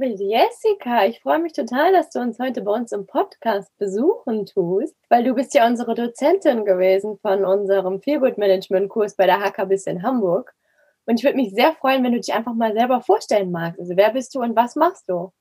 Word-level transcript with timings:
Liebe 0.00 0.24
Jessica. 0.24 1.04
Ich 1.04 1.20
freue 1.20 1.40
mich 1.40 1.52
total, 1.52 1.92
dass 1.92 2.10
du 2.10 2.20
uns 2.20 2.38
heute 2.38 2.62
bei 2.62 2.72
uns 2.72 2.92
im 2.92 3.06
Podcast 3.06 3.76
besuchen 3.76 4.46
tust, 4.46 4.94
weil 5.10 5.24
du 5.24 5.34
bist 5.34 5.52
ja 5.54 5.66
unsere 5.66 5.94
Dozentin 5.94 6.64
gewesen 6.64 7.18
von 7.20 7.44
unserem 7.44 8.00
Feelgood 8.00 8.38
Management 8.38 8.88
Kurs 8.88 9.14
bei 9.14 9.26
der 9.26 9.40
HKBIS 9.40 9.86
in 9.86 10.02
Hamburg. 10.02 10.54
Und 11.04 11.18
ich 11.18 11.24
würde 11.24 11.36
mich 11.36 11.52
sehr 11.52 11.72
freuen, 11.72 12.02
wenn 12.02 12.12
du 12.12 12.20
dich 12.20 12.32
einfach 12.32 12.54
mal 12.54 12.72
selber 12.72 13.02
vorstellen 13.02 13.50
magst. 13.50 13.78
Also 13.78 13.96
wer 13.96 14.10
bist 14.10 14.34
du 14.34 14.40
und 14.40 14.56
was 14.56 14.74
machst 14.74 15.08
du? 15.08 15.32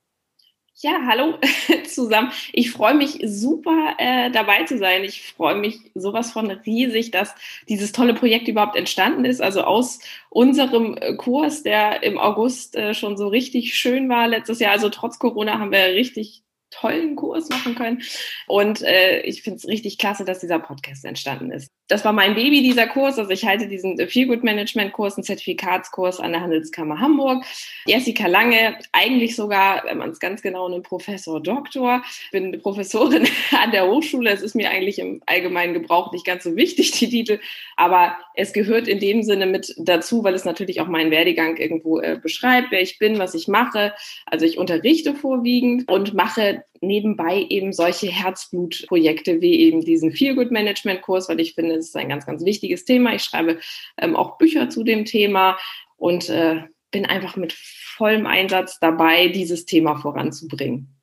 Ja, 0.81 1.01
hallo 1.05 1.37
zusammen. 1.93 2.31
Ich 2.53 2.71
freue 2.71 2.93
mich 2.93 3.19
super 3.25 3.95
äh, 3.97 4.31
dabei 4.31 4.63
zu 4.63 4.77
sein. 4.77 5.03
Ich 5.03 5.23
freue 5.33 5.55
mich 5.55 5.91
sowas 5.93 6.31
von 6.31 6.49
riesig, 6.49 7.11
dass 7.11 7.35
dieses 7.67 7.91
tolle 7.91 8.13
Projekt 8.13 8.47
überhaupt 8.47 8.77
entstanden 8.77 9.25
ist. 9.25 9.41
Also 9.41 9.63
aus 9.63 9.99
unserem 10.29 10.95
äh, 10.97 11.15
Kurs, 11.15 11.63
der 11.63 12.01
im 12.03 12.17
August 12.17 12.77
äh, 12.77 12.93
schon 12.93 13.17
so 13.17 13.27
richtig 13.27 13.75
schön 13.75 14.07
war 14.07 14.29
letztes 14.29 14.59
Jahr. 14.59 14.71
Also 14.71 14.87
trotz 14.87 15.19
Corona 15.19 15.59
haben 15.59 15.71
wir 15.73 15.83
richtig 15.83 16.43
tollen 16.71 17.15
Kurs 17.15 17.49
machen 17.49 17.75
können. 17.75 18.01
Und 18.47 18.81
äh, 18.81 19.21
ich 19.21 19.41
finde 19.41 19.57
es 19.57 19.67
richtig 19.67 19.97
klasse, 19.97 20.25
dass 20.25 20.39
dieser 20.39 20.59
Podcast 20.59 21.05
entstanden 21.05 21.51
ist. 21.51 21.71
Das 21.87 22.05
war 22.05 22.13
mein 22.13 22.35
Baby, 22.35 22.61
dieser 22.61 22.85
Kurs. 22.85 23.17
Also 23.17 23.31
ich 23.31 23.45
halte 23.45 23.67
diesen 23.67 23.97
Feelgood 24.07 24.43
Management 24.43 24.93
Kurs, 24.93 25.15
einen 25.15 25.23
Zertifikatskurs 25.23 26.19
an 26.19 26.31
der 26.33 26.41
Handelskammer 26.41 26.99
Hamburg. 26.99 27.43
Jessica 27.87 28.27
Lange, 28.27 28.77
eigentlich 28.91 29.35
sogar, 29.35 29.83
wenn 29.85 29.97
man 29.97 30.11
es 30.11 30.19
ganz 30.19 30.43
genau 30.43 30.69
nimmt, 30.69 30.83
Professor 30.85 31.41
Doktor. 31.41 32.03
Bin 32.31 32.59
Professorin 32.61 33.27
an 33.59 33.71
der 33.71 33.87
Hochschule. 33.87 34.29
Es 34.29 34.41
ist 34.41 34.55
mir 34.55 34.69
eigentlich 34.69 34.99
im 34.99 35.21
allgemeinen 35.25 35.73
Gebrauch 35.73 36.11
nicht 36.11 36.25
ganz 36.25 36.43
so 36.43 36.55
wichtig, 36.55 36.91
die 36.91 37.09
Titel. 37.09 37.39
Aber 37.75 38.15
es 38.35 38.53
gehört 38.53 38.87
in 38.87 38.99
dem 38.99 39.23
Sinne 39.23 39.47
mit 39.47 39.73
dazu, 39.77 40.23
weil 40.23 40.35
es 40.35 40.45
natürlich 40.45 40.81
auch 40.81 40.87
meinen 40.87 41.09
Werdegang 41.09 41.57
irgendwo 41.57 41.99
äh, 41.99 42.19
beschreibt, 42.21 42.71
wer 42.71 42.81
ich 42.81 42.99
bin, 42.99 43.17
was 43.17 43.33
ich 43.33 43.47
mache. 43.47 43.93
Also 44.27 44.45
ich 44.45 44.59
unterrichte 44.59 45.15
vorwiegend 45.15 45.89
und 45.89 46.13
mache 46.13 46.58
nebenbei 46.81 47.45
eben 47.49 47.73
solche 47.73 48.07
Herzblutprojekte 48.07 49.41
wie 49.41 49.59
eben 49.61 49.81
diesen 49.81 50.11
Feelgood 50.11 50.51
Management 50.51 51.01
Kurs, 51.01 51.29
weil 51.29 51.39
ich 51.39 51.53
finde, 51.55 51.75
es 51.75 51.89
ist 51.89 51.95
ein 51.95 52.09
ganz, 52.09 52.25
ganz 52.25 52.43
wichtiges 52.45 52.85
Thema. 52.85 53.13
Ich 53.13 53.23
schreibe 53.23 53.59
ähm, 53.97 54.15
auch 54.15 54.37
Bücher 54.37 54.69
zu 54.69 54.83
dem 54.83 55.05
Thema 55.05 55.57
und 55.97 56.29
äh, 56.29 56.63
bin 56.91 57.05
einfach 57.05 57.35
mit 57.35 57.53
vollem 57.53 58.25
Einsatz 58.25 58.79
dabei, 58.79 59.27
dieses 59.27 59.65
Thema 59.65 59.97
voranzubringen. 59.97 60.95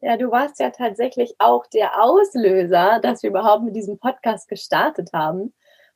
Ja, 0.00 0.16
du 0.16 0.32
warst 0.32 0.58
ja 0.58 0.70
tatsächlich 0.70 1.34
auch 1.38 1.64
der 1.68 2.02
Auslöser, 2.02 2.98
dass 3.00 3.22
wir 3.22 3.30
überhaupt 3.30 3.64
mit 3.64 3.76
diesem 3.76 3.98
Podcast 3.98 4.48
gestartet 4.48 5.10
haben. 5.12 5.54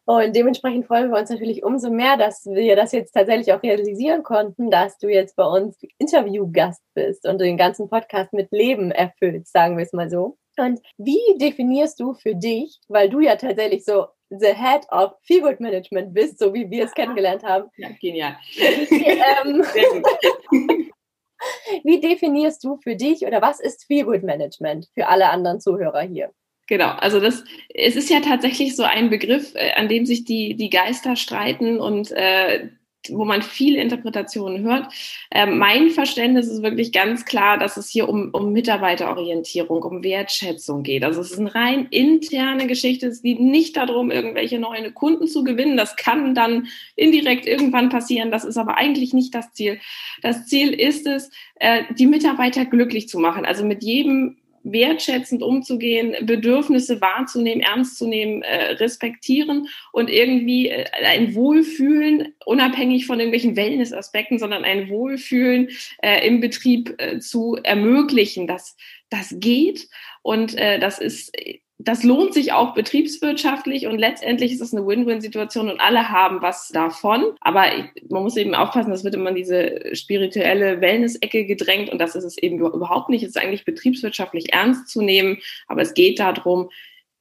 Und 0.08 0.36
dementsprechend 0.36 0.86
freuen 0.86 1.10
wir 1.10 1.18
uns 1.18 1.30
natürlich 1.30 1.64
umso 1.64 1.90
mehr, 1.90 2.16
dass 2.16 2.46
wir 2.46 2.76
das 2.76 2.92
jetzt 2.92 3.10
tatsächlich 3.10 3.52
auch 3.52 3.62
realisieren 3.62 4.22
konnten, 4.22 4.70
dass 4.70 4.98
du 4.98 5.08
jetzt 5.08 5.34
bei 5.34 5.44
uns 5.44 5.76
Interviewgast 5.98 6.80
bist 6.94 7.26
und 7.26 7.40
den 7.40 7.56
ganzen 7.56 7.88
Podcast 7.88 8.32
mit 8.32 8.52
Leben 8.52 8.92
erfüllst, 8.92 9.52
sagen 9.52 9.76
wir 9.76 9.84
es 9.84 9.92
mal 9.92 10.08
so. 10.08 10.38
Und 10.58 10.80
wie 10.96 11.18
definierst 11.38 11.98
du 11.98 12.14
für 12.14 12.36
dich, 12.36 12.78
weil 12.86 13.10
du 13.10 13.18
ja 13.18 13.34
tatsächlich 13.34 13.84
so 13.84 14.06
the 14.30 14.54
head 14.54 14.86
of 14.92 15.14
Feelgood 15.22 15.58
Management 15.58 16.14
bist, 16.14 16.38
so 16.38 16.54
wie 16.54 16.70
wir 16.70 16.84
es 16.84 16.94
kennengelernt 16.94 17.42
haben. 17.42 17.68
Ja, 17.76 17.88
genial. 18.00 18.36
Wie, 18.54 19.04
ähm, 19.04 20.90
wie 21.84 22.00
definierst 22.00 22.62
du 22.62 22.76
für 22.76 22.94
dich 22.94 23.26
oder 23.26 23.42
was 23.42 23.58
ist 23.58 23.86
Feelgood 23.86 24.22
Management 24.22 24.88
für 24.94 25.08
alle 25.08 25.30
anderen 25.30 25.60
Zuhörer 25.60 26.02
hier? 26.02 26.30
Genau, 26.66 26.88
also 26.88 27.20
das, 27.20 27.44
es 27.72 27.94
ist 27.94 28.10
ja 28.10 28.20
tatsächlich 28.20 28.74
so 28.74 28.82
ein 28.82 29.08
Begriff, 29.08 29.54
äh, 29.54 29.72
an 29.74 29.88
dem 29.88 30.04
sich 30.04 30.24
die, 30.24 30.54
die 30.54 30.70
Geister 30.70 31.14
streiten 31.14 31.78
und 31.78 32.10
äh, 32.10 32.70
wo 33.08 33.24
man 33.24 33.42
viele 33.42 33.80
Interpretationen 33.80 34.64
hört. 34.64 34.92
Äh, 35.30 35.46
mein 35.46 35.90
Verständnis 35.90 36.48
ist 36.48 36.62
wirklich 36.62 36.92
ganz 36.92 37.24
klar, 37.24 37.58
dass 37.58 37.76
es 37.76 37.88
hier 37.88 38.08
um, 38.08 38.30
um 38.32 38.52
Mitarbeiterorientierung, 38.52 39.82
um 39.82 40.02
Wertschätzung 40.02 40.82
geht. 40.82 41.04
Also 41.04 41.20
es 41.20 41.30
ist 41.30 41.38
eine 41.38 41.54
rein 41.54 41.86
interne 41.90 42.66
Geschichte. 42.66 43.06
Es 43.06 43.22
geht 43.22 43.40
nicht 43.40 43.76
darum, 43.76 44.10
irgendwelche 44.10 44.58
neuen 44.58 44.92
Kunden 44.94 45.28
zu 45.28 45.44
gewinnen. 45.44 45.76
Das 45.76 45.94
kann 45.94 46.34
dann 46.34 46.66
indirekt 46.96 47.46
irgendwann 47.46 47.90
passieren. 47.90 48.30
Das 48.30 48.44
ist 48.44 48.56
aber 48.56 48.76
eigentlich 48.76 49.12
nicht 49.12 49.34
das 49.34 49.52
Ziel. 49.52 49.78
Das 50.22 50.46
Ziel 50.46 50.72
ist 50.72 51.06
es, 51.06 51.30
äh, 51.56 51.84
die 51.96 52.06
Mitarbeiter 52.06 52.64
glücklich 52.64 53.08
zu 53.08 53.18
machen. 53.18 53.44
Also 53.44 53.64
mit 53.64 53.82
jedem 53.82 54.38
wertschätzend 54.72 55.42
umzugehen, 55.42 56.26
Bedürfnisse 56.26 57.00
wahrzunehmen, 57.00 57.62
ernst 57.62 57.98
zu 57.98 58.06
nehmen, 58.06 58.42
äh, 58.42 58.72
respektieren 58.72 59.68
und 59.92 60.10
irgendwie 60.10 60.68
äh, 60.68 60.84
ein 61.04 61.34
Wohlfühlen, 61.34 62.34
unabhängig 62.44 63.06
von 63.06 63.20
irgendwelchen 63.20 63.56
Wellness-Aspekten, 63.56 64.38
sondern 64.38 64.64
ein 64.64 64.88
Wohlfühlen 64.88 65.68
äh, 66.02 66.26
im 66.26 66.40
Betrieb 66.40 66.94
äh, 66.98 67.18
zu 67.20 67.56
ermöglichen. 67.62 68.46
Das, 68.46 68.76
das 69.08 69.34
geht 69.38 69.88
und 70.22 70.56
äh, 70.56 70.78
das 70.78 70.98
ist 70.98 71.32
das 71.78 72.02
lohnt 72.04 72.32
sich 72.32 72.52
auch 72.52 72.72
betriebswirtschaftlich 72.72 73.86
und 73.86 73.98
letztendlich 73.98 74.52
ist 74.52 74.62
es 74.62 74.72
eine 74.72 74.86
Win-Win-Situation 74.86 75.68
und 75.68 75.80
alle 75.80 76.08
haben 76.08 76.40
was 76.40 76.68
davon. 76.68 77.34
Aber 77.40 77.64
man 78.08 78.22
muss 78.22 78.36
eben 78.36 78.54
aufpassen, 78.54 78.90
das 78.90 79.04
wird 79.04 79.14
immer 79.14 79.28
in 79.28 79.36
diese 79.36 79.94
spirituelle 79.94 80.80
Wellness-Ecke 80.80 81.44
gedrängt 81.44 81.90
und 81.90 81.98
das 81.98 82.14
ist 82.14 82.24
es 82.24 82.38
eben 82.38 82.58
überhaupt 82.58 83.10
nicht. 83.10 83.22
Es 83.22 83.30
ist 83.30 83.38
eigentlich 83.38 83.66
betriebswirtschaftlich 83.66 84.54
ernst 84.54 84.88
zu 84.88 85.02
nehmen, 85.02 85.38
aber 85.66 85.82
es 85.82 85.92
geht 85.92 86.18
darum, 86.18 86.70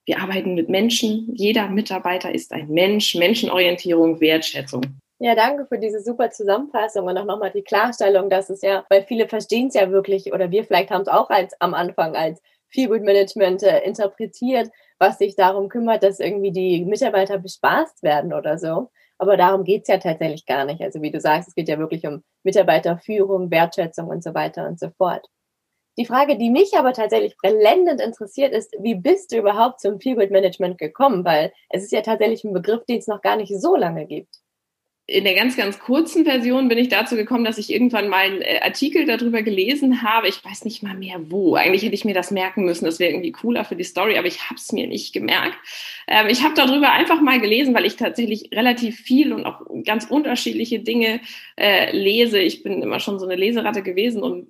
wir 0.06 0.20
arbeiten 0.20 0.54
mit 0.54 0.70
Menschen. 0.70 1.30
Jeder 1.34 1.68
Mitarbeiter 1.68 2.34
ist 2.34 2.54
ein 2.54 2.70
Mensch. 2.70 3.16
Menschenorientierung, 3.16 4.22
Wertschätzung. 4.22 4.84
Ja, 5.20 5.34
danke 5.34 5.66
für 5.66 5.80
diese 5.80 6.02
super 6.02 6.30
Zusammenfassung 6.30 7.08
und 7.08 7.18
auch 7.18 7.26
nochmal 7.26 7.52
die 7.52 7.64
Klarstellung, 7.64 8.30
dass 8.30 8.50
es 8.50 8.62
ja, 8.62 8.86
weil 8.90 9.04
viele 9.04 9.28
verstehen 9.28 9.68
es 9.68 9.74
ja 9.74 9.90
wirklich 9.90 10.34
oder 10.34 10.52
wir 10.52 10.66
vielleicht 10.66 10.92
haben 10.92 11.02
es 11.02 11.08
auch 11.08 11.30
als 11.30 11.60
am 11.62 11.74
Anfang 11.74 12.16
als 12.16 12.42
Feelgood 12.70 13.04
Management 13.04 13.64
äh, 13.64 13.80
interpretiert, 13.84 14.70
was 15.00 15.18
sich 15.18 15.36
darum 15.36 15.70
kümmert, 15.70 16.04
dass 16.04 16.20
irgendwie 16.20 16.52
die 16.52 16.86
Mitarbeiter 16.86 17.38
bespaßt 17.38 18.04
werden 18.04 18.34
oder 18.34 18.58
so. 18.58 18.90
Aber 19.18 19.38
darum 19.38 19.64
geht's 19.64 19.88
ja 19.88 19.98
tatsächlich 19.98 20.46
gar 20.46 20.66
nicht. 20.66 20.82
Also 20.82 21.02
wie 21.02 21.12
du 21.12 21.20
sagst, 21.20 21.48
es 21.48 21.56
geht 21.56 21.70
ja 21.70 21.80
wirklich 21.80 22.06
um 22.06 22.24
Mitarbeiterführung, 22.44 23.50
Wertschätzung 23.52 24.08
und 24.08 24.24
so 24.24 24.34
weiter 24.34 24.68
und 24.68 24.80
so 24.80 24.90
fort. 24.98 25.26
Die 25.98 26.06
Frage, 26.06 26.38
die 26.38 26.50
mich 26.50 26.78
aber 26.78 26.92
tatsächlich 26.92 27.38
blendend 27.42 28.02
interessiert, 28.02 28.54
ist, 28.54 28.76
wie 28.82 28.96
bist 28.96 29.32
du 29.32 29.38
überhaupt 29.38 29.80
zum 29.80 30.02
Feelgood 30.02 30.32
Management 30.32 30.78
gekommen? 30.78 31.24
Weil 31.24 31.54
es 31.70 31.84
ist 31.84 31.94
ja 31.94 32.02
tatsächlich 32.02 32.44
ein 32.44 32.54
Begriff, 32.54 32.84
den 32.86 33.00
es 33.00 33.08
noch 33.08 33.22
gar 33.22 33.38
nicht 33.38 33.54
so 33.58 33.78
lange 33.78 34.06
gibt 34.06 34.42
in 35.08 35.24
der 35.24 35.36
ganz, 35.36 35.56
ganz 35.56 35.78
kurzen 35.78 36.26
Version 36.26 36.68
bin 36.68 36.80
ich 36.80 36.90
dazu 36.90 37.16
gekommen, 37.16 37.46
dass 37.46 37.60
ich 37.60 37.72
irgendwann 37.72 38.10
mal 38.10 38.26
einen 38.26 38.42
äh, 38.42 38.60
Artikel 38.64 39.06
darüber 39.06 39.44
gelesen 39.44 40.02
habe. 40.02 40.28
Ich 40.28 40.44
weiß 40.44 40.66
nicht 40.66 40.82
mal 40.82 40.96
mehr 40.96 41.20
wo. 41.30 41.54
Eigentlich 41.54 41.84
hätte 41.84 41.94
ich 41.94 42.06
mir 42.06 42.16
das 42.16 42.32
merken 42.32 42.66
müssen. 42.66 42.86
Das 42.86 42.98
wäre 42.98 43.12
irgendwie 43.12 43.32
cooler 43.32 43.66
für 43.66 43.76
die 43.76 43.84
Story, 43.84 44.18
aber 44.18 44.28
ich 44.28 44.46
habe 44.46 44.56
es 44.56 44.72
mir 44.72 44.88
nicht 44.88 45.14
gemerkt. 45.14 45.56
Ähm, 46.08 46.28
ich 46.28 46.44
habe 46.44 46.56
darüber 46.56 46.92
einfach 46.92 47.22
mal 47.22 47.40
gelesen, 47.40 47.76
weil 47.76 47.86
ich 47.86 47.98
tatsächlich 47.98 48.50
relativ 48.52 49.00
viel 49.00 49.32
und 49.32 49.46
auch 49.46 49.62
ganz 49.86 50.06
unterschiedliche 50.06 50.80
Dinge 50.80 51.22
äh, 51.56 51.96
lese. 51.96 52.40
Ich 52.40 52.64
bin 52.64 52.82
immer 52.82 53.00
schon 53.00 53.20
so 53.20 53.26
eine 53.26 53.36
Leseratte 53.36 53.84
gewesen 53.84 54.24
und 54.24 54.48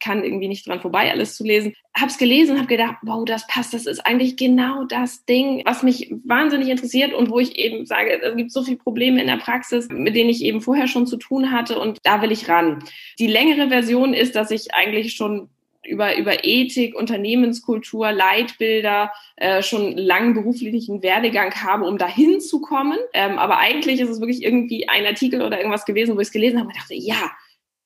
kann 0.00 0.24
irgendwie 0.24 0.48
nicht 0.48 0.66
dran 0.66 0.80
vorbei, 0.80 1.10
alles 1.10 1.36
zu 1.36 1.44
lesen. 1.44 1.74
Hab's 1.94 2.18
gelesen, 2.18 2.56
habe 2.58 2.66
gedacht, 2.66 2.96
wow, 3.02 3.24
das 3.24 3.46
passt, 3.46 3.74
das 3.74 3.86
ist 3.86 4.04
eigentlich 4.06 4.36
genau 4.36 4.84
das 4.84 5.24
Ding, 5.26 5.62
was 5.64 5.82
mich 5.82 6.12
wahnsinnig 6.24 6.68
interessiert 6.68 7.12
und 7.12 7.30
wo 7.30 7.38
ich 7.38 7.58
eben 7.58 7.86
sage, 7.86 8.20
es 8.22 8.36
gibt 8.36 8.52
so 8.52 8.62
viele 8.62 8.78
Probleme 8.78 9.20
in 9.20 9.26
der 9.26 9.36
Praxis, 9.36 9.88
mit 9.90 10.16
denen 10.16 10.30
ich 10.30 10.42
eben 10.42 10.60
vorher 10.60 10.88
schon 10.88 11.06
zu 11.06 11.16
tun 11.16 11.52
hatte 11.52 11.78
und 11.78 11.98
da 12.02 12.22
will 12.22 12.32
ich 12.32 12.48
ran. 12.48 12.82
Die 13.18 13.26
längere 13.26 13.68
Version 13.68 14.14
ist, 14.14 14.34
dass 14.34 14.50
ich 14.50 14.74
eigentlich 14.74 15.14
schon 15.14 15.48
über, 15.86 16.16
über 16.16 16.44
Ethik, 16.44 16.94
Unternehmenskultur, 16.94 18.10
Leitbilder 18.12 19.12
äh, 19.36 19.62
schon 19.62 19.96
langen 19.96 20.34
beruflichen 20.34 21.02
Werdegang 21.02 21.54
habe, 21.62 21.84
um 21.84 21.98
dahin 21.98 22.40
zu 22.40 22.60
kommen. 22.60 22.98
Ähm, 23.12 23.38
aber 23.38 23.58
eigentlich 23.58 24.00
ist 24.00 24.08
es 24.08 24.20
wirklich 24.20 24.42
irgendwie 24.42 24.88
ein 24.88 25.06
Artikel 25.06 25.42
oder 25.42 25.58
irgendwas 25.58 25.84
gewesen, 25.84 26.16
wo 26.16 26.20
ich 26.20 26.28
es 26.28 26.32
gelesen 26.32 26.58
habe 26.58 26.68
und 26.68 26.76
dachte, 26.76 26.94
ja, 26.94 27.30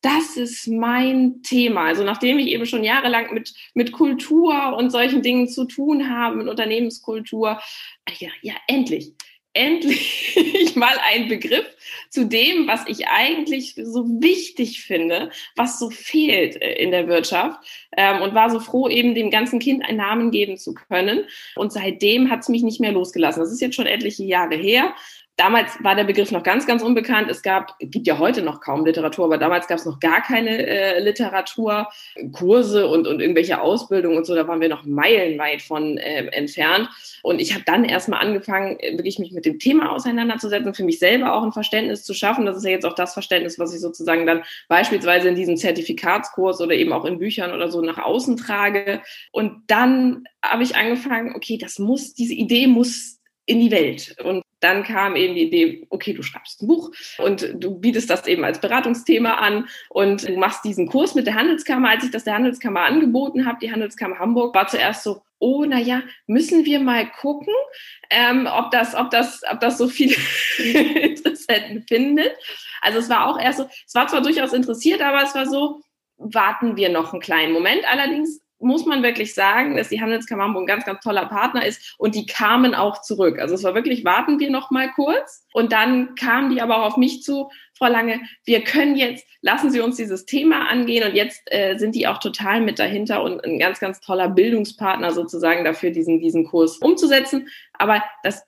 das 0.00 0.37
ist 0.37 0.69
mein 0.69 1.43
Thema. 1.43 1.87
Also 1.87 2.05
nachdem 2.05 2.39
ich 2.39 2.49
eben 2.49 2.67
schon 2.67 2.85
jahrelang 2.85 3.33
mit, 3.35 3.53
mit 3.75 3.93
Kultur 3.93 4.77
und 4.77 4.91
solchen 4.91 5.23
Dingen 5.23 5.49
zu 5.49 5.65
tun 5.65 6.09
habe, 6.09 6.37
mit 6.37 6.49
Unternehmenskultur, 6.49 7.61
ja, 8.19 8.29
ja, 8.43 8.55
endlich. 8.69 9.12
endlich 9.55 10.75
mal 10.77 10.97
ein 11.11 11.29
Begriff 11.29 11.67
zu 12.11 12.27
dem, 12.27 12.69
was 12.69 12.87
ich 12.87 13.09
eigentlich 13.09 13.75
so 13.75 14.05
wichtig 14.21 14.83
finde, 14.83 15.31
was 15.56 15.81
so 15.81 15.91
fehlt 15.91 16.61
äh, 16.62 16.75
in 16.75 16.93
der 16.93 17.09
Wirtschaft 17.09 17.59
ähm, 17.97 18.23
und 18.23 18.35
war 18.35 18.50
so 18.50 18.61
froh, 18.61 18.89
eben 18.89 19.15
dem 19.15 19.31
ganzen 19.31 19.59
Kind 19.59 19.85
einen 19.85 19.99
Namen 19.99 20.31
geben 20.31 20.59
zu 20.59 20.75
können. 20.75 21.25
Und 21.56 21.73
seitdem 21.73 22.31
hat 22.31 22.41
es 22.41 22.49
mich 22.49 22.62
nicht 22.62 22.81
mehr 22.81 22.93
losgelassen. 22.93 23.41
Das 23.41 23.50
ist 23.50 23.61
jetzt 23.61 23.75
schon 23.75 23.87
etliche 23.87 24.25
Jahre 24.25 24.55
her. 24.55 24.95
Damals 25.38 25.73
war 25.85 25.94
der 25.94 26.02
Begriff 26.02 26.32
noch 26.32 26.43
ganz, 26.43 26.67
ganz 26.67 26.82
unbekannt. 26.82 27.31
Es 27.31 27.43
gab, 27.43 27.79
gibt 27.79 28.08
ja 28.08 28.19
heute 28.19 28.43
noch 28.43 28.61
kaum 28.61 28.85
Literatur, 28.85 29.26
aber 29.26 29.38
damals 29.38 29.69
gab 29.69 29.79
es 29.79 29.85
noch 29.85 30.00
gar 30.00 30.20
keine 30.20 30.67
äh, 30.67 30.99
Literaturkurse 30.99 32.88
und, 32.88 33.06
und 33.06 33.20
irgendwelche 33.20 33.61
Ausbildungen 33.61 34.17
und 34.17 34.26
so. 34.26 34.35
Da 34.35 34.49
waren 34.49 34.61
wir 34.61 34.69
noch 34.69 34.85
meilenweit 34.85 35.62
von 35.62 35.96
äh, 35.96 36.26
entfernt. 36.32 36.88
Und 37.23 37.40
ich 37.40 37.55
habe 37.55 37.62
dann 37.64 37.85
erstmal 37.85 38.20
angefangen, 38.20 38.79
wirklich 38.96 39.20
mich 39.20 39.31
mit 39.31 39.44
dem 39.44 39.61
Thema 39.61 39.93
auseinanderzusetzen, 39.93 40.75
für 40.75 40.82
mich 40.82 40.99
selber 40.99 41.32
auch 41.32 41.44
ein 41.44 41.52
Verständnis 41.52 42.02
zu 42.02 42.14
schaffen. 42.14 42.44
Das 42.44 42.56
ist 42.56 42.64
ja 42.64 42.70
jetzt 42.70 42.85
auch 42.85 42.96
das 42.96 43.12
Verständnis, 43.12 43.61
was 43.61 43.73
ich 43.73 43.81
sozusagen 43.81 44.26
dann 44.26 44.43
beispielsweise 44.67 45.29
in 45.29 45.37
diesem 45.37 45.56
Zertifikatskurs 45.56 46.61
oder 46.61 46.75
eben 46.75 46.93
auch 46.93 47.05
in 47.05 47.20
Büchern 47.20 47.52
oder 47.52 47.70
so 47.70 47.81
nach 47.81 47.99
außen 47.99 48.38
trage. 48.38 49.02
Und 49.31 49.62
dann 49.69 50.25
habe 50.44 50.64
ich 50.64 50.75
angefangen, 50.75 51.37
okay, 51.37 51.58
das 51.58 51.79
muss, 51.79 52.14
diese 52.14 52.35
Idee 52.35 52.67
muss 52.67 53.20
in 53.46 53.61
die 53.61 53.70
Welt. 53.70 54.17
Und 54.25 54.43
dann 54.61 54.83
kam 54.83 55.17
eben 55.17 55.35
die 55.35 55.43
Idee, 55.43 55.87
okay, 55.91 56.13
du 56.13 56.23
schreibst 56.23 56.63
ein 56.63 56.67
Buch 56.67 56.91
und 57.19 57.49
du 57.55 57.79
bietest 57.79 58.11
das 58.11 58.27
eben 58.27 58.45
als 58.45 58.61
Beratungsthema 58.61 59.35
an 59.35 59.69
und 59.89 60.29
du 60.29 60.37
machst 60.37 60.65
diesen 60.65 60.89
Kurs 60.89 61.15
mit 61.15 61.27
der 61.27 61.35
Handelskammer. 61.35 61.91
Als 61.91 62.05
ich 62.05 62.11
das 62.11 62.25
der 62.25 62.35
Handelskammer 62.35 62.81
angeboten 62.81 63.47
habe, 63.47 63.59
die 63.61 63.71
Handelskammer 63.71 64.19
Hamburg, 64.19 64.55
war 64.55 64.67
zuerst 64.67 65.05
so, 65.05 65.23
oh, 65.39 65.65
naja, 65.65 66.03
müssen 66.27 66.65
wir 66.65 66.81
mal 66.81 67.09
gucken, 67.09 67.55
ähm, 68.11 68.49
ob, 68.51 68.71
das, 68.71 68.95
ob, 68.95 69.11
das, 69.11 69.43
ob 69.51 69.61
das 69.61 69.79
so 69.79 69.89
viele 69.89 70.17
Interessenten 70.59 71.83
findet. 71.83 72.33
Also 72.81 72.99
es 72.99 73.09
war 73.09 73.27
auch 73.27 73.41
erst 73.41 73.59
so, 73.59 73.69
es 73.87 73.95
war 73.95 74.09
zwar 74.09 74.23
durchaus 74.23 74.53
interessiert, 74.53 75.01
aber 75.01 75.23
es 75.23 75.35
war 75.35 75.47
so, 75.47 75.81
warten 76.17 76.77
wir 76.77 76.89
noch 76.89 77.13
einen 77.13 77.23
kleinen 77.23 77.53
Moment. 77.53 77.85
Allerdings 77.89 78.41
muss 78.61 78.87
man 78.87 79.03
wirklich 79.03 79.35
sagen, 79.35 79.77
dass 79.77 79.89
die 79.89 80.01
Handelskammer 80.01 80.45
Hamburg 80.45 80.65
ein 80.65 80.67
ganz, 80.67 80.85
ganz 80.85 81.01
toller 81.01 81.27
Partner 81.27 81.65
ist 81.65 81.95
und 81.99 82.15
die 82.15 82.27
kamen 82.27 82.75
auch 82.75 83.03
zurück. 83.03 83.39
Also 83.39 83.55
es 83.55 83.63
war 83.63 83.75
wirklich, 83.75 84.05
warten 84.05 84.41
wir 84.41 84.51
noch 84.51 84.71
mal 84.71 84.91
kurz 84.93 85.47
und 85.53 85.73
dann 85.73 86.15
kamen 86.17 86.51
die 86.51 86.61
aber 86.61 86.79
auch 86.79 86.87
auf 86.87 86.97
mich 86.97 87.23
zu, 87.23 87.51
Frau 87.75 87.87
Lange, 87.87 88.21
wir 88.45 88.65
können 88.65 88.97
jetzt, 88.97 89.27
lassen 89.41 89.71
Sie 89.71 89.81
uns 89.81 89.97
dieses 89.97 90.27
Thema 90.27 90.69
angehen 90.69 91.09
und 91.09 91.15
jetzt 91.15 91.43
äh, 91.47 91.77
sind 91.79 91.95
die 91.95 92.09
auch 92.09 92.19
total 92.19 92.61
mit 92.61 92.79
dahinter 92.79 93.23
und 93.23 93.45
ein 93.45 93.59
ganz, 93.59 93.79
ganz 93.79 94.01
toller 94.01 94.29
Bildungspartner 94.29 95.13
sozusagen 95.13 95.65
dafür, 95.65 95.91
diesen, 95.91 96.19
diesen 96.21 96.45
Kurs 96.45 96.79
umzusetzen. 96.79 97.49
Aber 97.75 98.03
das 98.25 98.43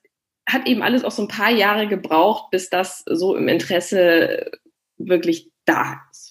hat 0.49 0.67
eben 0.67 0.83
alles 0.83 1.05
auch 1.05 1.13
so 1.13 1.23
ein 1.23 1.29
paar 1.29 1.51
Jahre 1.51 1.87
gebraucht, 1.87 2.51
bis 2.51 2.71
das 2.71 3.05
so 3.07 3.37
im 3.37 3.47
Interesse 3.47 4.51
wirklich 4.99 5.51
da 5.65 6.01
ist 6.11 6.30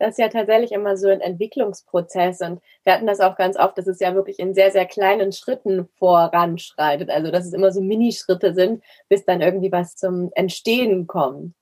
das 0.00 0.12
ist 0.12 0.18
ja 0.18 0.28
tatsächlich 0.28 0.72
immer 0.72 0.96
so 0.96 1.08
ein 1.08 1.20
Entwicklungsprozess 1.20 2.40
und 2.40 2.62
wir 2.84 2.94
hatten 2.94 3.06
das 3.06 3.20
auch 3.20 3.36
ganz 3.36 3.58
oft, 3.58 3.76
dass 3.76 3.86
es 3.86 4.00
ja 4.00 4.14
wirklich 4.14 4.38
in 4.38 4.54
sehr, 4.54 4.70
sehr 4.70 4.86
kleinen 4.86 5.30
Schritten 5.30 5.88
voranschreitet. 5.98 7.10
Also, 7.10 7.30
dass 7.30 7.44
es 7.44 7.52
immer 7.52 7.70
so 7.70 7.82
Minischritte 7.82 8.54
sind, 8.54 8.82
bis 9.10 9.26
dann 9.26 9.42
irgendwie 9.42 9.70
was 9.70 9.96
zum 9.96 10.30
Entstehen 10.34 11.06
kommt. 11.06 11.54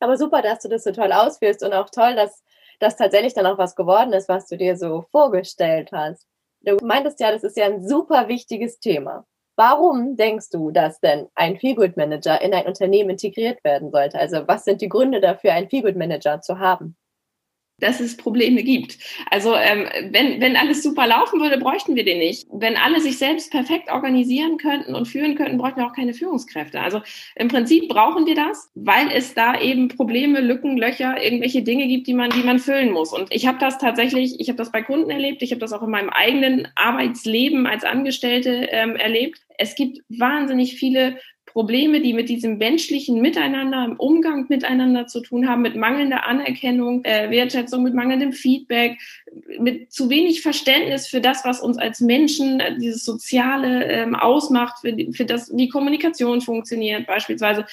Aber 0.00 0.16
super, 0.16 0.40
dass 0.40 0.60
du 0.60 0.68
das 0.68 0.84
so 0.84 0.92
toll 0.92 1.12
ausführst 1.12 1.62
und 1.62 1.74
auch 1.74 1.90
toll, 1.90 2.14
dass 2.16 2.42
das 2.80 2.96
tatsächlich 2.96 3.34
dann 3.34 3.46
auch 3.46 3.58
was 3.58 3.76
geworden 3.76 4.14
ist, 4.14 4.28
was 4.28 4.48
du 4.48 4.56
dir 4.56 4.78
so 4.78 5.04
vorgestellt 5.10 5.90
hast. 5.92 6.26
Du 6.62 6.76
meintest 6.82 7.20
ja, 7.20 7.30
das 7.30 7.44
ist 7.44 7.58
ja 7.58 7.66
ein 7.66 7.86
super 7.86 8.28
wichtiges 8.28 8.80
Thema. 8.80 9.26
Warum 9.54 10.16
denkst 10.16 10.48
du, 10.50 10.70
dass 10.70 11.00
denn 11.00 11.28
ein 11.34 11.58
Feelgood 11.58 11.98
Manager 11.98 12.40
in 12.40 12.54
ein 12.54 12.66
Unternehmen 12.66 13.10
integriert 13.10 13.62
werden 13.64 13.90
sollte? 13.90 14.18
Also 14.18 14.48
was 14.48 14.64
sind 14.64 14.80
die 14.80 14.88
Gründe 14.88 15.20
dafür, 15.20 15.52
einen 15.52 15.68
Feelgood 15.68 15.96
Manager 15.96 16.40
zu 16.40 16.58
haben? 16.58 16.96
Dass 17.78 18.00
es 18.00 18.16
Probleme 18.16 18.62
gibt. 18.62 18.98
Also 19.30 19.54
ähm, 19.54 19.86
wenn, 20.10 20.40
wenn 20.40 20.56
alles 20.56 20.82
super 20.82 21.06
laufen 21.06 21.40
würde, 21.40 21.58
bräuchten 21.58 21.94
wir 21.94 22.04
den 22.04 22.18
nicht. 22.18 22.46
Wenn 22.50 22.76
alle 22.76 23.00
sich 23.00 23.18
selbst 23.18 23.50
perfekt 23.50 23.90
organisieren 23.90 24.56
könnten 24.56 24.94
und 24.94 25.06
führen 25.06 25.34
könnten, 25.34 25.58
bräuchten 25.58 25.80
wir 25.80 25.86
auch 25.86 25.94
keine 25.94 26.14
Führungskräfte. 26.14 26.80
Also 26.80 27.02
im 27.34 27.48
Prinzip 27.48 27.88
brauchen 27.88 28.26
wir 28.26 28.34
das, 28.34 28.70
weil 28.74 29.10
es 29.12 29.34
da 29.34 29.60
eben 29.60 29.88
Probleme, 29.88 30.40
Lücken, 30.40 30.78
Löcher, 30.78 31.22
irgendwelche 31.22 31.62
Dinge 31.62 31.86
gibt, 31.86 32.06
die 32.06 32.14
man, 32.14 32.30
die 32.30 32.42
man 32.42 32.58
füllen 32.58 32.92
muss. 32.92 33.12
Und 33.12 33.32
ich 33.34 33.46
habe 33.46 33.58
das 33.58 33.78
tatsächlich, 33.78 34.40
ich 34.40 34.48
habe 34.48 34.56
das 34.56 34.72
bei 34.72 34.82
Kunden 34.82 35.10
erlebt, 35.10 35.42
ich 35.42 35.50
habe 35.50 35.60
das 35.60 35.72
auch 35.72 35.82
in 35.82 35.90
meinem 35.90 36.10
eigenen 36.10 36.68
Arbeitsleben 36.76 37.66
als 37.66 37.84
Angestellte 37.84 38.68
ähm, 38.70 38.96
erlebt. 38.96 39.40
Es 39.58 39.74
gibt 39.74 40.00
wahnsinnig 40.08 40.76
viele 40.76 41.18
Probleme, 41.56 42.02
die 42.02 42.12
mit 42.12 42.28
diesem 42.28 42.58
menschlichen 42.58 43.22
Miteinander, 43.22 43.86
im 43.86 43.96
Umgang 43.96 44.44
miteinander 44.50 45.06
zu 45.06 45.22
tun 45.22 45.48
haben, 45.48 45.62
mit 45.62 45.74
mangelnder 45.74 46.26
Anerkennung, 46.26 47.02
äh, 47.02 47.30
Wertschätzung, 47.30 47.82
mit 47.82 47.94
mangelndem 47.94 48.34
Feedback, 48.34 48.98
mit 49.58 49.90
zu 49.90 50.10
wenig 50.10 50.42
Verständnis 50.42 51.06
für 51.06 51.22
das, 51.22 51.46
was 51.46 51.62
uns 51.62 51.78
als 51.78 52.02
Menschen, 52.02 52.60
äh, 52.60 52.76
dieses 52.76 53.06
Soziale 53.06 53.86
ähm, 53.86 54.14
ausmacht, 54.14 54.80
für, 54.82 54.94
für 55.14 55.24
das, 55.24 55.50
wie 55.56 55.70
Kommunikation 55.70 56.42
funktioniert 56.42 57.06
beispielsweise. 57.06 57.64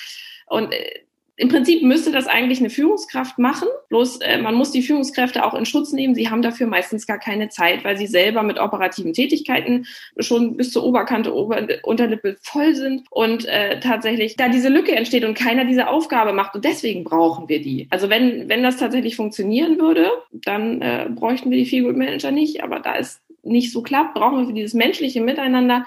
Und 0.48 0.72
äh, 0.72 1.02
im 1.36 1.50
Prinzip 1.50 1.82
müsste 1.82 2.12
das 2.12 2.28
eigentlich 2.28 2.60
eine 2.60 2.70
Führungskraft 2.70 3.40
machen, 3.40 3.68
bloß 3.90 4.22
äh, 4.22 4.38
man 4.38 4.54
muss 4.54 4.72
die 4.72 4.84
Führungskräfte 4.84 5.44
auch 5.44 5.56
in 5.56 5.66
Schutz 5.66 5.92
nehmen. 5.92 6.14
Sie 6.14 6.30
haben 6.30 6.44
dafür 6.44 6.68
meistens 6.68 7.08
gar 7.08 7.18
keine 7.18 7.50
Zeit, 7.50 7.84
weil 7.84 7.98
sie 7.98 8.06
selber 8.06 8.44
mit 8.44 8.60
operativen 8.60 9.14
Tätigkeiten 9.14 9.88
schon 10.20 10.58
bis 10.58 10.72
zur 10.72 10.84
Oberkante, 10.84 11.34
Ober 11.34 11.68
Unterlippe 11.84 12.38
voll 12.42 12.76
sind 12.76 13.06
und 13.10 13.46
äh, 13.46 13.80
tatsächlich 13.80 14.36
da 14.36 14.48
diese 14.48 14.70
Lücke 14.70 14.96
entsteht 14.96 15.26
und 15.26 15.34
keiner 15.34 15.66
diese 15.66 15.88
Aufgabe 15.88 16.34
macht 16.34 16.54
und 16.56 16.66
deswegen 16.66 17.04
brauchen 17.04 17.50
wir 17.50 17.62
die. 17.62 17.88
Also 17.90 18.10
wenn, 18.10 18.48
wenn 18.48 18.62
das 18.62 18.78
tatsächlich 18.78 19.16
funktionieren 19.16 19.80
würde, 19.80 20.12
dann 20.32 20.82
äh, 20.84 21.08
bräuchten 21.10 21.50
wir 21.50 21.58
die 21.58 21.66
Feelgood 21.66 21.98
Manager 21.98 22.30
nicht, 22.30 22.64
aber 22.64 22.80
da 22.80 22.96
es 22.96 23.22
nicht 23.42 23.72
so 23.72 23.82
klappt, 23.82 24.14
brauchen 24.14 24.40
wir 24.40 24.48
für 24.48 24.54
dieses 24.54 24.74
menschliche 24.74 25.22
Miteinander 25.22 25.86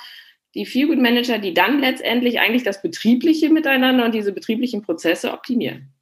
die 0.56 0.66
Feelgood 0.66 0.98
Manager, 0.98 1.38
die 1.38 1.54
dann 1.54 1.80
letztendlich 1.80 2.40
eigentlich 2.40 2.62
das 2.62 2.82
betriebliche 2.82 3.50
Miteinander 3.50 4.04
und 4.04 4.14
diese 4.14 4.32
betrieblichen 4.32 4.82
Prozesse 4.82 5.32
optimieren. 5.32 5.92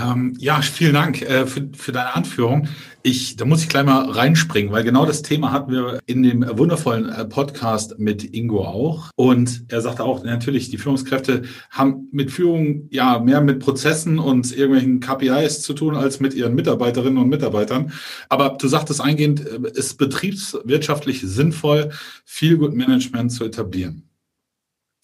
Ähm, 0.00 0.34
ja, 0.38 0.60
vielen 0.62 0.94
Dank 0.94 1.22
äh, 1.22 1.46
für, 1.46 1.68
für 1.74 1.92
deine 1.92 2.14
Anführung. 2.14 2.68
Ich, 3.02 3.36
da 3.36 3.44
muss 3.44 3.62
ich 3.62 3.68
gleich 3.68 3.84
mal 3.84 4.08
reinspringen, 4.08 4.72
weil 4.72 4.84
genau 4.84 5.04
das 5.04 5.22
Thema 5.22 5.50
hatten 5.50 5.72
wir 5.72 5.98
in 6.06 6.22
dem 6.22 6.46
wundervollen 6.56 7.08
äh, 7.08 7.24
Podcast 7.24 7.98
mit 7.98 8.22
Ingo 8.34 8.64
auch. 8.64 9.10
Und 9.16 9.64
er 9.68 9.80
sagte 9.80 10.04
auch, 10.04 10.24
natürlich, 10.24 10.70
die 10.70 10.78
Führungskräfte 10.78 11.42
haben 11.70 12.08
mit 12.12 12.30
Führung 12.30 12.88
ja 12.90 13.18
mehr 13.18 13.40
mit 13.40 13.58
Prozessen 13.58 14.18
und 14.18 14.56
irgendwelchen 14.56 15.00
KPIs 15.00 15.62
zu 15.62 15.74
tun 15.74 15.96
als 15.96 16.20
mit 16.20 16.34
ihren 16.34 16.54
Mitarbeiterinnen 16.54 17.18
und 17.18 17.28
Mitarbeitern. 17.28 17.92
Aber 18.28 18.56
du 18.60 18.68
sagtest 18.68 19.00
eingehend, 19.00 19.44
äh, 19.46 19.70
ist 19.74 19.98
betriebswirtschaftlich 19.98 21.22
sinnvoll, 21.22 21.90
viel 22.24 22.56
Good 22.56 22.74
Management 22.74 23.32
zu 23.32 23.44
etablieren. 23.44 24.08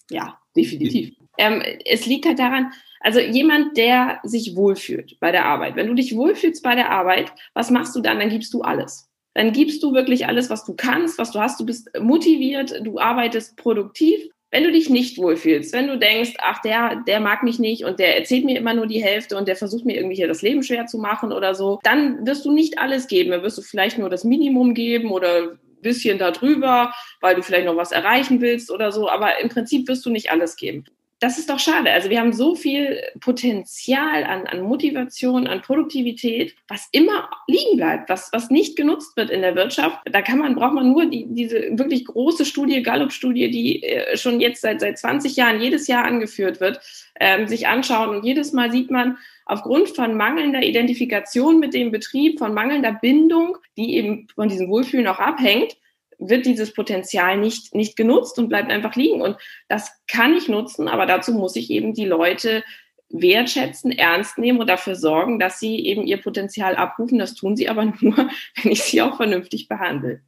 Ja, 0.09 0.39
definitiv. 0.55 1.19
Ähm, 1.39 1.63
es 1.85 2.05
liegt 2.05 2.25
halt 2.25 2.37
daran, 2.37 2.71
also 2.99 3.19
jemand, 3.19 3.77
der 3.77 4.19
sich 4.23 4.55
wohlfühlt 4.55 5.17
bei 5.19 5.31
der 5.31 5.45
Arbeit. 5.45 5.75
Wenn 5.75 5.87
du 5.87 5.93
dich 5.93 6.15
wohlfühlst 6.15 6.61
bei 6.61 6.75
der 6.75 6.91
Arbeit, 6.91 7.31
was 7.53 7.71
machst 7.71 7.95
du 7.95 8.01
dann? 8.01 8.19
Dann 8.19 8.29
gibst 8.29 8.53
du 8.53 8.61
alles. 8.61 9.09
Dann 9.33 9.53
gibst 9.53 9.81
du 9.81 9.93
wirklich 9.93 10.27
alles, 10.27 10.49
was 10.49 10.65
du 10.65 10.75
kannst, 10.75 11.17
was 11.17 11.31
du 11.31 11.39
hast. 11.39 11.59
Du 11.59 11.65
bist 11.65 11.89
motiviert, 11.99 12.81
du 12.83 12.99
arbeitest 12.99 13.55
produktiv. 13.55 14.19
Wenn 14.51 14.63
du 14.63 14.71
dich 14.71 14.89
nicht 14.89 15.17
wohlfühlst, 15.19 15.73
wenn 15.73 15.87
du 15.87 15.97
denkst, 15.97 16.33
ach, 16.39 16.59
der, 16.61 17.03
der 17.07 17.19
mag 17.19 17.43
mich 17.43 17.59
nicht 17.59 17.85
und 17.85 17.99
der 17.99 18.17
erzählt 18.17 18.45
mir 18.45 18.57
immer 18.57 18.73
nur 18.73 18.87
die 18.87 19.01
Hälfte 19.01 19.37
und 19.37 19.47
der 19.47 19.55
versucht 19.55 19.85
mir 19.85 19.95
irgendwie 19.95 20.15
hier 20.15 20.27
das 20.27 20.41
Leben 20.41 20.63
schwer 20.63 20.87
zu 20.87 20.97
machen 20.97 21.31
oder 21.31 21.53
so, 21.53 21.79
dann 21.83 22.25
wirst 22.25 22.45
du 22.45 22.51
nicht 22.51 22.79
alles 22.79 23.07
geben. 23.07 23.29
Dann 23.29 23.43
wirst 23.43 23.59
du 23.59 23.61
vielleicht 23.61 23.99
nur 23.99 24.09
das 24.09 24.23
Minimum 24.23 24.73
geben 24.73 25.11
oder 25.11 25.57
bisschen 25.81 26.17
darüber, 26.17 26.93
weil 27.21 27.35
du 27.35 27.43
vielleicht 27.43 27.65
noch 27.65 27.77
was 27.77 27.93
erreichen 27.93 28.41
willst 28.41 28.71
oder 28.71 28.91
so, 28.91 29.07
aber 29.07 29.39
im 29.39 29.47
Prinzip 29.47 29.87
wirst 29.87 30.05
du 30.05 30.09
nicht 30.09 30.29
alles 30.31 30.57
geben 30.57 30.83
das 31.19 31.37
ist 31.37 31.49
doch 31.49 31.59
schade. 31.59 31.91
Also 31.91 32.09
wir 32.09 32.19
haben 32.19 32.31
so 32.31 32.55
viel 32.55 33.01
Potenzial 33.19 34.23
an, 34.23 34.47
an 34.47 34.61
Motivation, 34.61 35.47
an 35.47 35.61
Produktivität, 35.61 36.55
was 36.67 36.87
immer 36.93 37.29
liegen 37.47 37.75
bleibt, 37.75 38.09
was, 38.09 38.29
was 38.31 38.49
nicht 38.49 38.77
genutzt 38.77 39.17
wird 39.17 39.29
in 39.29 39.41
der 39.41 39.55
Wirtschaft. 39.55 39.99
Da 40.05 40.21
kann 40.21 40.39
man, 40.39 40.55
braucht 40.55 40.73
man 40.73 40.91
nur 40.91 41.05
die, 41.07 41.25
diese 41.27 41.77
wirklich 41.77 42.05
große 42.05 42.45
Studie, 42.45 42.81
Gallup-Studie, 42.83 43.51
die 43.51 43.83
äh, 43.83 44.15
schon 44.15 44.39
jetzt 44.39 44.61
seit, 44.61 44.79
seit 44.79 44.97
20 44.97 45.35
Jahren 45.35 45.61
jedes 45.61 45.87
Jahr 45.87 46.05
angeführt 46.05 46.61
wird, 46.61 46.79
ähm, 47.19 47.47
sich 47.47 47.67
anschauen. 47.67 48.15
Und 48.15 48.23
jedes 48.23 48.53
Mal 48.53 48.71
sieht 48.71 48.89
man, 48.89 49.17
aufgrund 49.45 49.89
von 49.89 50.15
mangelnder 50.15 50.61
Identifikation 50.61 51.59
mit 51.59 51.73
dem 51.73 51.91
Betrieb, 51.91 52.39
von 52.39 52.53
mangelnder 52.53 52.93
Bindung, 52.93 53.57
die 53.77 53.95
eben 53.95 54.27
von 54.35 54.47
diesem 54.47 54.69
Wohlfühlen 54.69 55.07
auch 55.07 55.19
abhängt, 55.19 55.75
wird 56.19 56.45
dieses 56.45 56.73
Potenzial 56.73 57.37
nicht, 57.37 57.73
nicht 57.73 57.95
genutzt 57.95 58.37
und 58.37 58.49
bleibt 58.49 58.71
einfach 58.71 58.95
liegen. 58.95 59.21
Und 59.21 59.37
das 59.67 59.91
kann 60.07 60.35
ich 60.35 60.47
nutzen, 60.47 60.87
aber 60.87 61.05
dazu 61.05 61.33
muss 61.33 61.55
ich 61.55 61.71
eben 61.71 61.93
die 61.93 62.05
Leute 62.05 62.63
wertschätzen, 63.09 63.91
ernst 63.91 64.37
nehmen 64.37 64.59
und 64.59 64.69
dafür 64.69 64.95
sorgen, 64.95 65.39
dass 65.39 65.59
sie 65.59 65.85
eben 65.85 66.05
ihr 66.05 66.21
Potenzial 66.21 66.75
abrufen. 66.75 67.17
Das 67.17 67.33
tun 67.33 67.55
sie 67.55 67.69
aber 67.69 67.85
nur, 68.01 68.15
wenn 68.15 68.71
ich 68.71 68.83
sie 68.83 69.01
auch 69.01 69.17
vernünftig 69.17 69.67
behandle. 69.67 70.21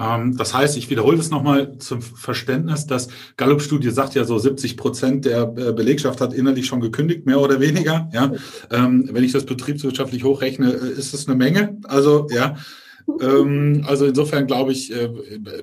Ähm, 0.00 0.36
das 0.36 0.54
heißt, 0.54 0.76
ich 0.76 0.90
wiederhole 0.90 1.16
das 1.16 1.30
nochmal 1.30 1.78
zum 1.78 2.02
Verständnis, 2.02 2.86
dass 2.86 3.08
Gallup-Studie 3.36 3.90
sagt 3.90 4.14
ja 4.14 4.24
so 4.24 4.38
70 4.38 4.76
Prozent 4.76 5.24
der 5.24 5.42
äh, 5.42 5.72
Belegschaft 5.72 6.20
hat 6.20 6.32
innerlich 6.32 6.66
schon 6.66 6.80
gekündigt, 6.80 7.26
mehr 7.26 7.40
oder 7.40 7.60
weniger. 7.60 8.08
Ja, 8.12 8.32
ähm, 8.70 9.08
wenn 9.12 9.22
ich 9.22 9.32
das 9.32 9.46
betriebswirtschaftlich 9.46 10.24
hochrechne, 10.24 10.72
äh, 10.72 10.98
ist 10.98 11.14
es 11.14 11.28
eine 11.28 11.36
Menge. 11.36 11.78
Also 11.84 12.26
ja, 12.30 12.56
ähm, 13.20 13.84
also 13.86 14.06
insofern 14.06 14.46
glaube 14.46 14.72
ich, 14.72 14.92
äh, 14.92 15.10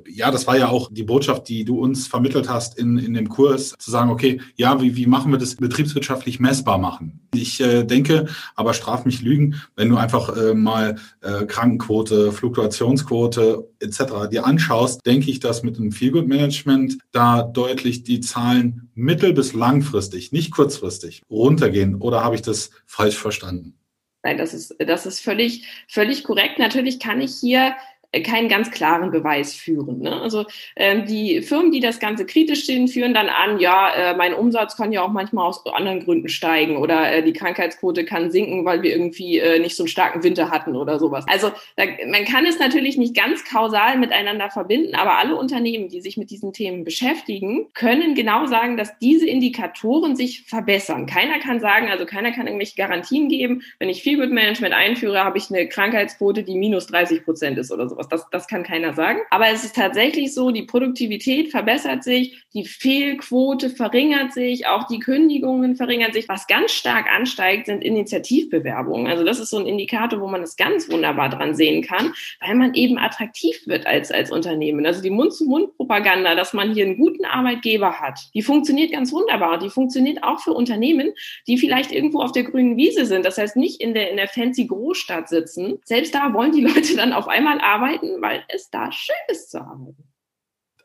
ja, 0.08 0.32
das 0.32 0.48
war 0.48 0.58
ja 0.58 0.70
auch 0.70 0.90
die 0.92 1.04
Botschaft, 1.04 1.50
die 1.50 1.66
du 1.66 1.80
uns 1.80 2.08
vermittelt 2.08 2.50
hast 2.50 2.78
in, 2.78 2.98
in 2.98 3.14
dem 3.14 3.30
Kurs, 3.30 3.74
zu 3.78 3.92
sagen, 3.92 4.10
okay, 4.12 4.42
ja, 4.56 4.82
wie, 4.82 4.96
wie 4.96 5.08
machen 5.08 5.32
wir 5.32 5.40
das 5.40 5.56
betriebswirtschaftlich 5.56 6.40
messbar 6.40 6.78
machen? 6.78 7.28
Ich 7.34 7.62
äh, 7.62 7.84
denke, 7.84 8.28
aber 8.56 8.74
straf 8.74 9.06
mich 9.06 9.22
Lügen, 9.22 9.62
wenn 9.76 9.90
du 9.90 9.98
einfach 9.98 10.36
äh, 10.36 10.54
mal 10.54 10.96
äh, 11.22 11.46
Krankenquote, 11.46 12.32
Fluktuationsquote 12.32 13.70
etc. 13.80 14.30
dir 14.32 14.46
anschaust, 14.46 15.06
denke 15.06 15.32
ich, 15.32 15.40
dass 15.40 15.64
mit 15.64 15.78
einem 15.78 15.92
Feelgood-Management 15.92 16.98
da 17.12 17.44
deutlich 17.44 18.04
die 18.04 18.22
Zahlen 18.22 18.90
mittel- 18.96 19.34
bis 19.34 19.54
langfristig, 19.54 20.32
nicht 20.32 20.52
kurzfristig, 20.52 21.24
runtergehen. 21.30 21.96
Oder 21.96 22.24
habe 22.24 22.36
ich 22.36 22.42
das 22.42 22.72
falsch 22.86 23.18
verstanden? 23.18 23.81
Nein, 24.24 24.38
das 24.38 24.54
ist, 24.54 24.76
das 24.80 25.06
ist 25.06 25.20
völlig, 25.20 25.68
völlig 25.88 26.24
korrekt. 26.24 26.60
Natürlich 26.60 27.00
kann 27.00 27.22
ich 27.22 27.36
hier 27.40 27.76
keinen 28.20 28.50
ganz 28.50 28.72
klaren 28.72 29.10
Beweis 29.10 29.56
führen. 29.56 30.00
Ne? 30.00 30.22
Also 30.22 30.46
ähm, 30.76 31.06
die 31.06 31.42
Firmen, 31.42 31.72
die 31.72 31.80
das 31.80 32.00
Ganze 32.00 32.26
kritisch 32.26 32.66
sehen, 32.66 32.90
führen 32.90 33.14
dann 33.14 33.30
an, 33.30 33.60
ja, 33.60 33.90
äh, 33.94 34.18
mein 34.18 34.34
Umsatz 34.34 34.76
kann 34.76 34.92
ja 34.92 35.02
auch 35.02 35.12
manchmal 35.12 35.48
aus 35.48 35.66
anderen 35.66 36.04
Gründen 36.04 36.28
steigen 36.28 36.76
oder 36.76 37.10
äh, 37.10 37.24
die 37.24 37.32
Krankheitsquote 37.32 38.04
kann 38.04 38.30
sinken, 38.30 38.66
weil 38.66 38.82
wir 38.82 38.92
irgendwie 38.92 39.40
äh, 39.40 39.60
nicht 39.60 39.78
so 39.78 39.84
einen 39.84 39.88
starken 39.88 40.24
Winter 40.24 40.52
hatten 40.52 40.76
oder 40.76 41.00
sowas. 41.00 41.24
Also 41.30 41.52
da, 41.78 41.86
man 42.08 42.26
kann 42.26 42.46
es 42.46 42.60
natürlich 42.60 42.98
nicht 42.98 43.16
ganz 43.16 43.46
kausal 43.46 43.98
miteinander 43.98 44.50
verbinden, 44.50 44.96
aber 44.96 45.18
alle 45.18 45.38
Unternehmen, 45.38 45.88
die 45.88 46.02
sich 46.02 46.18
mit 46.18 46.32
diesen 46.32 46.52
Themen 46.52 46.84
beschäftigen, 46.84 47.68
können 47.74 48.14
genau 48.14 48.46
sagen, 48.46 48.76
dass 48.76 48.98
diese 49.00 49.28
Indikatoren 49.28 50.18
sich 50.18 50.44
verbessern. 50.44 51.06
Keiner 51.06 51.40
kann 51.40 51.62
sagen, 51.62 51.88
also 51.90 52.06
keiner 52.06 52.32
kann 52.32 52.48
irgendwelche 52.48 52.76
Garantien 52.76 53.30
geben, 53.30 53.62
wenn 53.80 53.88
ich 53.88 54.04
Feelgood 54.04 54.32
Management 54.32 54.74
einführe, 54.74 55.24
habe 55.24 55.38
ich 55.38 55.50
eine 55.50 55.70
Krankheitsquote, 55.70 56.44
die 56.44 56.56
minus 56.56 56.88
30 56.88 57.24
Prozent 57.24 57.58
ist 57.58 57.72
oder 57.72 57.88
sowas 57.88 58.01
sowas. 58.02 58.08
Das, 58.10 58.30
das 58.30 58.48
kann 58.48 58.64
keiner 58.64 58.94
sagen. 58.94 59.20
Aber 59.30 59.48
es 59.50 59.64
ist 59.64 59.76
tatsächlich 59.76 60.34
so, 60.34 60.52
die 60.52 60.64
Produktivität 60.64 61.50
verbessert 61.50 62.04
sich, 62.04 62.44
die 62.54 62.66
Fehlquote 62.66 63.70
verringert 63.70 64.34
sich, 64.34 64.68
auch 64.68 64.88
die 64.88 65.00
Kündigungen 65.00 65.76
verringern 65.76 66.14
sich. 66.14 66.28
Was 66.28 66.48
ganz 66.48 66.72
stark 66.72 67.08
ansteigt, 67.12 67.68
sind 67.68 67.84
Initiativbewerbungen. 67.84 69.08
Also 69.08 69.24
das 69.24 69.40
ist 69.40 69.50
so 69.50 69.58
ein 69.58 69.66
Indikator, 69.66 70.20
wo 70.20 70.28
man 70.28 70.42
es 70.44 70.56
ganz 70.56 70.90
wunderbar 70.90 71.30
dran 71.30 71.56
sehen 71.56 71.84
kann, 71.84 72.14
weil 72.40 72.56
man 72.56 72.74
eben 72.74 72.98
attraktiv 72.98 73.56
wird 73.66 73.86
als, 73.86 74.12
als 74.12 74.32
Unternehmen. 74.32 74.86
Also 74.86 75.02
die 75.02 75.10
Mund-zu-Mund-Propaganda, 75.10 76.36
dass 76.36 76.54
man 76.54 76.74
hier 76.74 76.86
einen 76.86 76.98
guten 76.98 77.26
Arbeitgeber 77.26 78.00
hat, 78.00 78.20
die 78.34 78.42
funktioniert 78.42 78.92
ganz 78.92 79.12
wunderbar. 79.12 79.60
Die 79.60 79.70
funktioniert 79.70 80.24
auch 80.24 80.40
für 80.40 80.54
Unternehmen, 80.54 81.12
die 81.48 81.58
vielleicht 81.58 81.92
irgendwo 81.92 82.22
auf 82.22 82.32
der 82.32 82.44
grünen 82.44 82.78
Wiese 82.78 83.06
sind. 83.06 83.26
Das 83.26 83.38
heißt, 83.38 83.56
nicht 83.56 83.82
in 83.82 83.94
der, 83.94 84.10
in 84.12 84.18
der 84.18 84.28
fancy 84.28 84.66
Großstadt 84.66 85.30
sitzen. 85.30 85.80
Selbst 85.86 86.14
da 86.16 86.34
wollen 86.34 86.52
die 86.52 86.62
Leute 86.62 86.96
dann 86.96 87.14
auf 87.14 87.28
einmal 87.28 87.60
arbeiten 87.60 87.91
arbeiten, 87.92 88.22
weil 88.22 88.44
es 88.48 88.70
da 88.70 88.92
schön 88.92 89.16
ist 89.28 89.52
zu 89.52 89.60
arbeiten. 89.60 90.04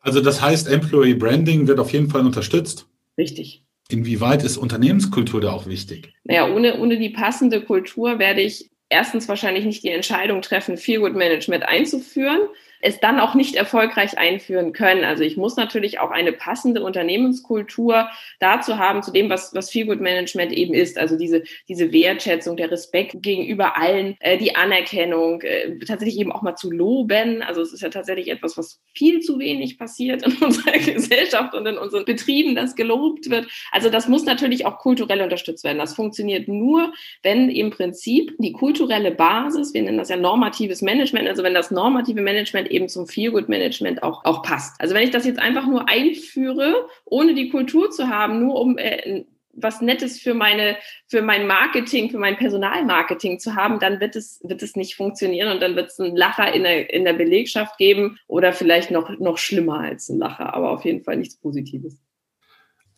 Also 0.01 0.21
das 0.21 0.41
heißt, 0.41 0.69
Employee 0.69 1.15
Branding 1.15 1.67
wird 1.67 1.81
auf 1.81 1.93
jeden 1.93 2.11
Fall 2.11 2.25
unterstützt. 2.25 2.87
Richtig. 3.19 3.65
Inwieweit 3.89 4.43
ist 4.43 4.57
Unternehmenskultur 4.57 5.41
da 5.41 5.53
auch 5.53 5.67
wichtig? 5.67 6.13
Naja, 6.25 6.53
ohne, 6.53 6.79
ohne 6.79 6.99
die 6.99 7.11
passende 7.11 7.63
Kultur 7.63 8.19
werde 8.19 8.41
ich 8.41 8.71
erstens 8.89 9.29
wahrscheinlich 9.29 9.65
nicht 9.65 9.83
die 9.83 9.91
Entscheidung 9.91 10.43
treffen, 10.43 10.77
Feelgood 10.77 11.15
Management 11.15 11.65
einzuführen 11.65 12.41
es 12.87 13.01
dann 13.01 13.19
auch 13.19 13.35
nicht 13.35 13.57
erfolgreich 13.57 14.17
einführen 14.17 14.73
können. 14.73 15.03
Also 15.03 15.25
ich 15.25 15.37
muss 15.37 15.57
natürlich 15.57 15.99
auch 15.99 16.13
eine 16.13 16.33
passende 16.33 16.85
Unternehmenskultur 16.85 18.09
dazu 18.39 18.79
haben, 18.79 19.03
zu 19.03 19.11
dem, 19.11 19.29
was, 19.29 19.53
was 19.57 19.71
Feelgood 19.71 20.01
Management 20.01 20.53
eben 20.53 20.73
ist. 20.73 20.97
Also 20.97 21.19
diese, 21.19 21.43
diese 21.69 21.93
Wertschätzung, 21.93 22.57
der 22.57 22.71
Respekt 22.71 23.17
gegenüber 23.23 23.77
allen, 23.77 24.17
äh, 24.21 24.39
die 24.39 24.55
Anerkennung, 24.55 25.43
äh, 25.43 25.81
tatsächlich 25.81 26.21
eben 26.21 26.31
auch 26.31 26.43
mal 26.43 26.55
zu 26.55 26.71
loben. 26.71 27.43
Also 27.43 27.61
es 27.61 27.73
ist 27.73 27.83
ja 27.83 27.89
tatsächlich 27.89 28.29
etwas, 28.29 28.57
was 28.57 28.81
viel 28.95 29.19
zu 29.19 29.41
wenig 29.41 29.79
passiert 29.79 30.23
in 30.23 30.37
unserer 30.41 30.79
Gesellschaft 30.79 31.55
und 31.55 31.67
in 31.67 31.79
unseren 31.79 32.05
Betrieben, 32.05 32.55
das 32.55 32.77
gelobt 32.77 33.29
wird. 33.31 33.49
Also 33.73 33.91
das 33.91 34.07
muss 34.07 34.25
natürlich 34.25 34.65
auch 34.65 34.79
kulturell 34.79 35.23
unterstützt 35.23 35.65
werden. 35.65 35.79
Das 35.79 35.95
funktioniert 35.95 36.47
nur, 36.47 36.93
wenn 37.25 37.51
im 37.51 37.71
Prinzip 37.71 38.33
die 38.39 38.53
kulturelle 38.53 39.11
Basis, 39.11 39.75
wir 39.75 39.83
nennen 39.83 39.99
das 39.99 40.09
ja 40.09 40.17
normatives 40.17 40.83
Management, 40.83 41.29
also 41.29 41.43
wenn 41.43 41.55
das 41.55 41.73
normative 41.73 42.21
Management 42.21 42.76
eben 42.77 42.89
zum 42.89 43.09
Feelgood-Management 43.09 44.03
auch, 44.03 44.25
auch 44.25 44.43
passt. 44.43 44.75
Also 44.79 44.95
wenn 44.95 45.05
ich 45.05 45.11
das 45.11 45.27
jetzt 45.27 45.41
einfach 45.41 45.67
nur 45.67 45.89
einführe, 45.89 46.87
ohne 47.05 47.35
die 47.35 47.49
Kultur 47.49 47.91
zu 47.91 48.09
haben, 48.09 48.41
nur 48.41 48.61
um 48.61 48.79
äh, 48.79 49.25
was 49.57 49.81
Nettes 49.81 50.21
für 50.21 50.35
meine, 50.35 50.77
für 51.09 51.23
mein 51.23 51.47
Marketing, 51.47 52.11
für 52.11 52.19
mein 52.19 52.37
Personalmarketing 52.37 53.39
zu 53.41 53.55
haben, 53.55 53.81
dann 53.81 54.01
wird 54.01 54.15
es, 54.15 54.41
wird 54.43 54.63
es 54.63 54.77
nicht 54.77 54.97
funktionieren 54.97 55.51
und 55.51 55.61
dann 55.61 55.77
wird 55.77 55.91
es 55.91 55.99
einen 55.99 56.17
Lacher 56.17 56.55
in 56.55 56.63
der, 56.63 56.93
in 56.93 57.05
der 57.05 57.15
Belegschaft 57.15 57.79
geben 57.79 58.19
oder 58.29 58.53
vielleicht 58.53 58.91
noch, 58.91 59.19
noch 59.19 59.39
schlimmer 59.39 59.81
als 59.81 60.09
ein 60.09 60.19
Lacher, 60.19 60.55
aber 60.55 60.71
auf 60.71 60.85
jeden 60.85 61.03
Fall 61.03 61.17
nichts 61.17 61.37
Positives. 61.37 61.97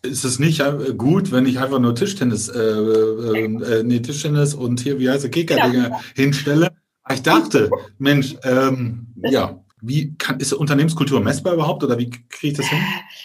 Ist 0.03 0.25
es 0.25 0.39
nicht 0.39 0.61
äh, 0.61 0.95
gut, 0.97 1.33
wenn 1.33 1.47
ich 1.47 1.59
einfach 1.59 1.81
nur 1.81 1.95
Tischtennis, 1.95 2.49
äh, 2.49 2.59
äh, 2.59 3.45
äh 3.45 3.83
nee, 3.83 4.01
Tischtennis 4.01 4.55
und 4.55 4.81
hier, 4.81 4.99
wie 4.99 5.11
heißt 5.11 5.25
es, 5.25 5.31
Kickerdinger 5.31 5.91
ja. 5.91 6.01
hinstelle? 6.15 6.69
Ich 7.11 7.23
dachte, 7.23 7.71
Mensch, 7.99 8.37
ähm, 8.45 9.07
ja, 9.17 9.65
wie 9.81 10.15
kann, 10.19 10.41
ist 10.41 10.53
Unternehmenskultur 10.53 11.21
messbar 11.21 11.55
überhaupt 11.55 11.85
oder 11.85 11.99
wie 11.99 12.11
kriege 12.11 12.53
ich 12.53 12.55
das 12.55 12.67
hin? 12.67 12.79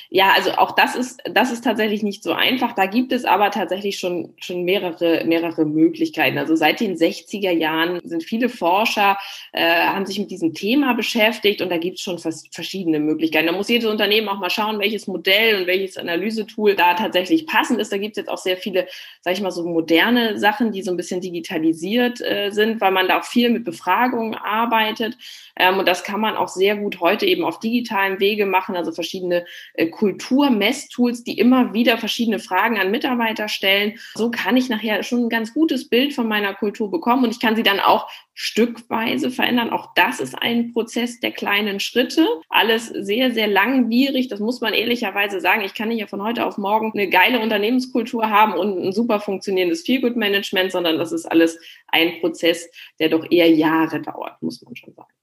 Ja, 0.09 0.33
also 0.35 0.51
auch 0.51 0.75
das 0.75 0.95
ist, 0.95 1.21
das 1.31 1.51
ist 1.51 1.63
tatsächlich 1.63 2.03
nicht 2.03 2.21
so 2.21 2.33
einfach. 2.33 2.73
Da 2.73 2.85
gibt 2.85 3.11
es 3.11 3.25
aber 3.25 3.49
tatsächlich 3.49 3.97
schon, 3.97 4.33
schon 4.39 4.63
mehrere, 4.63 5.23
mehrere 5.25 5.65
Möglichkeiten. 5.65 6.37
Also 6.37 6.55
seit 6.55 6.79
den 6.79 6.95
60er 6.95 7.49
Jahren 7.49 7.99
sind 8.03 8.23
viele 8.23 8.49
Forscher, 8.49 9.17
äh, 9.53 9.63
haben 9.63 10.05
sich 10.05 10.19
mit 10.19 10.29
diesem 10.29 10.53
Thema 10.53 10.93
beschäftigt 10.93 11.63
und 11.63 11.69
da 11.69 11.77
gibt 11.77 11.97
es 11.97 12.03
schon 12.03 12.19
verschiedene 12.19 12.99
Möglichkeiten. 12.99 13.47
Da 13.47 13.53
muss 13.53 13.69
jedes 13.69 13.89
Unternehmen 13.89 14.29
auch 14.29 14.39
mal 14.39 14.51
schauen, 14.51 14.79
welches 14.79 15.07
Modell 15.07 15.61
und 15.61 15.67
welches 15.67 15.97
Analysetool 15.97 16.75
da 16.75 16.93
tatsächlich 16.93 17.47
passend 17.47 17.79
ist. 17.79 17.91
Da 17.91 17.97
gibt 17.97 18.15
es 18.15 18.21
jetzt 18.21 18.29
auch 18.29 18.37
sehr 18.37 18.57
viele, 18.57 18.87
sag 19.21 19.33
ich 19.33 19.41
mal, 19.41 19.49
so 19.49 19.65
moderne 19.65 20.37
Sachen, 20.37 20.71
die 20.71 20.83
so 20.83 20.91
ein 20.91 20.97
bisschen 20.97 21.21
digitalisiert 21.21 22.21
äh, 22.21 22.51
sind, 22.51 22.81
weil 22.81 22.91
man 22.91 23.07
da 23.07 23.19
auch 23.19 23.25
viel 23.25 23.49
mit 23.49 23.63
Befragungen 23.63 24.35
arbeitet. 24.35 25.17
Ähm, 25.55 25.79
und 25.79 25.87
das 25.87 26.03
kann 26.03 26.19
man 26.19 26.35
auch 26.35 26.47
sehr 26.47 26.75
gut 26.75 26.99
heute 26.99 27.25
eben 27.25 27.43
auf 27.43 27.59
digitalen 27.59 28.19
Wege 28.19 28.45
machen, 28.45 28.75
also 28.75 28.91
verschiedene 28.91 29.45
äh, 29.73 29.87
Kulturmesstools, 29.87 31.23
die 31.23 31.37
immer 31.37 31.73
wieder 31.73 31.97
verschiedene 31.97 32.39
Fragen 32.39 32.79
an 32.79 32.91
Mitarbeiter 32.91 33.47
stellen. 33.47 33.99
So 34.15 34.31
kann 34.31 34.57
ich 34.57 34.69
nachher 34.69 35.03
schon 35.03 35.25
ein 35.25 35.29
ganz 35.29 35.53
gutes 35.53 35.89
Bild 35.89 36.13
von 36.13 36.27
meiner 36.27 36.53
Kultur 36.53 36.89
bekommen 36.89 37.23
und 37.23 37.31
ich 37.31 37.39
kann 37.39 37.55
sie 37.55 37.63
dann 37.63 37.79
auch 37.79 38.09
stückweise 38.33 39.29
verändern. 39.29 39.69
Auch 39.69 39.93
das 39.95 40.19
ist 40.19 40.35
ein 40.35 40.73
Prozess 40.73 41.19
der 41.19 41.31
kleinen 41.31 41.79
Schritte. 41.79 42.27
Alles 42.49 42.87
sehr, 42.87 43.31
sehr 43.31 43.47
langwierig. 43.47 44.27
Das 44.27 44.39
muss 44.39 44.61
man 44.61 44.73
ehrlicherweise 44.73 45.39
sagen. 45.39 45.61
Ich 45.61 45.75
kann 45.75 45.89
nicht 45.89 45.99
ja 45.99 46.07
von 46.07 46.23
heute 46.23 46.45
auf 46.45 46.57
morgen 46.57 46.91
eine 46.93 47.09
geile 47.09 47.39
Unternehmenskultur 47.39 48.29
haben 48.29 48.53
und 48.53 48.79
ein 48.79 48.91
super 48.91 49.19
funktionierendes 49.19 49.83
Feelgood-Management, 49.83 50.71
sondern 50.71 50.97
das 50.97 51.11
ist 51.11 51.25
alles 51.25 51.59
ein 51.87 52.19
Prozess, 52.21 52.69
der 52.99 53.09
doch 53.09 53.29
eher 53.29 53.51
Jahre 53.51 54.01
dauert, 54.01 54.41
muss 54.41 54.61
man 54.63 54.75
schon 54.75 54.93
sagen. 54.93 55.13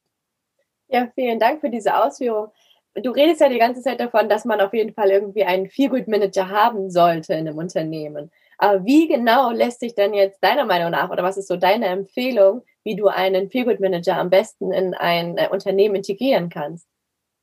Ja, 0.90 1.08
vielen 1.14 1.38
Dank 1.38 1.60
für 1.60 1.70
diese 1.70 2.02
Ausführung. 2.02 2.48
Du 2.94 3.12
redest 3.12 3.40
ja 3.40 3.48
die 3.48 3.58
ganze 3.58 3.80
Zeit 3.80 4.00
davon, 4.00 4.28
dass 4.28 4.44
man 4.44 4.60
auf 4.60 4.74
jeden 4.74 4.92
Fall 4.92 5.10
irgendwie 5.10 5.44
einen 5.44 5.70
Feelgood-Manager 5.70 6.48
haben 6.48 6.90
sollte 6.90 7.34
in 7.34 7.46
einem 7.46 7.58
Unternehmen. 7.58 8.32
Aber 8.58 8.84
wie 8.84 9.06
genau 9.06 9.52
lässt 9.52 9.80
sich 9.80 9.94
denn 9.94 10.12
jetzt 10.12 10.42
deiner 10.42 10.64
Meinung 10.64 10.90
nach 10.90 11.10
oder 11.10 11.22
was 11.22 11.38
ist 11.38 11.46
so 11.46 11.56
deine 11.56 11.86
Empfehlung, 11.86 12.62
wie 12.82 12.96
du 12.96 13.06
einen 13.06 13.48
Feelgood-Manager 13.48 14.16
am 14.16 14.30
besten 14.30 14.72
in 14.72 14.94
ein 14.94 15.38
äh, 15.38 15.48
Unternehmen 15.50 15.94
integrieren 15.94 16.48
kannst? 16.48 16.88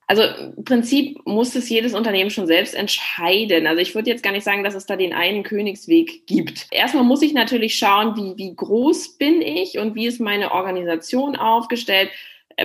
Also 0.08 0.24
im 0.24 0.64
Prinzip 0.64 1.20
muss 1.26 1.56
es 1.56 1.70
jedes 1.70 1.94
Unternehmen 1.94 2.30
schon 2.30 2.48
selbst 2.48 2.76
entscheiden. 2.76 3.68
Also 3.68 3.82
ich 3.82 3.96
würde 3.96 4.10
jetzt 4.10 4.24
gar 4.24 4.32
nicht 4.32 4.44
sagen, 4.44 4.64
dass 4.64 4.76
es 4.76 4.86
da 4.86 4.96
den 4.96 5.14
einen 5.14 5.44
Königsweg 5.44 6.28
gibt. 6.28 6.68
Erstmal 6.72 7.04
muss 7.04 7.22
ich 7.22 7.34
natürlich 7.34 7.76
schauen, 7.76 8.16
wie, 8.16 8.38
wie 8.38 8.56
groß 8.56 9.18
bin 9.18 9.42
ich 9.42 9.80
und 9.80 9.96
wie 9.96 10.08
ist 10.08 10.20
meine 10.20 10.52
Organisation 10.52 11.36
aufgestellt 11.36 12.10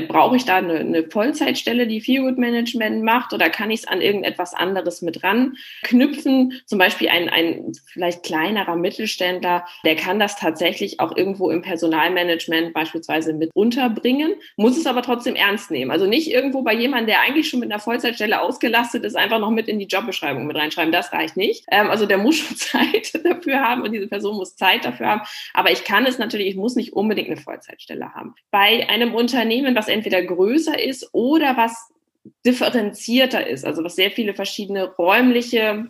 brauche 0.00 0.36
ich 0.36 0.44
da 0.44 0.56
eine, 0.56 0.78
eine 0.78 1.04
Vollzeitstelle, 1.04 1.86
die 1.86 2.00
Feelgood 2.00 2.38
Management 2.38 3.02
macht, 3.02 3.32
oder 3.32 3.50
kann 3.50 3.70
ich 3.70 3.80
es 3.80 3.88
an 3.88 4.00
irgendetwas 4.00 4.54
anderes 4.54 5.02
mit 5.02 5.22
ran 5.22 5.56
knüpfen? 5.82 6.60
Zum 6.66 6.78
Beispiel 6.78 7.08
ein, 7.08 7.28
ein 7.28 7.72
vielleicht 7.86 8.22
kleinerer 8.22 8.76
Mittelständler, 8.76 9.66
der 9.84 9.96
kann 9.96 10.18
das 10.18 10.36
tatsächlich 10.36 11.00
auch 11.00 11.16
irgendwo 11.16 11.50
im 11.50 11.62
Personalmanagement 11.62 12.72
beispielsweise 12.72 13.34
mit 13.34 13.50
unterbringen, 13.54 14.34
muss 14.56 14.76
es 14.76 14.86
aber 14.86 15.02
trotzdem 15.02 15.36
ernst 15.36 15.70
nehmen. 15.70 15.90
Also 15.90 16.06
nicht 16.06 16.30
irgendwo 16.30 16.62
bei 16.62 16.74
jemandem, 16.74 17.08
der 17.08 17.20
eigentlich 17.20 17.48
schon 17.48 17.60
mit 17.60 17.70
einer 17.70 17.80
Vollzeitstelle 17.80 18.40
ausgelastet 18.40 19.04
ist, 19.04 19.16
einfach 19.16 19.38
noch 19.38 19.50
mit 19.50 19.68
in 19.68 19.78
die 19.78 19.86
Jobbeschreibung 19.86 20.46
mit 20.46 20.56
reinschreiben. 20.56 20.92
Das 20.92 21.12
reicht 21.12 21.36
nicht. 21.36 21.64
Ähm, 21.70 21.90
also 21.90 22.06
der 22.06 22.18
muss 22.18 22.38
schon 22.38 22.56
Zeit 22.72 23.12
dafür 23.24 23.60
haben 23.60 23.82
und 23.82 23.92
diese 23.92 24.08
Person 24.08 24.36
muss 24.36 24.56
Zeit 24.56 24.84
dafür 24.84 25.06
haben. 25.06 25.22
Aber 25.52 25.70
ich 25.70 25.84
kann 25.84 26.06
es 26.06 26.18
natürlich, 26.18 26.48
ich 26.48 26.56
muss 26.56 26.76
nicht 26.76 26.94
unbedingt 26.94 27.28
eine 27.28 27.36
Vollzeitstelle 27.36 28.14
haben. 28.14 28.34
Bei 28.50 28.88
einem 28.88 29.14
Unternehmen, 29.14 29.74
was 29.82 29.88
entweder 29.88 30.22
größer 30.22 30.80
ist 30.80 31.08
oder 31.12 31.56
was 31.56 31.92
differenzierter 32.46 33.44
ist, 33.46 33.64
also 33.64 33.82
was 33.82 33.96
sehr 33.96 34.12
viele 34.12 34.34
verschiedene 34.34 34.84
räumliche 34.84 35.88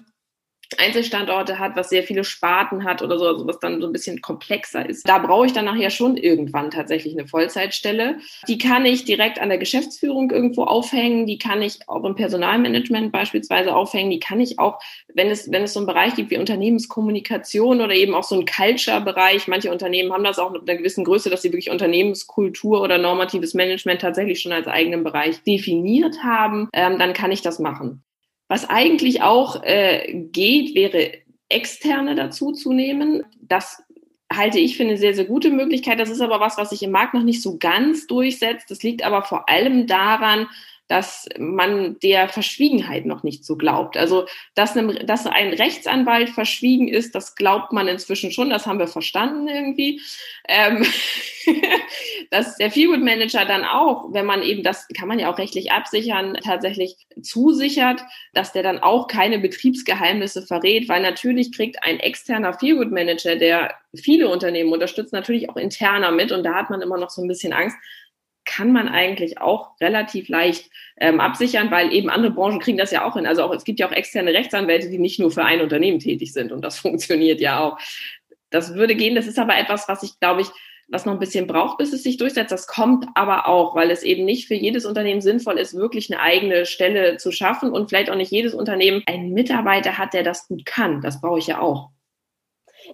Einzelstandorte 0.78 1.58
hat, 1.58 1.76
was 1.76 1.88
sehr 1.88 2.02
viele 2.02 2.24
Sparten 2.24 2.84
hat 2.84 3.02
oder 3.02 3.18
so, 3.18 3.26
also 3.26 3.46
was 3.46 3.58
dann 3.58 3.80
so 3.80 3.86
ein 3.86 3.92
bisschen 3.92 4.20
komplexer 4.20 4.88
ist. 4.88 5.08
Da 5.08 5.18
brauche 5.18 5.46
ich 5.46 5.52
dann 5.52 5.64
nachher 5.64 5.90
schon 5.90 6.16
irgendwann 6.16 6.70
tatsächlich 6.70 7.18
eine 7.18 7.26
Vollzeitstelle. 7.26 8.18
Die 8.48 8.58
kann 8.58 8.84
ich 8.86 9.04
direkt 9.04 9.40
an 9.40 9.48
der 9.48 9.58
Geschäftsführung 9.58 10.30
irgendwo 10.30 10.64
aufhängen, 10.64 11.26
die 11.26 11.38
kann 11.38 11.62
ich 11.62 11.78
auch 11.88 12.04
im 12.04 12.14
Personalmanagement 12.14 13.12
beispielsweise 13.12 13.74
aufhängen, 13.74 14.10
die 14.10 14.20
kann 14.20 14.40
ich 14.40 14.58
auch, 14.58 14.80
wenn 15.14 15.28
es, 15.28 15.50
wenn 15.50 15.62
es 15.62 15.72
so 15.72 15.80
einen 15.80 15.86
Bereich 15.86 16.14
gibt 16.14 16.30
wie 16.30 16.38
Unternehmenskommunikation 16.38 17.80
oder 17.80 17.94
eben 17.94 18.14
auch 18.14 18.24
so 18.24 18.34
einen 18.34 18.46
Culture-Bereich, 18.46 19.48
manche 19.48 19.70
Unternehmen 19.70 20.12
haben 20.12 20.24
das 20.24 20.38
auch 20.38 20.52
mit 20.52 20.68
einer 20.68 20.78
gewissen 20.78 21.04
Größe, 21.04 21.30
dass 21.30 21.42
sie 21.42 21.48
wirklich 21.48 21.70
Unternehmenskultur 21.70 22.80
oder 22.80 22.98
normatives 22.98 23.54
Management 23.54 24.00
tatsächlich 24.00 24.40
schon 24.40 24.52
als 24.52 24.66
eigenen 24.66 25.04
Bereich 25.04 25.42
definiert 25.42 26.22
haben, 26.22 26.68
ähm, 26.72 26.98
dann 26.98 27.12
kann 27.12 27.32
ich 27.32 27.42
das 27.42 27.58
machen. 27.58 28.02
Was 28.52 28.68
eigentlich 28.68 29.22
auch 29.22 29.62
äh, 29.62 30.12
geht, 30.12 30.74
wäre 30.74 31.12
externe 31.48 32.14
dazu 32.14 32.52
zu 32.52 32.74
nehmen. 32.74 33.22
Das 33.40 33.82
halte 34.30 34.58
ich 34.58 34.76
für 34.76 34.82
eine 34.82 34.98
sehr, 34.98 35.14
sehr 35.14 35.24
gute 35.24 35.48
Möglichkeit. 35.48 35.98
Das 35.98 36.10
ist 36.10 36.20
aber 36.20 36.38
was, 36.38 36.58
was 36.58 36.68
sich 36.68 36.82
im 36.82 36.90
Markt 36.90 37.14
noch 37.14 37.22
nicht 37.22 37.40
so 37.40 37.56
ganz 37.56 38.06
durchsetzt. 38.06 38.70
Das 38.70 38.82
liegt 38.82 39.04
aber 39.04 39.22
vor 39.22 39.48
allem 39.48 39.86
daran, 39.86 40.48
dass 40.92 41.26
man 41.38 41.98
der 42.00 42.28
Verschwiegenheit 42.28 43.06
noch 43.06 43.22
nicht 43.22 43.46
so 43.46 43.56
glaubt. 43.56 43.96
Also, 43.96 44.26
dass, 44.54 44.76
einem, 44.76 45.06
dass 45.06 45.26
ein 45.26 45.54
Rechtsanwalt 45.54 46.28
verschwiegen 46.28 46.86
ist, 46.86 47.14
das 47.14 47.34
glaubt 47.34 47.72
man 47.72 47.88
inzwischen 47.88 48.30
schon, 48.30 48.50
das 48.50 48.66
haben 48.66 48.78
wir 48.78 48.88
verstanden 48.88 49.48
irgendwie. 49.48 50.02
Ähm, 50.46 50.84
dass 52.30 52.56
der 52.58 52.70
Feelgood 52.70 53.00
Manager 53.00 53.46
dann 53.46 53.64
auch, 53.64 54.12
wenn 54.12 54.26
man 54.26 54.42
eben, 54.42 54.62
das 54.62 54.86
kann 54.88 55.08
man 55.08 55.18
ja 55.18 55.32
auch 55.32 55.38
rechtlich 55.38 55.72
absichern, 55.72 56.36
tatsächlich 56.44 57.06
zusichert, 57.22 58.02
dass 58.34 58.52
der 58.52 58.62
dann 58.62 58.78
auch 58.78 59.06
keine 59.06 59.38
Betriebsgeheimnisse 59.38 60.42
verrät, 60.42 60.90
weil 60.90 61.00
natürlich 61.00 61.56
kriegt 61.56 61.82
ein 61.82 62.00
externer 62.00 62.52
Feelgood 62.52 62.92
Manager, 62.92 63.36
der 63.36 63.74
viele 63.94 64.28
Unternehmen 64.28 64.72
unterstützt, 64.72 65.14
natürlich 65.14 65.48
auch 65.48 65.56
interner 65.56 66.10
mit 66.10 66.32
und 66.32 66.44
da 66.44 66.54
hat 66.54 66.68
man 66.68 66.82
immer 66.82 66.98
noch 66.98 67.08
so 67.08 67.22
ein 67.22 67.28
bisschen 67.28 67.54
Angst, 67.54 67.78
kann 68.44 68.72
man 68.72 68.88
eigentlich 68.88 69.40
auch 69.40 69.80
relativ 69.80 70.28
leicht 70.28 70.70
ähm, 70.98 71.20
absichern, 71.20 71.70
weil 71.70 71.92
eben 71.92 72.10
andere 72.10 72.32
Branchen 72.32 72.60
kriegen 72.60 72.78
das 72.78 72.90
ja 72.90 73.04
auch 73.04 73.14
hin. 73.14 73.26
Also 73.26 73.42
auch, 73.42 73.54
es 73.54 73.64
gibt 73.64 73.80
ja 73.80 73.88
auch 73.88 73.92
externe 73.92 74.32
Rechtsanwälte, 74.32 74.90
die 74.90 74.98
nicht 74.98 75.20
nur 75.20 75.30
für 75.30 75.44
ein 75.44 75.60
Unternehmen 75.60 75.98
tätig 75.98 76.32
sind 76.32 76.52
und 76.52 76.62
das 76.62 76.78
funktioniert 76.80 77.40
ja 77.40 77.60
auch. 77.60 77.78
Das 78.50 78.74
würde 78.74 78.94
gehen. 78.94 79.14
Das 79.14 79.26
ist 79.26 79.38
aber 79.38 79.56
etwas, 79.56 79.88
was 79.88 80.02
ich, 80.02 80.18
glaube 80.20 80.42
ich, 80.42 80.48
was 80.88 81.06
noch 81.06 81.14
ein 81.14 81.18
bisschen 81.18 81.46
braucht, 81.46 81.78
bis 81.78 81.92
es 81.92 82.02
sich 82.02 82.18
durchsetzt. 82.18 82.52
Das 82.52 82.66
kommt 82.66 83.06
aber 83.14 83.48
auch, 83.48 83.74
weil 83.74 83.90
es 83.90 84.02
eben 84.02 84.24
nicht 84.24 84.46
für 84.46 84.54
jedes 84.54 84.84
Unternehmen 84.84 85.22
sinnvoll 85.22 85.58
ist, 85.58 85.74
wirklich 85.74 86.12
eine 86.12 86.20
eigene 86.20 86.66
Stelle 86.66 87.16
zu 87.16 87.32
schaffen 87.32 87.70
und 87.70 87.88
vielleicht 87.88 88.10
auch 88.10 88.16
nicht 88.16 88.30
jedes 88.30 88.52
Unternehmen 88.52 89.02
einen 89.06 89.32
Mitarbeiter 89.32 89.96
hat, 89.96 90.12
der 90.12 90.22
das 90.22 90.48
gut 90.48 90.66
kann. 90.66 91.00
Das 91.00 91.20
brauche 91.20 91.38
ich 91.38 91.46
ja 91.46 91.60
auch. 91.60 91.90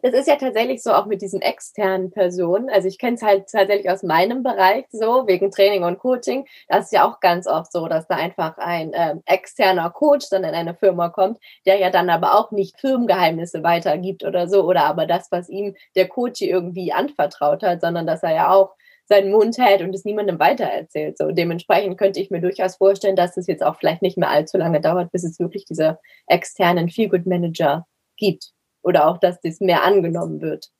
Das 0.02 0.12
ist 0.12 0.28
ja 0.28 0.36
tatsächlich 0.36 0.82
so 0.82 0.92
auch 0.92 1.06
mit 1.06 1.22
diesen 1.22 1.40
externen 1.40 2.10
Personen. 2.10 2.68
Also 2.70 2.88
ich 2.88 2.98
kenne 2.98 3.16
es 3.16 3.22
halt 3.22 3.50
tatsächlich 3.50 3.90
aus 3.90 4.02
meinem 4.02 4.42
Bereich 4.42 4.86
so, 4.90 5.26
wegen 5.26 5.50
Training 5.50 5.84
und 5.84 5.98
Coaching. 5.98 6.46
Das 6.68 6.86
ist 6.86 6.92
ja 6.92 7.08
auch 7.08 7.20
ganz 7.20 7.46
oft 7.46 7.72
so, 7.72 7.88
dass 7.88 8.06
da 8.06 8.16
einfach 8.16 8.58
ein 8.58 8.92
äh, 8.92 9.16
externer 9.26 9.90
Coach 9.90 10.28
dann 10.30 10.44
in 10.44 10.54
eine 10.54 10.74
Firma 10.74 11.08
kommt, 11.08 11.38
der 11.66 11.78
ja 11.78 11.90
dann 11.90 12.10
aber 12.10 12.38
auch 12.38 12.50
nicht 12.50 12.78
Firmengeheimnisse 12.80 13.62
weitergibt 13.62 14.24
oder 14.24 14.48
so, 14.48 14.64
oder 14.64 14.84
aber 14.84 15.06
das, 15.06 15.28
was 15.30 15.48
ihm 15.48 15.74
der 15.96 16.08
Coach 16.08 16.42
irgendwie 16.42 16.92
anvertraut 16.92 17.62
hat, 17.62 17.80
sondern 17.80 18.06
dass 18.06 18.22
er 18.22 18.34
ja 18.34 18.50
auch 18.52 18.74
seinen 19.06 19.30
Mund 19.30 19.56
hält 19.58 19.80
und 19.82 19.94
es 19.94 20.04
niemandem 20.04 20.38
weitererzählt. 20.38 21.16
So 21.16 21.30
dementsprechend 21.30 21.98
könnte 21.98 22.20
ich 22.20 22.30
mir 22.30 22.40
durchaus 22.40 22.76
vorstellen, 22.76 23.16
dass 23.16 23.36
es 23.36 23.46
jetzt 23.46 23.64
auch 23.64 23.76
vielleicht 23.76 24.02
nicht 24.02 24.18
mehr 24.18 24.30
allzu 24.30 24.58
lange 24.58 24.80
dauert, 24.80 25.10
bis 25.12 25.24
es 25.24 25.38
wirklich 25.38 25.64
diese 25.64 25.98
externen 26.26 26.90
Feelgood 26.90 27.26
Manager 27.26 27.86
gibt 28.16 28.52
oder 28.88 29.06
auch, 29.06 29.18
dass 29.18 29.40
das 29.40 29.60
mehr 29.60 29.84
angenommen 29.84 30.40
wird. 30.40 30.70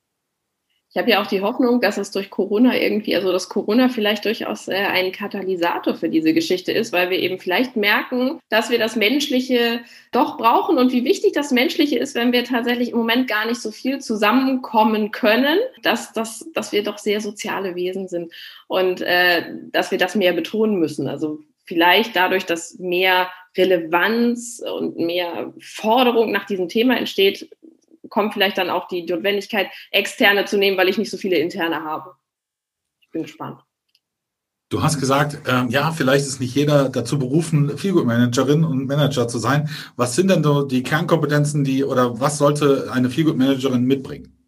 Ich 0.91 0.97
habe 0.97 1.11
ja 1.11 1.21
auch 1.21 1.27
die 1.27 1.41
Hoffnung, 1.41 1.81
dass 1.81 1.99
es 1.99 2.09
durch 2.09 2.31
Corona 2.31 2.75
irgendwie, 2.75 3.15
also 3.15 3.31
dass 3.31 3.47
Corona 3.47 3.89
vielleicht 3.89 4.25
durchaus 4.25 4.67
äh, 4.67 4.73
ein 4.73 5.11
Katalysator 5.11 5.93
für 5.93 6.09
diese 6.09 6.33
Geschichte 6.33 6.71
ist, 6.71 6.91
weil 6.91 7.11
wir 7.11 7.19
eben 7.19 7.37
vielleicht 7.37 7.75
merken, 7.75 8.39
dass 8.49 8.71
wir 8.71 8.79
das 8.79 8.95
Menschliche 8.95 9.81
doch 10.11 10.37
brauchen 10.37 10.79
und 10.79 10.91
wie 10.91 11.05
wichtig 11.05 11.33
das 11.33 11.51
Menschliche 11.51 11.99
ist, 11.99 12.15
wenn 12.15 12.31
wir 12.31 12.43
tatsächlich 12.43 12.89
im 12.89 12.97
Moment 12.97 13.27
gar 13.27 13.45
nicht 13.45 13.61
so 13.61 13.69
viel 13.69 13.99
zusammenkommen 13.99 15.11
können, 15.11 15.59
dass, 15.83 16.11
dass, 16.11 16.49
dass 16.55 16.71
wir 16.71 16.81
doch 16.81 16.97
sehr 16.97 17.21
soziale 17.21 17.75
Wesen 17.75 18.07
sind 18.07 18.33
und 18.67 19.01
äh, 19.01 19.43
dass 19.71 19.91
wir 19.91 19.99
das 19.99 20.15
mehr 20.15 20.33
betonen 20.33 20.79
müssen. 20.79 21.07
Also 21.07 21.37
vielleicht 21.65 22.15
dadurch, 22.15 22.47
dass 22.47 22.79
mehr 22.79 23.29
Relevanz 23.55 24.59
und 24.59 24.97
mehr 24.97 25.53
Forderung 25.59 26.31
nach 26.31 26.45
diesem 26.45 26.67
Thema 26.67 26.97
entsteht, 26.97 27.49
kommt 28.09 28.33
vielleicht 28.33 28.57
dann 28.57 28.69
auch 28.69 28.87
die 28.87 29.03
Notwendigkeit, 29.03 29.67
externe 29.91 30.45
zu 30.45 30.57
nehmen, 30.57 30.77
weil 30.77 30.89
ich 30.89 30.97
nicht 30.97 31.11
so 31.11 31.17
viele 31.17 31.37
interne 31.37 31.83
habe. 31.83 32.15
Ich 33.01 33.09
bin 33.11 33.23
gespannt. 33.23 33.61
Du 34.69 34.83
hast 34.83 34.99
gesagt, 34.99 35.39
ähm, 35.47 35.69
ja, 35.69 35.91
vielleicht 35.91 36.27
ist 36.27 36.39
nicht 36.39 36.53
jeder 36.53 36.89
dazu 36.89 37.17
berufen, 37.17 37.75
Feelgood-Managerin 37.75 38.63
und 38.63 38.85
Manager 38.85 39.27
zu 39.27 39.39
sein. 39.39 39.67
Was 39.95 40.15
sind 40.15 40.29
denn 40.29 40.43
so 40.43 40.61
die 40.61 40.83
Kernkompetenzen, 40.83 41.63
die 41.63 41.83
oder 41.83 42.19
was 42.19 42.37
sollte 42.37 42.91
eine 42.93 43.09
Feelgood-Managerin 43.09 43.83
mitbringen? 43.83 44.38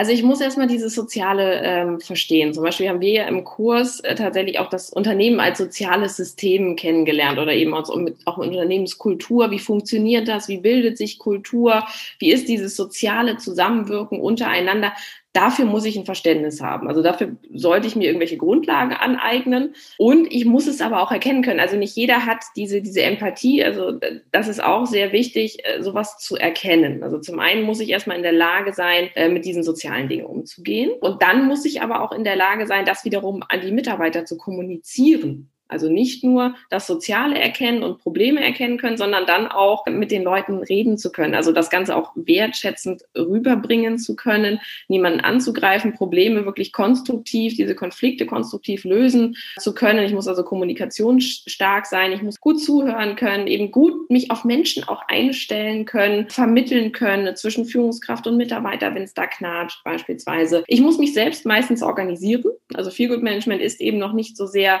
Also 0.00 0.12
ich 0.12 0.22
muss 0.22 0.40
erstmal 0.40 0.66
dieses 0.66 0.94
Soziale 0.94 1.60
ähm, 1.62 2.00
verstehen. 2.00 2.54
Zum 2.54 2.62
Beispiel 2.62 2.88
haben 2.88 3.02
wir 3.02 3.12
ja 3.12 3.28
im 3.28 3.44
Kurs 3.44 4.00
äh, 4.00 4.14
tatsächlich 4.14 4.58
auch 4.58 4.70
das 4.70 4.88
Unternehmen 4.88 5.40
als 5.40 5.58
soziales 5.58 6.16
System 6.16 6.74
kennengelernt 6.74 7.38
oder 7.38 7.52
eben 7.52 7.74
auch, 7.74 7.94
auch 8.24 8.38
Unternehmenskultur. 8.38 9.50
Wie 9.50 9.58
funktioniert 9.58 10.26
das? 10.26 10.48
Wie 10.48 10.56
bildet 10.56 10.96
sich 10.96 11.18
Kultur? 11.18 11.84
Wie 12.18 12.32
ist 12.32 12.48
dieses 12.48 12.76
soziale 12.76 13.36
Zusammenwirken 13.36 14.18
untereinander? 14.22 14.94
Dafür 15.32 15.64
muss 15.64 15.84
ich 15.84 15.96
ein 15.96 16.04
Verständnis 16.04 16.60
haben. 16.60 16.88
Also 16.88 17.02
dafür 17.02 17.36
sollte 17.54 17.86
ich 17.86 17.94
mir 17.94 18.06
irgendwelche 18.06 18.36
Grundlagen 18.36 18.92
aneignen. 18.92 19.74
Und 19.96 20.32
ich 20.32 20.44
muss 20.44 20.66
es 20.66 20.80
aber 20.80 21.00
auch 21.02 21.12
erkennen 21.12 21.42
können. 21.42 21.60
Also 21.60 21.76
nicht 21.76 21.94
jeder 21.94 22.26
hat 22.26 22.38
diese, 22.56 22.82
diese 22.82 23.02
Empathie. 23.02 23.62
Also 23.62 24.00
das 24.32 24.48
ist 24.48 24.62
auch 24.62 24.86
sehr 24.86 25.12
wichtig, 25.12 25.64
äh, 25.64 25.82
sowas 25.82 26.18
zu 26.18 26.36
erkennen. 26.36 27.04
Also 27.04 27.20
zum 27.20 27.38
einen 27.38 27.62
muss 27.62 27.78
ich 27.78 27.90
erstmal 27.90 28.16
in 28.16 28.24
der 28.24 28.32
Lage 28.32 28.72
sein, 28.72 29.08
äh, 29.14 29.28
mit 29.28 29.44
diesen 29.44 29.62
sozialen 29.62 30.08
Dingen 30.08 30.26
umzugehen. 30.26 30.90
Und 31.00 31.22
dann 31.22 31.46
muss 31.46 31.64
ich 31.64 31.80
aber 31.80 32.02
auch 32.02 32.10
in 32.10 32.24
der 32.24 32.36
Lage 32.36 32.66
sein, 32.66 32.84
das 32.84 33.04
wiederum 33.04 33.44
an 33.48 33.60
die 33.60 33.72
Mitarbeiter 33.72 34.24
zu 34.24 34.36
kommunizieren. 34.36 35.50
Also 35.70 35.88
nicht 35.88 36.24
nur 36.24 36.54
das 36.68 36.86
Soziale 36.86 37.38
erkennen 37.38 37.82
und 37.82 37.98
Probleme 37.98 38.44
erkennen 38.44 38.78
können, 38.78 38.96
sondern 38.96 39.26
dann 39.26 39.46
auch 39.46 39.86
mit 39.86 40.10
den 40.10 40.22
Leuten 40.22 40.58
reden 40.58 40.98
zu 40.98 41.12
können. 41.12 41.34
Also 41.34 41.52
das 41.52 41.70
Ganze 41.70 41.96
auch 41.96 42.12
wertschätzend 42.14 43.02
rüberbringen 43.16 43.98
zu 43.98 44.16
können, 44.16 44.60
niemanden 44.88 45.20
anzugreifen, 45.20 45.94
Probleme 45.94 46.44
wirklich 46.44 46.72
konstruktiv, 46.72 47.56
diese 47.56 47.74
Konflikte 47.74 48.26
konstruktiv 48.26 48.84
lösen 48.84 49.36
zu 49.58 49.74
können. 49.74 50.04
Ich 50.04 50.12
muss 50.12 50.28
also 50.28 50.42
kommunikationsstark 50.42 51.86
sein, 51.86 52.12
ich 52.12 52.22
muss 52.22 52.40
gut 52.40 52.60
zuhören 52.60 53.16
können, 53.16 53.46
eben 53.46 53.70
gut 53.70 54.10
mich 54.10 54.30
auf 54.30 54.44
Menschen 54.44 54.84
auch 54.84 55.02
einstellen 55.08 55.84
können, 55.84 56.28
vermitteln 56.28 56.92
können 56.92 57.36
zwischen 57.36 57.64
Führungskraft 57.64 58.26
und 58.26 58.36
Mitarbeiter, 58.36 58.94
wenn 58.94 59.02
es 59.02 59.14
da 59.14 59.26
knatscht 59.26 59.82
beispielsweise. 59.84 60.64
Ich 60.66 60.80
muss 60.80 60.98
mich 60.98 61.14
selbst 61.14 61.46
meistens 61.46 61.82
organisieren. 61.82 62.44
Also 62.74 62.90
Feel 62.90 63.08
Good 63.08 63.22
Management 63.22 63.62
ist 63.62 63.80
eben 63.80 63.98
noch 63.98 64.12
nicht 64.12 64.36
so 64.36 64.46
sehr 64.46 64.80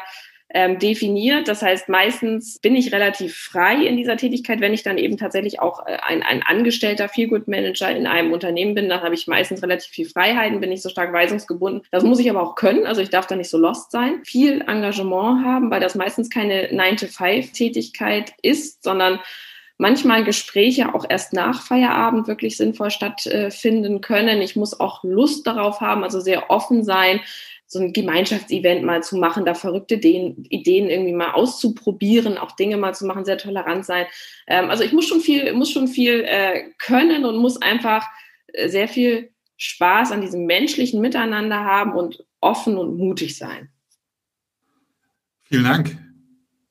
ähm, 0.52 0.78
definiert. 0.78 1.48
Das 1.48 1.62
heißt, 1.62 1.88
meistens 1.88 2.58
bin 2.58 2.74
ich 2.74 2.92
relativ 2.92 3.36
frei 3.36 3.84
in 3.84 3.96
dieser 3.96 4.16
Tätigkeit. 4.16 4.60
Wenn 4.60 4.74
ich 4.74 4.82
dann 4.82 4.98
eben 4.98 5.16
tatsächlich 5.16 5.60
auch 5.60 5.86
äh, 5.86 5.98
ein, 6.02 6.22
ein 6.22 6.42
angestellter 6.42 7.08
Feelgood 7.08 7.46
Manager 7.46 7.90
in 7.90 8.06
einem 8.06 8.32
Unternehmen 8.32 8.74
bin, 8.74 8.88
dann 8.88 9.02
habe 9.02 9.14
ich 9.14 9.26
meistens 9.26 9.62
relativ 9.62 9.90
viel 9.92 10.08
Freiheiten, 10.08 10.60
bin 10.60 10.70
nicht 10.70 10.82
so 10.82 10.88
stark 10.88 11.12
weisungsgebunden. 11.12 11.82
Das 11.90 12.02
muss 12.02 12.18
ich 12.18 12.28
aber 12.28 12.42
auch 12.42 12.56
können. 12.56 12.86
Also 12.86 13.00
ich 13.00 13.10
darf 13.10 13.26
da 13.26 13.36
nicht 13.36 13.50
so 13.50 13.58
lost 13.58 13.92
sein. 13.92 14.24
Viel 14.24 14.62
Engagement 14.62 15.44
haben, 15.44 15.70
weil 15.70 15.80
das 15.80 15.94
meistens 15.94 16.30
keine 16.30 16.72
9-to-5-Tätigkeit 16.72 18.32
ist, 18.42 18.82
sondern 18.82 19.20
manchmal 19.80 20.24
Gespräche 20.24 20.94
auch 20.94 21.06
erst 21.08 21.32
nach 21.32 21.62
Feierabend 21.62 22.28
wirklich 22.28 22.56
sinnvoll 22.56 22.90
stattfinden 22.90 24.00
können. 24.02 24.42
Ich 24.42 24.54
muss 24.54 24.78
auch 24.78 25.02
Lust 25.04 25.46
darauf 25.46 25.80
haben, 25.80 26.04
also 26.04 26.20
sehr 26.20 26.50
offen 26.50 26.84
sein, 26.84 27.20
so 27.72 27.78
ein 27.78 27.92
Gemeinschaftsevent 27.92 28.82
mal 28.82 29.00
zu 29.00 29.16
machen, 29.16 29.44
da 29.44 29.54
verrückte 29.54 29.94
Ideen, 29.94 30.44
Ideen 30.46 30.90
irgendwie 30.90 31.12
mal 31.12 31.30
auszuprobieren, 31.30 32.36
auch 32.36 32.56
Dinge 32.56 32.76
mal 32.76 32.96
zu 32.96 33.06
machen, 33.06 33.24
sehr 33.24 33.38
tolerant 33.38 33.86
sein. 33.86 34.06
Ähm, 34.48 34.70
also 34.70 34.82
ich 34.82 34.92
muss 34.92 35.06
schon 35.06 35.20
viel, 35.20 35.52
muss 35.52 35.70
schon 35.70 35.86
viel 35.86 36.24
äh, 36.26 36.64
können 36.78 37.24
und 37.24 37.36
muss 37.36 37.62
einfach 37.62 38.04
äh, 38.48 38.68
sehr 38.68 38.88
viel 38.88 39.30
Spaß 39.56 40.10
an 40.10 40.20
diesem 40.20 40.46
menschlichen 40.46 41.00
Miteinander 41.00 41.60
haben 41.64 41.92
und 41.92 42.24
offen 42.40 42.76
und 42.76 42.96
mutig 42.96 43.38
sein. 43.38 43.68
Vielen 45.42 45.64
Dank. 45.64 45.96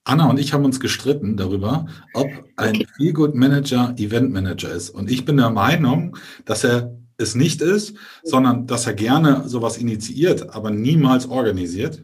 Anna 0.04 0.30
und 0.30 0.38
ich 0.38 0.52
haben 0.52 0.66
uns 0.66 0.82
gestritten 0.82 1.38
darüber, 1.38 1.86
ob 2.14 2.28
ein 2.58 2.76
okay. 2.76 2.88
Feelgood 2.98 3.36
Manager 3.36 3.96
Event 3.98 4.34
Manager 4.34 4.74
ist. 4.74 4.90
Und 4.90 5.10
ich 5.10 5.24
bin 5.24 5.38
der 5.38 5.50
Meinung, 5.50 6.18
dass 6.44 6.66
er 6.66 6.99
es 7.20 7.36
nicht 7.36 7.62
ist, 7.62 7.96
sondern 8.24 8.66
dass 8.68 8.88
er 8.88 8.94
gerne 8.94 9.48
sowas 9.48 9.78
initiiert, 9.78 10.50
aber 10.56 10.72
niemals 10.72 11.28
organisiert. 11.28 12.04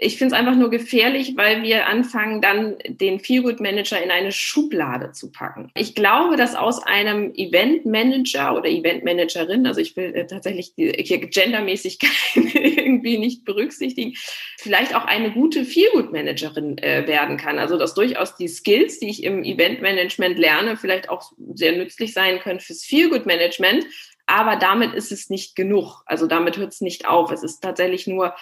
Ich 0.00 0.16
finde 0.16 0.32
es 0.32 0.40
einfach 0.40 0.54
nur 0.54 0.70
gefährlich, 0.70 1.32
weil 1.36 1.64
wir 1.64 1.88
anfangen, 1.88 2.40
dann 2.40 2.76
den 2.86 3.18
Feelgood 3.18 3.58
Manager 3.58 4.00
in 4.00 4.12
eine 4.12 4.30
Schublade 4.30 5.10
zu 5.10 5.32
packen. 5.32 5.72
Ich 5.74 5.96
glaube, 5.96 6.36
dass 6.36 6.54
aus 6.54 6.80
einem 6.86 7.34
Event 7.34 7.84
Manager 7.84 8.56
oder 8.56 8.68
Event 8.68 9.02
Managerin, 9.02 9.66
also 9.66 9.80
ich 9.80 9.96
will 9.96 10.14
äh, 10.14 10.24
tatsächlich 10.28 10.72
hier 10.76 10.92
Gendermäßigkeit 10.92 12.12
irgendwie 12.34 13.18
nicht 13.18 13.44
berücksichtigen, 13.44 14.14
vielleicht 14.58 14.94
auch 14.94 15.04
eine 15.04 15.32
gute 15.32 15.64
Feelgood 15.64 16.12
Managerin 16.12 16.78
äh, 16.78 17.04
werden 17.08 17.36
kann. 17.36 17.58
Also 17.58 17.76
dass 17.76 17.94
durchaus 17.94 18.36
die 18.36 18.46
Skills, 18.48 19.00
die 19.00 19.10
ich 19.10 19.24
im 19.24 19.42
Event 19.42 19.82
Management 19.82 20.38
lerne, 20.38 20.76
vielleicht 20.76 21.08
auch 21.08 21.32
sehr 21.54 21.72
nützlich 21.72 22.12
sein 22.12 22.38
können 22.38 22.60
fürs 22.60 22.84
Feelgood 22.84 23.26
Management. 23.26 23.84
Aber 24.28 24.56
damit 24.56 24.94
ist 24.94 25.10
es 25.10 25.30
nicht 25.30 25.56
genug. 25.56 26.02
Also 26.06 26.26
damit 26.26 26.58
hört 26.58 26.72
es 26.72 26.80
nicht 26.80 27.08
auf. 27.08 27.32
Es 27.32 27.42
ist 27.42 27.60
tatsächlich 27.60 28.06
nur 28.06 28.34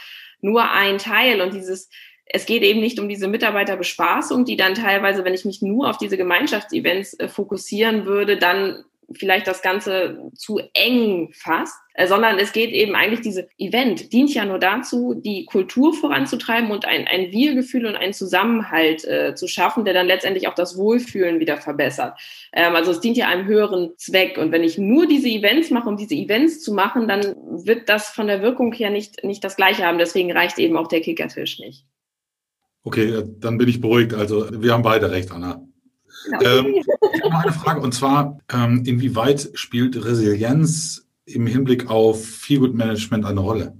nur 0.42 0.70
ein 0.70 0.98
Teil 0.98 1.40
und 1.40 1.54
dieses 1.54 1.88
es 2.28 2.44
geht 2.44 2.62
eben 2.62 2.80
nicht 2.80 2.98
um 2.98 3.08
diese 3.08 3.28
Mitarbeiterbespaßung, 3.28 4.44
die 4.44 4.56
dann 4.56 4.74
teilweise, 4.74 5.24
wenn 5.24 5.32
ich 5.34 5.44
mich 5.44 5.62
nur 5.62 5.88
auf 5.88 5.96
diese 5.96 6.16
Gemeinschaftsevents 6.16 7.14
äh, 7.14 7.28
fokussieren 7.28 8.04
würde, 8.04 8.36
dann 8.36 8.84
vielleicht 9.12 9.46
das 9.46 9.62
Ganze 9.62 10.30
zu 10.34 10.60
eng 10.74 11.30
fasst, 11.32 11.74
äh, 11.94 12.06
sondern 12.06 12.38
es 12.38 12.52
geht 12.52 12.70
eben 12.70 12.94
eigentlich, 12.94 13.20
diese 13.20 13.48
Event 13.58 14.12
dient 14.12 14.34
ja 14.34 14.44
nur 14.44 14.58
dazu, 14.58 15.14
die 15.14 15.44
Kultur 15.44 15.94
voranzutreiben 15.94 16.70
und 16.70 16.84
ein, 16.84 17.06
ein 17.06 17.32
Wir-Gefühl 17.32 17.86
und 17.86 17.96
einen 17.96 18.12
Zusammenhalt 18.12 19.04
äh, 19.04 19.34
zu 19.34 19.48
schaffen, 19.48 19.84
der 19.84 19.94
dann 19.94 20.06
letztendlich 20.06 20.48
auch 20.48 20.54
das 20.54 20.76
Wohlfühlen 20.76 21.40
wieder 21.40 21.56
verbessert. 21.56 22.18
Ähm, 22.52 22.74
also 22.74 22.90
es 22.90 23.00
dient 23.00 23.16
ja 23.16 23.28
einem 23.28 23.46
höheren 23.46 23.92
Zweck. 23.96 24.38
Und 24.38 24.52
wenn 24.52 24.64
ich 24.64 24.78
nur 24.78 25.06
diese 25.06 25.28
Events 25.28 25.70
mache, 25.70 25.88
um 25.88 25.96
diese 25.96 26.14
Events 26.14 26.60
zu 26.60 26.74
machen, 26.74 27.08
dann 27.08 27.36
wird 27.64 27.88
das 27.88 28.10
von 28.10 28.26
der 28.26 28.42
Wirkung 28.42 28.72
her 28.72 28.90
nicht, 28.90 29.24
nicht 29.24 29.42
das 29.44 29.56
Gleiche 29.56 29.84
haben. 29.84 29.98
Deswegen 29.98 30.32
reicht 30.32 30.58
eben 30.58 30.76
auch 30.76 30.88
der 30.88 31.00
Kickertisch 31.00 31.58
nicht. 31.58 31.84
Okay, 32.82 33.24
dann 33.40 33.58
bin 33.58 33.68
ich 33.68 33.80
beruhigt. 33.80 34.14
Also 34.14 34.46
wir 34.62 34.72
haben 34.72 34.82
beide 34.82 35.10
recht, 35.10 35.32
Anna. 35.32 35.66
Genau. 36.24 36.58
Ähm, 36.58 36.74
ich 36.76 37.22
habe 37.22 37.30
noch 37.30 37.42
eine 37.42 37.52
Frage 37.52 37.80
und 37.80 37.92
zwar, 37.92 38.38
ähm, 38.52 38.82
inwieweit 38.84 39.50
spielt 39.54 40.04
Resilienz 40.04 41.06
im 41.26 41.46
Hinblick 41.46 41.90
auf 41.90 42.24
Feelgood 42.24 42.74
Management 42.74 43.24
eine 43.24 43.40
Rolle? 43.40 43.76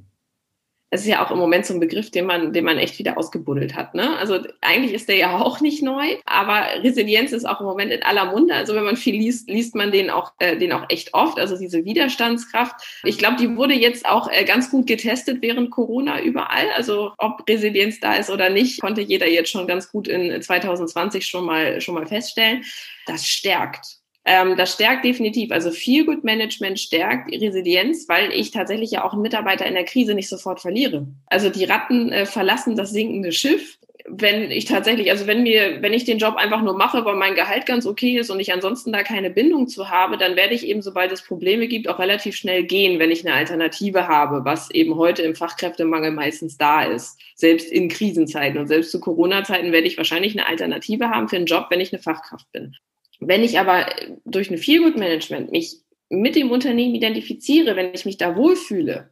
Es 0.96 1.02
ist 1.02 1.08
ja 1.08 1.24
auch 1.24 1.30
im 1.30 1.38
Moment 1.38 1.66
so 1.66 1.74
ein 1.74 1.80
Begriff, 1.80 2.10
den 2.10 2.24
man, 2.24 2.52
den 2.52 2.64
man 2.64 2.78
echt 2.78 2.98
wieder 2.98 3.18
ausgebuddelt 3.18 3.76
hat. 3.76 3.94
Ne? 3.94 4.16
Also 4.18 4.40
eigentlich 4.62 4.94
ist 4.94 5.08
der 5.08 5.16
ja 5.16 5.38
auch 5.38 5.60
nicht 5.60 5.82
neu, 5.82 6.16
aber 6.24 6.66
Resilienz 6.82 7.32
ist 7.32 7.46
auch 7.46 7.60
im 7.60 7.66
Moment 7.66 7.92
in 7.92 8.02
aller 8.02 8.24
Munde. 8.32 8.54
Also 8.54 8.74
wenn 8.74 8.84
man 8.84 8.96
viel 8.96 9.14
liest, 9.14 9.48
liest 9.48 9.74
man 9.74 9.92
den 9.92 10.08
auch, 10.10 10.32
äh, 10.38 10.56
den 10.56 10.72
auch 10.72 10.86
echt 10.88 11.12
oft. 11.12 11.38
Also 11.38 11.58
diese 11.58 11.84
Widerstandskraft. 11.84 12.74
Ich 13.04 13.18
glaube, 13.18 13.36
die 13.36 13.56
wurde 13.56 13.74
jetzt 13.74 14.06
auch 14.06 14.30
äh, 14.30 14.44
ganz 14.44 14.70
gut 14.70 14.86
getestet 14.86 15.42
während 15.42 15.70
Corona 15.70 16.22
überall. 16.22 16.66
Also 16.74 17.12
ob 17.18 17.46
Resilienz 17.48 18.00
da 18.00 18.14
ist 18.14 18.30
oder 18.30 18.48
nicht, 18.48 18.80
konnte 18.80 19.02
jeder 19.02 19.28
jetzt 19.28 19.50
schon 19.50 19.66
ganz 19.66 19.92
gut 19.92 20.08
in 20.08 20.40
2020 20.40 21.26
schon 21.26 21.44
mal, 21.44 21.80
schon 21.82 21.94
mal 21.94 22.06
feststellen. 22.06 22.64
Das 23.06 23.26
stärkt. 23.26 23.98
Ähm, 24.28 24.56
das 24.56 24.72
stärkt 24.72 25.04
definitiv. 25.04 25.52
Also 25.52 25.70
viel 25.70 26.04
Good 26.04 26.24
Management 26.24 26.80
stärkt 26.80 27.32
Resilienz, 27.32 28.08
weil 28.08 28.32
ich 28.32 28.50
tatsächlich 28.50 28.90
ja 28.90 29.04
auch 29.04 29.12
einen 29.12 29.22
Mitarbeiter 29.22 29.64
in 29.66 29.74
der 29.74 29.84
Krise 29.84 30.14
nicht 30.14 30.28
sofort 30.28 30.60
verliere. 30.60 31.06
Also 31.26 31.48
die 31.48 31.64
Ratten 31.64 32.10
äh, 32.10 32.26
verlassen 32.26 32.74
das 32.74 32.90
sinkende 32.90 33.30
Schiff. 33.30 33.78
Wenn 34.08 34.50
ich 34.50 34.66
tatsächlich, 34.66 35.10
also 35.10 35.26
wenn 35.26 35.42
mir, 35.42 35.80
wenn 35.80 35.92
ich 35.92 36.04
den 36.04 36.18
Job 36.18 36.36
einfach 36.36 36.62
nur 36.62 36.76
mache, 36.76 37.04
weil 37.04 37.16
mein 37.16 37.34
Gehalt 37.34 37.66
ganz 37.66 37.86
okay 37.86 38.18
ist 38.18 38.30
und 38.30 38.38
ich 38.38 38.52
ansonsten 38.52 38.92
da 38.92 39.02
keine 39.02 39.30
Bindung 39.30 39.68
zu 39.68 39.90
habe, 39.90 40.16
dann 40.16 40.36
werde 40.36 40.54
ich 40.54 40.66
eben, 40.66 40.82
sobald 40.82 41.10
es 41.10 41.22
Probleme 41.22 41.66
gibt, 41.66 41.88
auch 41.88 41.98
relativ 41.98 42.36
schnell 42.36 42.64
gehen, 42.64 42.98
wenn 42.98 43.10
ich 43.10 43.26
eine 43.26 43.34
Alternative 43.34 44.06
habe, 44.06 44.44
was 44.44 44.70
eben 44.70 44.96
heute 44.96 45.22
im 45.22 45.34
Fachkräftemangel 45.34 46.12
meistens 46.12 46.56
da 46.56 46.84
ist. 46.84 47.18
Selbst 47.34 47.70
in 47.70 47.88
Krisenzeiten 47.88 48.58
und 48.58 48.68
selbst 48.68 48.90
zu 48.90 49.00
Corona-Zeiten 49.00 49.72
werde 49.72 49.86
ich 49.86 49.96
wahrscheinlich 49.96 50.32
eine 50.32 50.48
Alternative 50.48 51.10
haben 51.10 51.28
für 51.28 51.36
einen 51.36 51.46
Job, 51.46 51.66
wenn 51.70 51.80
ich 51.80 51.92
eine 51.92 52.02
Fachkraft 52.02 52.50
bin. 52.52 52.76
Wenn 53.20 53.42
ich 53.42 53.58
aber 53.58 53.86
durch 54.24 54.50
ein 54.50 54.58
Feelgood-Management 54.58 55.50
mich 55.50 55.76
mit 56.08 56.36
dem 56.36 56.50
Unternehmen 56.50 56.94
identifiziere, 56.94 57.76
wenn 57.76 57.94
ich 57.94 58.04
mich 58.04 58.16
da 58.16 58.36
wohlfühle, 58.36 59.10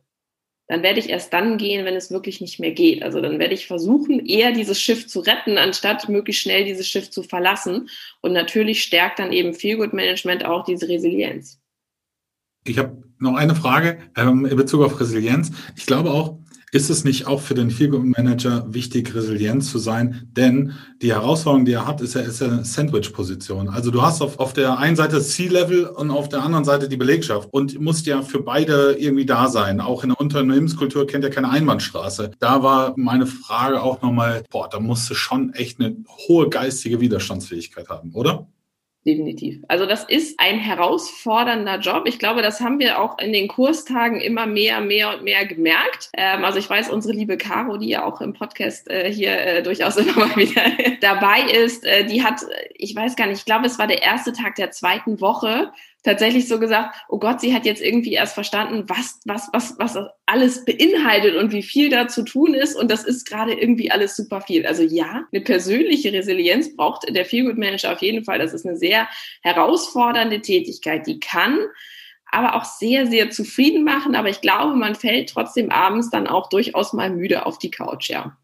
dann 0.67 0.83
werde 0.83 0.99
ich 0.99 1.11
erst 1.11 1.33
dann 1.33 1.59
gehen, 1.59 1.85
wenn 1.85 1.95
es 1.95 2.11
wirklich 2.11 2.41
nicht 2.41 2.59
mehr 2.59 2.71
geht. 2.71 3.03
Also 3.03 3.21
dann 3.21 3.39
werde 3.39 3.55
ich 3.55 3.67
versuchen, 3.67 4.25
eher 4.25 4.53
dieses 4.53 4.81
Schiff 4.81 5.07
zu 5.07 5.21
retten, 5.21 5.59
anstatt 5.59 6.09
möglichst 6.09 6.43
schnell 6.43 6.65
dieses 6.65 6.89
Schiff 6.89 7.11
zu 7.11 7.23
verlassen. 7.23 7.91
Und 8.23 8.33
natürlich 8.33 8.83
stärkt 8.83 9.19
dann 9.19 9.33
eben 9.33 9.53
Feelgood-Management 9.53 10.45
auch 10.47 10.65
diese 10.65 10.89
Resilienz. 10.89 11.61
Ich 12.67 12.79
habe 12.79 13.03
noch 13.19 13.35
eine 13.35 13.55
Frage 13.55 13.99
ähm, 14.17 14.47
in 14.47 14.57
Bezug 14.57 14.83
auf 14.83 14.99
Resilienz. 14.99 15.53
Ich 15.77 15.85
glaube 15.85 16.11
auch, 16.11 16.39
ist 16.75 16.91
es 16.91 17.05
nicht 17.05 17.29
auch 17.29 17.41
für 17.41 17.55
den 17.55 17.71
Feelgood-Manager 17.71 18.67
wichtig, 18.67 19.15
resilient 19.15 19.63
zu 19.63 19.79
sein? 19.79 20.29
Denn 20.33 20.73
die 21.03 21.13
Herausforderung, 21.13 21.65
die 21.65 21.75
er 21.75 21.87
hat, 21.87 22.01
ist 22.01 22.15
ja, 22.15 22.23
ist 22.23 22.41
ja 22.41 22.49
eine 22.49 22.65
Sandwich-Position. 22.65 23.69
Also 23.69 23.93
du 23.93 24.03
hast 24.03 24.21
auf, 24.21 24.41
auf 24.41 24.55
der 24.55 24.77
einen 24.77 24.97
Seite 24.97 25.23
C-Level 25.23 25.87
und 25.87 26.11
auf 26.11 26.29
der 26.29 26.43
anderen 26.43 26.65
Seite 26.65 26.89
die 26.89 26.97
Belegschaft 26.97 27.49
und 27.53 27.81
musst 27.81 28.07
ja 28.07 28.23
für 28.23 28.41
beide 28.41 28.97
irgendwie 28.99 29.25
da 29.25 29.49
sein. 29.49 29.81
Auch 29.81 30.03
in 30.03 30.09
der 30.09 30.21
Unternehmenskultur 30.21 31.07
kennt 31.07 31.23
ja 31.23 31.31
keine 31.31 31.51
Einbahnstraße. 31.51 32.33
Da 32.41 32.65
war 32.65 32.95
meine 32.97 33.27
Frage 33.27 33.81
auch 33.81 34.03
nochmal, 34.03 34.43
boah, 34.51 34.69
da 34.69 34.81
musst 34.81 35.09
du 35.09 35.15
schon 35.15 35.55
echt 35.55 35.79
eine 35.79 35.97
hohe 36.27 36.49
geistige 36.49 37.01
Widerstandsfähigkeit 37.01 37.89
haben, 37.89 38.13
oder? 38.15 38.49
Definitiv. 39.05 39.63
Also 39.69 39.87
das 39.87 40.05
ist 40.05 40.41
ein 40.41 40.59
herausfordernder 40.59 41.79
Job. 41.79 42.05
Ich 42.07 42.19
glaube, 42.19 42.43
das 42.43 42.61
haben 42.61 42.79
wir 42.79 43.01
auch 43.01 43.19
in 43.19 43.33
den 43.33 43.49
Kurstagen 43.49 44.21
immer 44.21 44.47
mehr, 44.47 44.81
mehr 44.81 45.15
und 45.15 45.23
mehr 45.23 45.45
gemerkt. 45.47 46.11
Ähm, 46.15 46.45
also 46.45 46.59
ich 46.59 46.69
weiß, 46.69 46.91
unsere 46.91 47.15
liebe 47.15 47.37
Caro, 47.37 47.77
die 47.77 47.89
ja 47.89 48.05
auch 48.05 48.21
im 48.21 48.33
Podcast 48.33 48.89
äh, 48.91 49.13
hier 49.13 49.39
äh, 49.39 49.63
durchaus 49.63 49.97
immer 49.99 50.27
mal 50.27 50.37
wieder 50.37 50.63
dabei 51.01 51.43
ist, 51.43 51.85
äh, 51.85 52.07
die 52.07 52.23
hat, 52.23 52.41
ich 52.75 52.97
weiß 52.97 53.17
gar 53.17 53.27
nicht, 53.27 53.41
ich 53.41 53.45
glaube, 53.45 53.67
es 53.67 53.79
war 53.79 53.87
der 53.87 54.03
erste 54.03 54.33
Tag 54.33 54.55
der 54.55 54.71
zweiten 54.71 55.21
Woche, 55.21 55.73
tatsächlich 56.05 56.47
so 56.47 56.61
gesagt, 56.61 56.95
oh 57.09 57.19
Gott, 57.19 57.41
sie 57.41 57.55
hat 57.55 57.65
jetzt 57.65 57.83
irgendwie 57.83 58.13
erst 58.13 58.35
verstanden, 58.35 58.85
was, 58.89 59.19
was, 59.25 59.49
was, 59.53 59.75
was 59.79 59.95
das 59.95 60.07
alles 60.27 60.65
beinhaltet 60.65 61.37
und 61.37 61.51
wie 61.51 61.63
viel 61.63 61.89
da 61.89 62.07
zu 62.07 62.23
tun 62.23 62.55
ist. 62.55 62.77
Und 62.77 62.91
das 62.91 63.05
ist 63.05 63.29
gerade 63.29 63.55
irgendwie 63.55 63.91
alles 63.91 64.15
super 64.15 64.43
viel. 64.43 64.67
Also 64.67 64.83
ja, 64.83 65.25
eine 65.33 65.41
persönliche 65.43 66.13
Resilienz 66.13 66.77
braucht 66.77 67.09
der 67.09 67.25
Feelgood 67.25 67.59
Manager 67.59 67.93
auf 67.93 68.03
jeden 68.03 68.25
Fall. 68.25 68.39
Das 68.39 68.53
ist 68.53 68.67
eine 68.67 68.77
sehr 68.77 69.09
herausfordernde 69.43 70.41
Tätigkeit, 70.43 71.07
die 71.07 71.19
kann 71.19 71.59
aber 72.31 72.57
auch 72.57 72.65
sehr, 72.65 73.07
sehr 73.07 73.31
zufrieden 73.31 73.85
machen. 73.85 74.17
Aber 74.17 74.29
ich 74.29 74.41
glaube, 74.41 74.77
man 74.77 74.97
fällt 74.97 75.31
trotzdem 75.31 75.71
abends 75.71 76.11
dann 76.11 76.27
auch 76.27 76.49
durchaus 76.49 76.93
mal 76.93 77.11
müde 77.11 77.47
auf 77.47 77.59
die 77.59 77.71
Couch, 77.71 78.11
ja. 78.11 78.37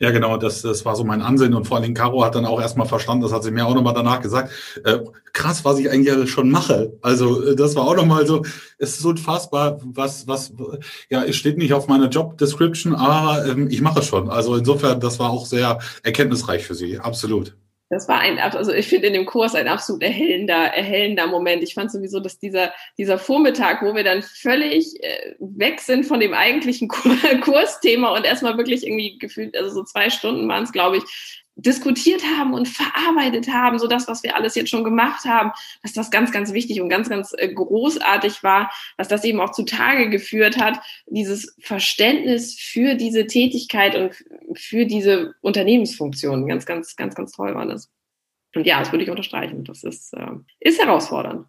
Ja, 0.00 0.10
genau, 0.12 0.38
das, 0.38 0.62
das 0.62 0.86
war 0.86 0.96
so 0.96 1.04
mein 1.04 1.20
Ansehen 1.20 1.52
und 1.52 1.66
vor 1.66 1.76
allen 1.76 1.82
Dingen 1.82 1.94
Caro 1.94 2.24
hat 2.24 2.34
dann 2.34 2.46
auch 2.46 2.58
erstmal 2.58 2.86
verstanden, 2.86 3.22
das 3.22 3.34
hat 3.34 3.42
sie 3.44 3.50
mir 3.50 3.66
auch 3.66 3.74
nochmal 3.74 3.92
danach 3.92 4.22
gesagt, 4.22 4.50
äh, 4.84 4.98
krass, 5.34 5.62
was 5.66 5.78
ich 5.78 5.90
eigentlich 5.90 6.30
schon 6.30 6.50
mache. 6.50 6.96
Also 7.02 7.44
äh, 7.44 7.54
das 7.54 7.76
war 7.76 7.86
auch 7.86 7.94
nochmal 7.94 8.26
so, 8.26 8.42
es 8.78 8.98
ist 8.98 9.04
unfassbar, 9.04 9.78
was, 9.84 10.26
was, 10.26 10.54
ja, 11.10 11.22
es 11.24 11.36
steht 11.36 11.58
nicht 11.58 11.74
auf 11.74 11.86
meiner 11.86 12.08
Job 12.08 12.38
Description, 12.38 12.94
aber 12.94 13.46
ähm, 13.46 13.68
ich 13.70 13.82
mache 13.82 13.98
es 14.00 14.06
schon. 14.06 14.30
Also 14.30 14.56
insofern, 14.56 15.00
das 15.00 15.18
war 15.18 15.28
auch 15.28 15.44
sehr 15.44 15.78
erkenntnisreich 16.02 16.64
für 16.66 16.74
sie, 16.74 16.98
absolut. 16.98 17.54
Das 17.90 18.06
war 18.06 18.20
ein, 18.20 18.38
also 18.38 18.72
ich 18.72 18.86
finde 18.86 19.08
in 19.08 19.14
dem 19.14 19.26
Kurs 19.26 19.56
ein 19.56 19.66
absolut 19.66 20.04
erhellender, 20.04 20.54
erhellender 20.54 21.26
Moment. 21.26 21.64
Ich 21.64 21.74
fand 21.74 21.90
sowieso, 21.90 22.20
dass 22.20 22.38
dieser, 22.38 22.72
dieser 22.96 23.18
Vormittag, 23.18 23.82
wo 23.82 23.96
wir 23.96 24.04
dann 24.04 24.22
völlig 24.22 25.02
äh, 25.02 25.34
weg 25.40 25.80
sind 25.80 26.06
von 26.06 26.20
dem 26.20 26.32
eigentlichen 26.32 26.86
Kursthema 27.40 28.16
und 28.16 28.24
erstmal 28.24 28.56
wirklich 28.56 28.86
irgendwie 28.86 29.18
gefühlt, 29.18 29.56
also 29.56 29.70
so 29.70 29.82
zwei 29.82 30.08
Stunden 30.08 30.48
waren 30.48 30.62
es, 30.62 30.70
glaube 30.70 30.98
ich, 30.98 31.39
diskutiert 31.56 32.22
haben 32.24 32.54
und 32.54 32.68
verarbeitet 32.68 33.52
haben, 33.52 33.78
so 33.78 33.86
das, 33.86 34.08
was 34.08 34.22
wir 34.22 34.36
alles 34.36 34.54
jetzt 34.54 34.70
schon 34.70 34.84
gemacht 34.84 35.24
haben, 35.24 35.52
dass 35.82 35.92
das 35.92 36.10
ganz, 36.10 36.32
ganz 36.32 36.52
wichtig 36.52 36.80
und 36.80 36.88
ganz, 36.88 37.08
ganz 37.08 37.34
äh, 37.36 37.52
großartig 37.52 38.42
war, 38.42 38.70
was 38.96 39.08
das 39.08 39.24
eben 39.24 39.40
auch 39.40 39.52
zutage 39.52 40.08
geführt 40.08 40.58
hat, 40.58 40.80
dieses 41.06 41.54
Verständnis 41.60 42.58
für 42.58 42.94
diese 42.94 43.26
Tätigkeit 43.26 43.94
und 43.94 44.58
für 44.58 44.86
diese 44.86 45.34
Unternehmensfunktion. 45.40 46.46
Ganz, 46.46 46.66
ganz, 46.66 46.96
ganz, 46.96 47.14
ganz 47.14 47.32
toll 47.32 47.54
war 47.54 47.66
das. 47.66 47.90
Und 48.54 48.66
ja, 48.66 48.78
das 48.78 48.90
würde 48.90 49.04
ich 49.04 49.10
unterstreichen. 49.10 49.64
Das 49.64 49.84
ist, 49.84 50.12
äh, 50.14 50.32
ist 50.60 50.82
herausfordernd. 50.82 51.46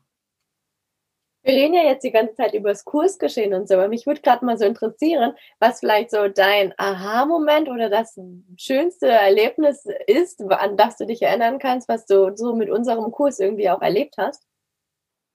Wir 1.44 1.54
reden 1.56 1.74
ja 1.74 1.84
jetzt 1.84 2.04
die 2.04 2.12
ganze 2.12 2.36
Zeit 2.36 2.54
über 2.54 2.70
das 2.70 2.86
Kursgeschehen 2.86 3.54
und 3.56 3.68
so, 3.68 3.74
aber 3.74 3.88
mich 3.88 4.06
würde 4.06 4.22
gerade 4.22 4.46
mal 4.46 4.60
so 4.60 4.66
interessieren, 4.66 5.34
was 5.60 5.80
vielleicht 5.80 6.12
so 6.12 6.28
dein 6.28 6.74
Aha-Moment 6.78 7.68
oder 7.68 7.90
das 7.90 8.16
schönste 8.58 9.08
Erlebnis 9.08 9.86
ist, 10.06 10.42
an 10.42 10.78
das 10.78 10.98
du 10.98 11.08
dich 11.08 11.22
erinnern 11.24 11.58
kannst, 11.58 11.90
was 11.90 12.06
du 12.06 12.36
so 12.36 12.54
mit 12.54 12.70
unserem 12.70 13.12
Kurs 13.12 13.40
irgendwie 13.40 13.70
auch 13.72 13.82
erlebt 13.82 14.16
hast. 14.18 14.44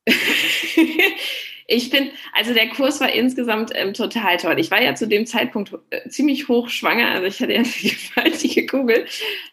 Ich 1.69 1.91
finde, 1.91 2.13
also 2.33 2.55
der 2.55 2.69
Kurs 2.69 3.01
war 3.01 3.13
insgesamt 3.13 3.73
ähm, 3.75 3.93
total 3.93 4.37
toll. 4.37 4.59
Ich 4.59 4.71
war 4.71 4.81
ja 4.81 4.95
zu 4.95 5.09
dem 5.09 5.27
Zeitpunkt 5.27 5.73
äh, 5.91 6.09
ziemlich 6.09 6.49
hoch 6.49 6.69
schwanger, 6.69 7.11
also 7.11 7.27
ich 7.27 7.41
hatte 7.41 7.55
ja 7.55 7.59
eine 8.15 8.31
gewaltige 8.31 8.67
Kugel, 8.67 9.07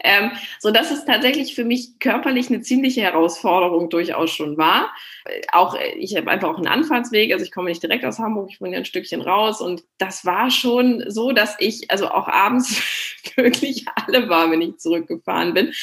ähm, 0.03 0.31
so 0.59 0.69
dass 0.69 0.91
es 0.91 1.05
tatsächlich 1.05 1.55
für 1.55 1.63
mich 1.63 1.99
körperlich 1.99 2.49
eine 2.49 2.61
ziemliche 2.61 3.01
Herausforderung 3.01 3.89
durchaus 3.89 4.31
schon 4.31 4.57
war. 4.57 4.93
Äh, 5.25 5.41
auch 5.51 5.75
äh, 5.75 5.95
ich 5.97 6.15
habe 6.15 6.29
einfach 6.29 6.49
auch 6.49 6.57
einen 6.57 6.67
Anfahrtsweg, 6.67 7.33
also 7.33 7.43
ich 7.43 7.51
komme 7.51 7.69
nicht 7.69 7.81
direkt 7.81 8.05
aus 8.05 8.19
Hamburg, 8.19 8.49
ich 8.51 8.61
wohne 8.61 8.73
ja 8.73 8.77
ein 8.77 8.85
Stückchen 8.85 9.21
raus 9.21 9.59
und 9.59 9.83
das 9.97 10.23
war 10.23 10.51
schon 10.51 11.03
so, 11.07 11.31
dass 11.31 11.55
ich 11.59 11.89
also 11.89 12.09
auch 12.09 12.27
abends 12.27 12.81
wirklich 13.35 13.85
alle 13.95 14.29
war, 14.29 14.51
wenn 14.51 14.61
ich 14.61 14.77
zurückgefahren 14.77 15.55
bin. 15.55 15.73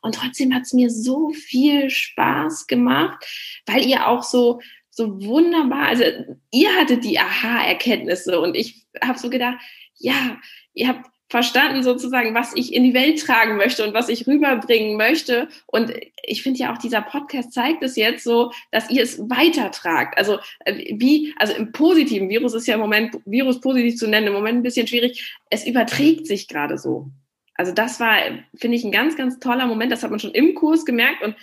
Und 0.00 0.16
trotzdem 0.16 0.52
hat 0.52 0.62
es 0.62 0.72
mir 0.72 0.90
so 0.90 1.30
viel 1.30 1.90
Spaß 1.90 2.66
gemacht, 2.66 3.24
weil 3.66 3.84
ihr 3.84 4.08
auch 4.08 4.24
so 4.24 4.60
so 4.96 5.22
wunderbar, 5.22 5.88
also 5.88 6.04
ihr 6.50 6.74
hattet 6.74 7.04
die 7.04 7.18
Aha-Erkenntnisse 7.18 8.40
und 8.40 8.56
ich 8.56 8.86
habe 9.04 9.18
so 9.18 9.28
gedacht, 9.28 9.58
ja, 9.98 10.38
ihr 10.72 10.88
habt 10.88 11.10
verstanden 11.28 11.82
sozusagen, 11.82 12.34
was 12.34 12.54
ich 12.54 12.72
in 12.72 12.82
die 12.82 12.94
Welt 12.94 13.20
tragen 13.20 13.58
möchte 13.58 13.86
und 13.86 13.92
was 13.92 14.08
ich 14.08 14.26
rüberbringen 14.26 14.96
möchte. 14.96 15.48
Und 15.66 15.92
ich 16.22 16.42
finde 16.42 16.60
ja 16.60 16.72
auch 16.72 16.78
dieser 16.78 17.02
Podcast 17.02 17.52
zeigt 17.52 17.82
es 17.82 17.96
jetzt 17.96 18.24
so, 18.24 18.52
dass 18.70 18.90
ihr 18.90 19.02
es 19.02 19.18
weitertragt. 19.18 20.16
Also 20.16 20.38
äh, 20.64 20.94
wie, 20.98 21.34
also 21.36 21.52
im 21.52 21.72
positiven 21.72 22.30
Virus 22.30 22.54
ist 22.54 22.66
ja 22.66 22.74
im 22.74 22.80
Moment, 22.80 23.18
Virus 23.26 23.60
positiv 23.60 23.96
zu 23.96 24.06
nennen, 24.06 24.28
im 24.28 24.32
Moment 24.32 24.60
ein 24.60 24.62
bisschen 24.62 24.86
schwierig. 24.86 25.36
Es 25.50 25.66
überträgt 25.66 26.26
sich 26.26 26.48
gerade 26.48 26.78
so. 26.78 27.10
Also 27.54 27.72
das 27.72 28.00
war, 28.00 28.16
finde 28.54 28.76
ich, 28.76 28.84
ein 28.84 28.92
ganz, 28.92 29.16
ganz 29.16 29.38
toller 29.40 29.66
Moment. 29.66 29.92
Das 29.92 30.02
hat 30.02 30.10
man 30.10 30.20
schon 30.20 30.32
im 30.32 30.54
Kurs 30.54 30.86
gemerkt 30.86 31.22
und 31.22 31.36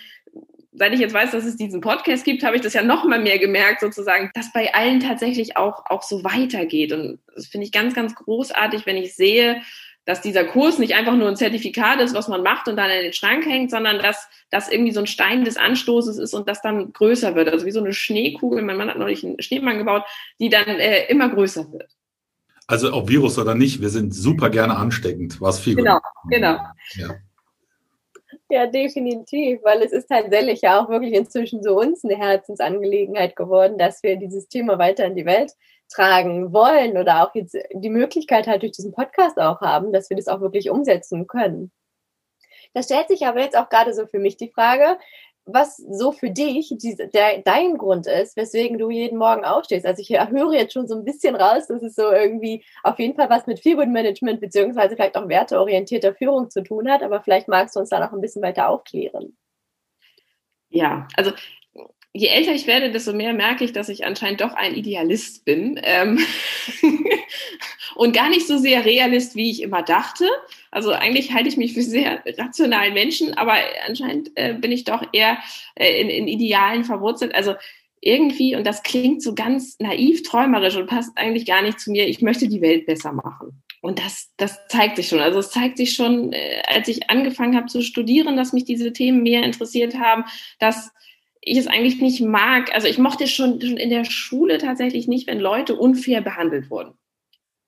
seit 0.74 0.92
ich 0.92 1.00
jetzt 1.00 1.14
weiß, 1.14 1.30
dass 1.30 1.44
es 1.44 1.56
diesen 1.56 1.80
Podcast 1.80 2.24
gibt, 2.24 2.42
habe 2.42 2.56
ich 2.56 2.62
das 2.62 2.74
ja 2.74 2.82
noch 2.82 3.04
mal 3.04 3.20
mehr 3.20 3.38
gemerkt, 3.38 3.80
sozusagen, 3.80 4.30
dass 4.34 4.52
bei 4.52 4.74
allen 4.74 5.00
tatsächlich 5.00 5.56
auch, 5.56 5.84
auch 5.86 6.02
so 6.02 6.24
weitergeht. 6.24 6.92
Und 6.92 7.20
das 7.34 7.46
finde 7.46 7.66
ich 7.66 7.72
ganz, 7.72 7.94
ganz 7.94 8.14
großartig, 8.14 8.84
wenn 8.84 8.96
ich 8.96 9.14
sehe, 9.14 9.62
dass 10.04 10.20
dieser 10.20 10.44
Kurs 10.44 10.78
nicht 10.78 10.94
einfach 10.94 11.16
nur 11.16 11.28
ein 11.28 11.36
Zertifikat 11.36 12.00
ist, 12.00 12.14
was 12.14 12.28
man 12.28 12.42
macht 12.42 12.68
und 12.68 12.76
dann 12.76 12.90
in 12.90 13.04
den 13.04 13.12
Schrank 13.12 13.46
hängt, 13.46 13.70
sondern 13.70 13.98
dass 13.98 14.28
das 14.50 14.70
irgendwie 14.70 14.92
so 14.92 15.00
ein 15.00 15.06
Stein 15.06 15.44
des 15.44 15.56
Anstoßes 15.56 16.18
ist 16.18 16.34
und 16.34 16.48
das 16.48 16.60
dann 16.60 16.92
größer 16.92 17.34
wird. 17.34 17.48
Also 17.48 17.64
wie 17.64 17.70
so 17.70 17.80
eine 17.80 17.94
Schneekugel, 17.94 18.62
mein 18.62 18.76
Mann 18.76 18.90
hat 18.90 18.98
neulich 18.98 19.24
einen 19.24 19.40
Schneemann 19.40 19.78
gebaut, 19.78 20.02
die 20.40 20.50
dann 20.50 20.66
äh, 20.66 21.06
immer 21.06 21.30
größer 21.30 21.72
wird. 21.72 21.90
Also 22.66 22.92
ob 22.92 23.08
Virus 23.08 23.38
oder 23.38 23.54
nicht, 23.54 23.80
wir 23.80 23.90
sind 23.90 24.14
super 24.14 24.50
gerne 24.50 24.76
ansteckend, 24.76 25.40
was 25.40 25.60
viel. 25.60 25.76
Genau, 25.76 26.00
genau. 26.30 26.58
Ja. 26.94 27.16
Ja, 28.50 28.66
definitiv, 28.66 29.60
weil 29.64 29.82
es 29.82 29.92
ist 29.92 30.08
tatsächlich 30.08 30.60
ja 30.60 30.80
auch 30.80 30.88
wirklich 30.90 31.14
inzwischen 31.14 31.62
so 31.62 31.78
uns 31.78 32.04
eine 32.04 32.16
Herzensangelegenheit 32.16 33.36
geworden, 33.36 33.78
dass 33.78 34.02
wir 34.02 34.16
dieses 34.16 34.48
Thema 34.48 34.78
weiter 34.78 35.06
in 35.06 35.16
die 35.16 35.24
Welt 35.24 35.52
tragen 35.88 36.52
wollen 36.52 36.98
oder 36.98 37.24
auch 37.24 37.34
jetzt 37.34 37.56
die 37.72 37.90
Möglichkeit 37.90 38.46
halt 38.46 38.62
durch 38.62 38.72
diesen 38.72 38.92
Podcast 38.92 39.38
auch 39.38 39.60
haben, 39.60 39.92
dass 39.92 40.10
wir 40.10 40.16
das 40.16 40.28
auch 40.28 40.40
wirklich 40.40 40.70
umsetzen 40.70 41.26
können. 41.26 41.72
Da 42.74 42.82
stellt 42.82 43.08
sich 43.08 43.26
aber 43.26 43.40
jetzt 43.40 43.56
auch 43.56 43.68
gerade 43.68 43.94
so 43.94 44.06
für 44.06 44.18
mich 44.18 44.36
die 44.36 44.50
Frage, 44.50 44.98
was 45.46 45.76
so 45.76 46.12
für 46.12 46.30
dich 46.30 46.74
diese, 46.82 47.08
der, 47.08 47.42
dein 47.42 47.76
Grund 47.76 48.06
ist, 48.06 48.36
weswegen 48.36 48.78
du 48.78 48.90
jeden 48.90 49.18
Morgen 49.18 49.44
aufstehst. 49.44 49.84
Also 49.84 50.00
ich 50.00 50.08
höre 50.08 50.52
jetzt 50.54 50.72
schon 50.72 50.88
so 50.88 50.96
ein 50.96 51.04
bisschen 51.04 51.36
raus, 51.36 51.66
dass 51.68 51.82
es 51.82 51.94
so 51.94 52.10
irgendwie 52.10 52.64
auf 52.82 52.98
jeden 52.98 53.14
Fall 53.14 53.28
was 53.28 53.46
mit 53.46 53.60
Feelgood 53.60 53.88
Management 53.88 54.40
beziehungsweise 54.40 54.96
vielleicht 54.96 55.16
auch 55.16 55.28
werteorientierter 55.28 56.14
Führung 56.14 56.50
zu 56.50 56.62
tun 56.62 56.90
hat, 56.90 57.02
aber 57.02 57.22
vielleicht 57.22 57.48
magst 57.48 57.76
du 57.76 57.80
uns 57.80 57.90
da 57.90 58.00
noch 58.00 58.12
ein 58.12 58.20
bisschen 58.20 58.42
weiter 58.42 58.68
aufklären. 58.68 59.36
Ja, 60.70 61.06
also 61.16 61.32
je 62.12 62.28
älter 62.28 62.52
ich 62.52 62.66
werde, 62.66 62.90
desto 62.90 63.12
mehr 63.12 63.32
merke 63.32 63.64
ich, 63.64 63.72
dass 63.72 63.88
ich 63.88 64.06
anscheinend 64.06 64.40
doch 64.40 64.54
ein 64.54 64.74
Idealist 64.74 65.44
bin 65.44 65.78
ähm 65.82 66.18
und 67.96 68.14
gar 68.14 68.28
nicht 68.28 68.46
so 68.46 68.56
sehr 68.56 68.84
Realist, 68.84 69.36
wie 69.36 69.50
ich 69.50 69.62
immer 69.62 69.82
dachte. 69.82 70.26
Also 70.74 70.90
eigentlich 70.90 71.32
halte 71.32 71.48
ich 71.48 71.56
mich 71.56 71.72
für 71.72 71.82
sehr 71.82 72.22
rationalen 72.38 72.94
Menschen, 72.94 73.34
aber 73.34 73.54
anscheinend 73.86 74.30
äh, 74.34 74.54
bin 74.54 74.72
ich 74.72 74.84
doch 74.84 75.02
eher 75.12 75.38
äh, 75.76 76.00
in, 76.00 76.08
in 76.08 76.28
Idealen 76.28 76.84
verwurzelt. 76.84 77.34
Also 77.34 77.54
irgendwie, 78.00 78.54
und 78.54 78.66
das 78.66 78.82
klingt 78.82 79.22
so 79.22 79.34
ganz 79.34 79.78
naiv, 79.78 80.22
träumerisch 80.22 80.76
und 80.76 80.86
passt 80.86 81.16
eigentlich 81.16 81.46
gar 81.46 81.62
nicht 81.62 81.80
zu 81.80 81.90
mir, 81.90 82.06
ich 82.06 82.20
möchte 82.20 82.48
die 82.48 82.60
Welt 82.60 82.86
besser 82.86 83.12
machen. 83.12 83.62
Und 83.80 83.98
das, 83.98 84.32
das 84.36 84.66
zeigt 84.68 84.96
sich 84.96 85.08
schon. 85.08 85.20
Also 85.20 85.38
es 85.38 85.50
zeigt 85.50 85.76
sich 85.76 85.94
schon, 85.94 86.32
äh, 86.32 86.62
als 86.66 86.88
ich 86.88 87.10
angefangen 87.10 87.56
habe 87.56 87.66
zu 87.66 87.82
studieren, 87.82 88.36
dass 88.36 88.52
mich 88.52 88.64
diese 88.64 88.92
Themen 88.92 89.22
mehr 89.22 89.42
interessiert 89.42 89.94
haben, 89.98 90.24
dass 90.58 90.90
ich 91.40 91.58
es 91.58 91.66
eigentlich 91.66 92.00
nicht 92.00 92.20
mag. 92.20 92.74
Also 92.74 92.88
ich 92.88 92.98
mochte 92.98 93.26
schon, 93.26 93.60
schon 93.60 93.76
in 93.76 93.90
der 93.90 94.04
Schule 94.04 94.58
tatsächlich 94.58 95.06
nicht, 95.06 95.26
wenn 95.26 95.38
Leute 95.38 95.76
unfair 95.76 96.20
behandelt 96.20 96.70
wurden. 96.70 96.94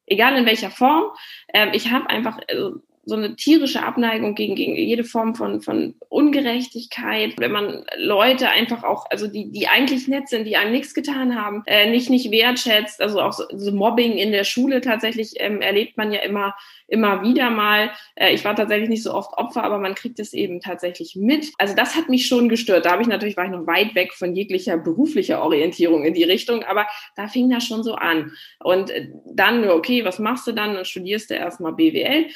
Egal 0.06 0.36
in 0.36 0.46
welcher 0.46 0.70
Form. 0.70 1.04
Ähm, 1.52 1.70
ich 1.72 1.90
habe 1.90 2.08
einfach, 2.08 2.38
also 2.48 2.76
so 3.06 3.14
eine 3.14 3.36
tierische 3.36 3.84
Abneigung 3.84 4.34
gegen, 4.34 4.56
gegen 4.56 4.74
jede 4.74 5.04
Form 5.04 5.36
von, 5.36 5.62
von 5.62 5.94
Ungerechtigkeit, 6.08 7.34
wenn 7.38 7.52
man 7.52 7.84
Leute 7.96 8.48
einfach 8.48 8.82
auch, 8.82 9.06
also 9.10 9.28
die, 9.28 9.52
die 9.52 9.68
eigentlich 9.68 10.08
nett 10.08 10.28
sind, 10.28 10.44
die 10.44 10.56
einem 10.56 10.72
nichts 10.72 10.92
getan 10.92 11.40
haben, 11.40 11.62
äh, 11.66 11.88
nicht, 11.88 12.10
nicht 12.10 12.32
wertschätzt, 12.32 13.00
also 13.00 13.20
auch 13.20 13.32
so, 13.32 13.44
so 13.52 13.70
Mobbing 13.70 14.18
in 14.18 14.32
der 14.32 14.44
Schule 14.44 14.80
tatsächlich 14.80 15.34
ähm, 15.36 15.60
erlebt 15.62 15.96
man 15.96 16.12
ja 16.12 16.20
immer 16.20 16.54
immer 16.88 17.22
wieder 17.22 17.50
mal. 17.50 17.90
Äh, 18.14 18.34
ich 18.34 18.44
war 18.44 18.54
tatsächlich 18.54 18.88
nicht 18.88 19.02
so 19.02 19.12
oft 19.14 19.32
Opfer, 19.34 19.64
aber 19.64 19.78
man 19.78 19.94
kriegt 19.94 20.18
es 20.18 20.32
eben 20.32 20.60
tatsächlich 20.60 21.16
mit. 21.16 21.52
Also 21.58 21.74
das 21.74 21.96
hat 21.96 22.08
mich 22.08 22.26
schon 22.26 22.48
gestört. 22.48 22.86
Da 22.86 22.92
habe 22.92 23.02
ich 23.02 23.08
natürlich, 23.08 23.36
war 23.36 23.44
ich 23.44 23.50
noch 23.50 23.66
weit 23.66 23.94
weg 23.94 24.12
von 24.12 24.34
jeglicher 24.34 24.76
beruflicher 24.76 25.42
Orientierung 25.42 26.04
in 26.04 26.14
die 26.14 26.24
Richtung, 26.24 26.62
aber 26.64 26.86
da 27.16 27.28
fing 27.28 27.50
das 27.50 27.64
schon 27.64 27.82
so 27.82 27.94
an. 27.94 28.32
Und 28.62 28.90
äh, 28.90 29.08
dann, 29.26 29.68
okay, 29.68 30.04
was 30.04 30.18
machst 30.18 30.46
du 30.46 30.52
dann? 30.52 30.74
Dann 30.74 30.84
studierst 30.84 31.30
du 31.30 31.34
erstmal 31.34 31.72
BWL, 31.72 32.26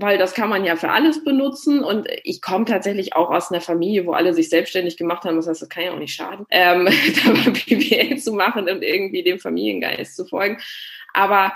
weil 0.00 0.18
das 0.18 0.34
kann 0.34 0.48
man 0.48 0.64
ja 0.64 0.76
für 0.76 0.90
alles 0.90 1.24
benutzen. 1.24 1.82
Und 1.82 2.08
ich 2.24 2.40
komme 2.40 2.64
tatsächlich 2.64 3.14
auch 3.14 3.30
aus 3.30 3.50
einer 3.50 3.60
Familie, 3.60 4.06
wo 4.06 4.12
alle 4.12 4.34
sich 4.34 4.48
selbstständig 4.48 4.96
gemacht 4.96 5.24
haben. 5.24 5.36
Das 5.36 5.46
heißt, 5.46 5.62
das 5.62 5.68
kann 5.68 5.84
ja 5.84 5.92
auch 5.92 5.98
nicht 5.98 6.14
schaden, 6.14 6.46
ähm, 6.50 6.86
da 6.86 7.30
mal 7.30 7.50
BWL 7.50 8.18
zu 8.18 8.32
machen 8.32 8.68
und 8.68 8.82
irgendwie 8.82 9.22
dem 9.22 9.38
Familiengeist 9.38 10.16
zu 10.16 10.24
folgen. 10.26 10.58
Aber 11.14 11.52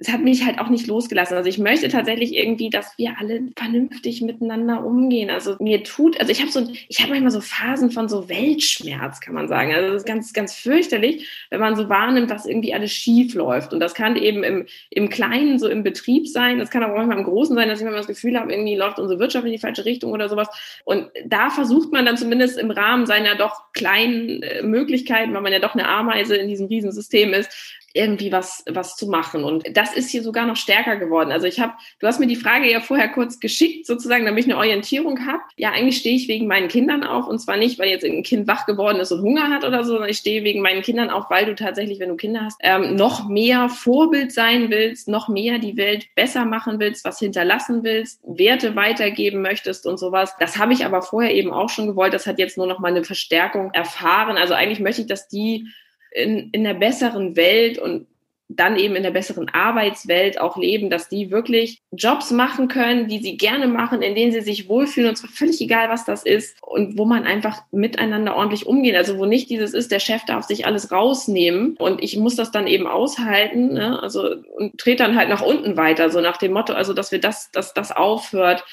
es 0.00 0.08
hat 0.08 0.20
mich 0.20 0.44
halt 0.44 0.60
auch 0.60 0.68
nicht 0.68 0.86
losgelassen. 0.86 1.36
Also 1.36 1.48
ich 1.48 1.58
möchte 1.58 1.88
tatsächlich 1.88 2.36
irgendwie, 2.36 2.70
dass 2.70 2.96
wir 2.96 3.16
alle 3.18 3.42
vernünftig 3.56 4.22
miteinander 4.22 4.84
umgehen. 4.84 5.30
Also 5.30 5.56
mir 5.58 5.82
tut, 5.82 6.18
also 6.20 6.30
ich 6.30 6.40
habe 6.40 6.50
so, 6.50 6.68
ich 6.88 7.00
habe 7.00 7.10
manchmal 7.10 7.32
so 7.32 7.40
Phasen 7.40 7.90
von 7.90 8.08
so 8.08 8.28
Weltschmerz, 8.28 9.20
kann 9.20 9.34
man 9.34 9.48
sagen. 9.48 9.72
Also 9.72 9.88
das 9.88 10.02
ist 10.02 10.06
ganz, 10.06 10.32
ganz 10.32 10.54
fürchterlich, 10.54 11.28
wenn 11.50 11.60
man 11.60 11.74
so 11.74 11.88
wahrnimmt, 11.88 12.30
was 12.30 12.46
irgendwie 12.46 12.72
alles 12.74 12.92
schief 12.92 13.34
läuft. 13.34 13.72
Und 13.72 13.80
das 13.80 13.94
kann 13.94 14.16
eben 14.16 14.44
im, 14.44 14.66
im 14.90 15.08
Kleinen, 15.08 15.58
so 15.58 15.68
im 15.68 15.82
Betrieb 15.82 16.28
sein. 16.28 16.58
Das 16.58 16.70
kann 16.70 16.82
aber 16.82 16.92
auch 16.92 16.98
manchmal 16.98 17.18
im 17.18 17.24
Großen 17.24 17.56
sein, 17.56 17.68
dass 17.68 17.80
ich 17.80 17.84
manchmal 17.84 18.00
das 18.00 18.08
Gefühl 18.08 18.38
habe, 18.38 18.52
irgendwie 18.52 18.76
läuft 18.76 18.98
unsere 18.98 19.18
Wirtschaft 19.18 19.46
in 19.46 19.52
die 19.52 19.58
falsche 19.58 19.84
Richtung 19.84 20.12
oder 20.12 20.28
sowas. 20.28 20.48
Und 20.84 21.08
da 21.26 21.50
versucht 21.50 21.92
man 21.92 22.06
dann 22.06 22.16
zumindest 22.16 22.58
im 22.58 22.70
Rahmen 22.70 23.06
seiner 23.06 23.34
doch 23.34 23.72
kleinen 23.72 24.42
äh, 24.42 24.62
Möglichkeiten, 24.62 25.34
weil 25.34 25.42
man 25.42 25.52
ja 25.52 25.58
doch 25.58 25.74
eine 25.74 25.88
Ameise 25.88 26.36
in 26.36 26.48
diesem 26.48 26.66
Riesensystem 26.68 27.32
ist, 27.32 27.78
irgendwie 27.94 28.32
was, 28.32 28.64
was 28.68 28.96
zu 28.96 29.08
machen. 29.08 29.44
Und 29.44 29.64
das 29.76 29.94
ist 29.94 30.10
hier 30.10 30.22
sogar 30.22 30.46
noch 30.46 30.56
stärker 30.56 30.96
geworden. 30.96 31.32
Also 31.32 31.46
ich 31.46 31.58
habe, 31.60 31.72
du 32.00 32.06
hast 32.06 32.20
mir 32.20 32.26
die 32.26 32.36
Frage 32.36 32.70
ja 32.70 32.80
vorher 32.80 33.08
kurz 33.08 33.40
geschickt, 33.40 33.86
sozusagen, 33.86 34.26
damit 34.26 34.44
ich 34.44 34.50
eine 34.50 34.58
Orientierung 34.58 35.26
habe. 35.26 35.40
Ja, 35.56 35.70
eigentlich 35.70 35.98
stehe 35.98 36.16
ich 36.16 36.28
wegen 36.28 36.46
meinen 36.46 36.68
Kindern 36.68 37.02
auf. 37.02 37.26
Und 37.26 37.38
zwar 37.38 37.56
nicht, 37.56 37.78
weil 37.78 37.88
jetzt 37.88 38.04
ein 38.04 38.22
Kind 38.22 38.46
wach 38.46 38.66
geworden 38.66 39.00
ist 39.00 39.12
und 39.12 39.22
Hunger 39.22 39.48
hat 39.50 39.64
oder 39.64 39.84
so, 39.84 39.92
sondern 39.92 40.10
ich 40.10 40.18
stehe 40.18 40.44
wegen 40.44 40.60
meinen 40.60 40.82
Kindern 40.82 41.10
auf, 41.10 41.30
weil 41.30 41.46
du 41.46 41.54
tatsächlich, 41.54 41.98
wenn 41.98 42.10
du 42.10 42.16
Kinder 42.16 42.44
hast, 42.44 42.58
ähm, 42.60 42.94
noch 42.94 43.28
mehr 43.28 43.68
Vorbild 43.68 44.32
sein 44.32 44.70
willst, 44.70 45.08
noch 45.08 45.28
mehr 45.28 45.58
die 45.58 45.76
Welt 45.76 46.06
besser 46.14 46.44
machen 46.44 46.78
willst, 46.80 47.04
was 47.04 47.18
hinterlassen 47.18 47.84
willst, 47.84 48.20
Werte 48.24 48.76
weitergeben 48.76 49.40
möchtest 49.40 49.86
und 49.86 49.98
sowas. 49.98 50.34
Das 50.38 50.58
habe 50.58 50.72
ich 50.72 50.84
aber 50.84 51.02
vorher 51.02 51.34
eben 51.34 51.52
auch 51.52 51.70
schon 51.70 51.86
gewollt. 51.86 52.12
Das 52.12 52.26
hat 52.26 52.38
jetzt 52.38 52.58
nur 52.58 52.66
noch 52.66 52.80
mal 52.80 52.88
eine 52.88 53.04
Verstärkung 53.04 53.72
erfahren. 53.72 54.36
Also 54.36 54.54
eigentlich 54.54 54.80
möchte 54.80 55.02
ich, 55.02 55.06
dass 55.06 55.28
die 55.28 55.68
in, 56.12 56.50
in 56.50 56.64
der 56.64 56.74
besseren 56.74 57.36
Welt 57.36 57.78
und 57.78 58.06
dann 58.50 58.76
eben 58.78 58.96
in 58.96 59.02
der 59.02 59.10
besseren 59.10 59.50
Arbeitswelt 59.50 60.40
auch 60.40 60.56
leben, 60.56 60.88
dass 60.88 61.08
die 61.08 61.30
wirklich 61.30 61.82
Jobs 61.92 62.30
machen 62.30 62.68
können, 62.68 63.06
die 63.06 63.18
sie 63.18 63.36
gerne 63.36 63.68
machen, 63.68 64.00
in 64.00 64.14
denen 64.14 64.32
sie 64.32 64.40
sich 64.40 64.68
wohlfühlen 64.68 65.10
und 65.10 65.16
zwar 65.16 65.30
völlig 65.30 65.60
egal, 65.60 65.90
was 65.90 66.06
das 66.06 66.24
ist 66.24 66.56
und 66.62 66.96
wo 66.96 67.04
man 67.04 67.24
einfach 67.24 67.60
miteinander 67.72 68.34
ordentlich 68.34 68.66
umgeht. 68.66 68.96
Also 68.96 69.18
wo 69.18 69.26
nicht 69.26 69.50
dieses 69.50 69.74
ist, 69.74 69.92
der 69.92 70.00
Chef 70.00 70.24
darf 70.24 70.46
sich 70.46 70.64
alles 70.64 70.90
rausnehmen 70.90 71.76
und 71.78 72.02
ich 72.02 72.16
muss 72.16 72.36
das 72.36 72.50
dann 72.50 72.66
eben 72.66 72.86
aushalten, 72.86 73.74
ne? 73.74 74.02
also 74.02 74.36
und 74.56 74.78
trete 74.78 75.02
dann 75.02 75.16
halt 75.16 75.28
nach 75.28 75.42
unten 75.42 75.76
weiter, 75.76 76.08
so 76.08 76.22
nach 76.22 76.38
dem 76.38 76.52
Motto, 76.52 76.72
also 76.72 76.94
dass 76.94 77.12
wir 77.12 77.20
das, 77.20 77.50
dass 77.50 77.74
das 77.74 77.92
aufhört 77.92 78.64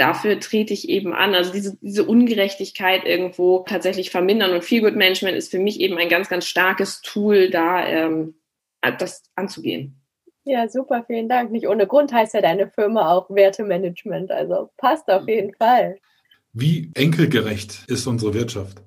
dafür 0.00 0.40
trete 0.40 0.72
ich 0.72 0.88
eben 0.88 1.12
an. 1.12 1.34
Also 1.34 1.52
diese, 1.52 1.76
diese 1.80 2.04
Ungerechtigkeit 2.04 3.04
irgendwo 3.04 3.64
tatsächlich 3.68 4.10
vermindern. 4.10 4.52
Und 4.52 4.64
Feel 4.64 4.82
Good 4.82 4.96
Management 4.96 5.36
ist 5.36 5.50
für 5.50 5.58
mich 5.58 5.80
eben 5.80 5.98
ein 5.98 6.08
ganz, 6.08 6.28
ganz 6.28 6.46
starkes 6.46 7.00
Tool, 7.02 7.50
da 7.50 7.86
ähm, 7.86 8.34
das 8.98 9.22
anzugehen. 9.34 9.96
Ja, 10.44 10.68
super, 10.68 11.04
vielen 11.06 11.28
Dank. 11.28 11.52
Nicht 11.52 11.68
ohne 11.68 11.86
Grund 11.86 12.12
heißt 12.12 12.34
ja 12.34 12.40
deine 12.40 12.70
Firma 12.70 13.12
auch 13.12 13.28
Wertemanagement. 13.30 14.30
Also 14.30 14.70
passt 14.76 15.08
auf 15.10 15.28
jeden 15.28 15.54
Fall. 15.54 15.98
Wie 16.52 16.90
enkelgerecht 16.94 17.84
ist 17.86 18.06
unsere 18.06 18.34
Wirtschaft? 18.34 18.82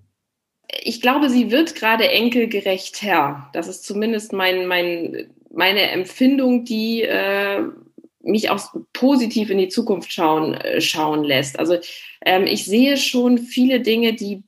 ich 0.81 1.01
glaube, 1.01 1.29
sie 1.29 1.51
wird 1.51 1.75
gerade 1.75 2.09
enkelgerecht 2.09 3.01
Herr. 3.01 3.49
Das 3.53 3.67
ist 3.67 3.83
zumindest 3.83 4.33
mein, 4.33 4.67
mein, 4.67 5.29
meine 5.51 5.91
Empfindung, 5.91 6.65
die 6.65 7.03
äh, 7.03 7.63
mich 8.23 8.49
auch 8.49 8.73
positiv 8.93 9.49
in 9.49 9.57
die 9.57 9.67
Zukunft 9.67 10.11
schauen, 10.11 10.55
äh, 10.55 10.81
schauen 10.81 11.23
lässt. 11.23 11.59
Also 11.59 11.77
ähm, 12.25 12.47
ich 12.47 12.65
sehe 12.65 12.97
schon 12.97 13.37
viele 13.37 13.81
Dinge, 13.81 14.13
die 14.13 14.43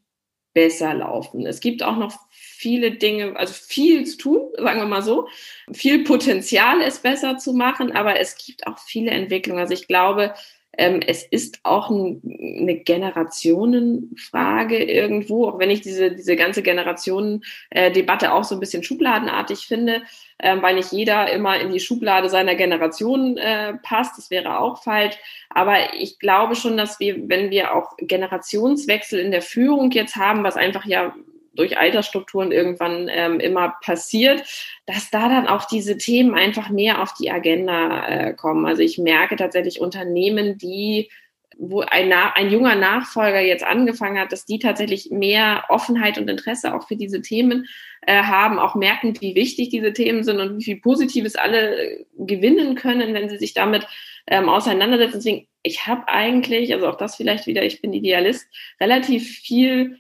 besser 0.54 0.94
laufen. 0.94 1.46
Es 1.46 1.60
gibt 1.60 1.84
auch 1.84 1.98
noch 1.98 2.18
viele 2.32 2.92
Dinge, 2.92 3.36
also 3.36 3.54
viel 3.54 4.06
zu 4.06 4.18
tun, 4.18 4.50
sagen 4.58 4.80
wir 4.80 4.88
mal 4.88 5.04
so. 5.04 5.28
Viel 5.74 6.04
Potenzial, 6.06 6.82
es 6.82 7.00
besser 7.00 7.38
zu 7.38 7.54
machen, 7.54 7.92
aber 7.92 8.20
es 8.20 8.38
gibt 8.38 8.66
auch 8.66 8.80
viele 8.80 9.12
Entwicklungen. 9.12 9.60
Also 9.60 9.74
ich 9.74 9.88
glaube, 9.88 10.34
es 10.78 11.24
ist 11.24 11.60
auch 11.64 11.90
ein, 11.90 12.22
eine 12.24 12.76
Generationenfrage 12.76 14.84
irgendwo, 14.84 15.48
auch 15.48 15.60
wenn 15.60 15.70
ich 15.70 15.82
diese, 15.82 16.12
diese 16.12 16.36
ganze 16.36 16.64
Generationendebatte 16.64 18.34
auch 18.34 18.44
so 18.44 18.56
ein 18.56 18.60
bisschen 18.60 18.84
schubladenartig 18.84 19.68
finde, 19.68 20.02
ähm, 20.40 20.62
weil 20.62 20.76
nicht 20.76 20.92
jeder 20.92 21.32
immer 21.32 21.58
in 21.60 21.72
die 21.72 21.80
Schublade 21.80 22.30
seiner 22.30 22.56
Generation 22.56 23.38
äh, 23.38 23.76
passt. 23.84 24.18
Das 24.18 24.30
wäre 24.30 24.60
auch 24.60 24.84
falsch. 24.84 25.16
Aber 25.50 25.94
ich 25.98 26.20
glaube 26.20 26.56
schon, 26.56 26.76
dass 26.76 27.00
wir, 27.00 27.30
wenn 27.30 27.52
wir 27.52 27.74
auch 27.74 27.96
Generationswechsel 27.98 29.20
in 29.20 29.32
der 29.32 29.42
Führung 29.42 29.92
jetzt 29.92 30.18
haben, 30.18 30.44
was 30.44 30.58
einfach 30.58 30.86
ja 30.86 31.16
durch 31.56 31.78
Altersstrukturen 31.78 32.52
irgendwann 32.52 33.10
ähm, 33.10 33.39
immer 33.39 33.76
passiert, 33.82 34.44
dass 34.86 35.10
da 35.10 35.30
dann 35.30 35.48
auch 35.48 35.65
diese 35.65 35.98
Themen 35.98 36.36
einfach 36.36 36.70
mehr 36.70 37.02
auf 37.02 37.13
die 37.13 37.32
Agenda 37.32 38.08
äh, 38.08 38.34
kommen. 38.34 38.65
Also 38.65 38.82
ich 38.82 38.98
merke 38.98 39.36
tatsächlich 39.36 39.82
Unternehmen, 39.82 40.58
die 40.58 41.10
wo 41.58 41.82
ein, 41.82 42.12
ein 42.12 42.50
junger 42.52 42.76
Nachfolger 42.76 43.39
jetzt 43.39 43.63
angefangen 43.63 44.20
hat, 44.20 44.32
dass 44.32 44.46
die 44.46 44.60
tatsächlich 44.60 45.10
mehr 45.12 45.63
Offenheit 45.70 46.18
und 46.18 46.30
Interesse 46.30 46.74
auch 46.74 46.88
für 46.88 46.96
diese 46.96 47.22
Themen 47.22 47.68
äh, 48.02 48.24
haben, 48.24 48.60
auch 48.60 48.76
merken, 48.76 49.13
wie 49.22 49.36
wichtig 49.36 49.70
diese 49.70 49.94
Themen 49.94 50.24
sind 50.24 50.39
und 50.39 50.60
wie 50.60 50.63
viel 50.63 50.82
Positives 50.82 51.36
alle 51.36 52.06
gewinnen 52.18 52.76
können, 52.76 53.13
wenn 53.13 53.30
sie 53.30 53.38
sich 53.38 53.54
damit 53.54 53.88
ähm, 54.28 54.50
auseinandersetzen. 54.50 55.18
Deswegen, 55.18 55.48
ich 55.63 55.88
habe 55.88 56.08
eigentlich, 56.08 56.74
also 56.74 56.88
auch 56.88 56.98
das 56.98 57.15
vielleicht 57.15 57.48
wieder, 57.48 57.63
ich 57.63 57.82
bin 57.82 57.94
Idealist, 57.94 58.48
relativ 58.80 59.39
viel 59.39 60.00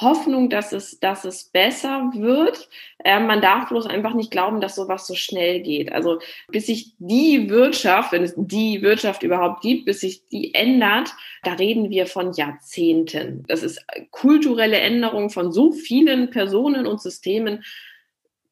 Hoffnung, 0.00 0.48
dass 0.48 0.72
es, 0.72 0.98
dass 1.00 1.24
es 1.24 1.44
besser 1.44 2.10
wird. 2.14 2.68
Äh, 3.04 3.20
man 3.20 3.40
darf 3.40 3.68
bloß 3.68 3.86
einfach 3.86 4.14
nicht 4.14 4.30
glauben, 4.30 4.60
dass 4.60 4.76
sowas 4.76 5.06
so 5.06 5.14
schnell 5.14 5.60
geht. 5.60 5.92
Also 5.92 6.18
bis 6.48 6.66
sich 6.66 6.94
die 6.98 7.50
Wirtschaft, 7.50 8.12
wenn 8.12 8.22
es 8.22 8.34
die 8.36 8.82
Wirtschaft 8.82 9.22
überhaupt 9.22 9.62
gibt, 9.62 9.86
bis 9.86 10.00
sich 10.00 10.26
die 10.28 10.54
ändert, 10.54 11.10
da 11.42 11.54
reden 11.54 11.90
wir 11.90 12.06
von 12.06 12.32
Jahrzehnten. 12.32 13.44
Das 13.48 13.62
ist 13.62 13.84
kulturelle 14.10 14.78
Änderung 14.78 15.30
von 15.30 15.52
so 15.52 15.72
vielen 15.72 16.30
Personen 16.30 16.86
und 16.86 17.00
Systemen 17.00 17.64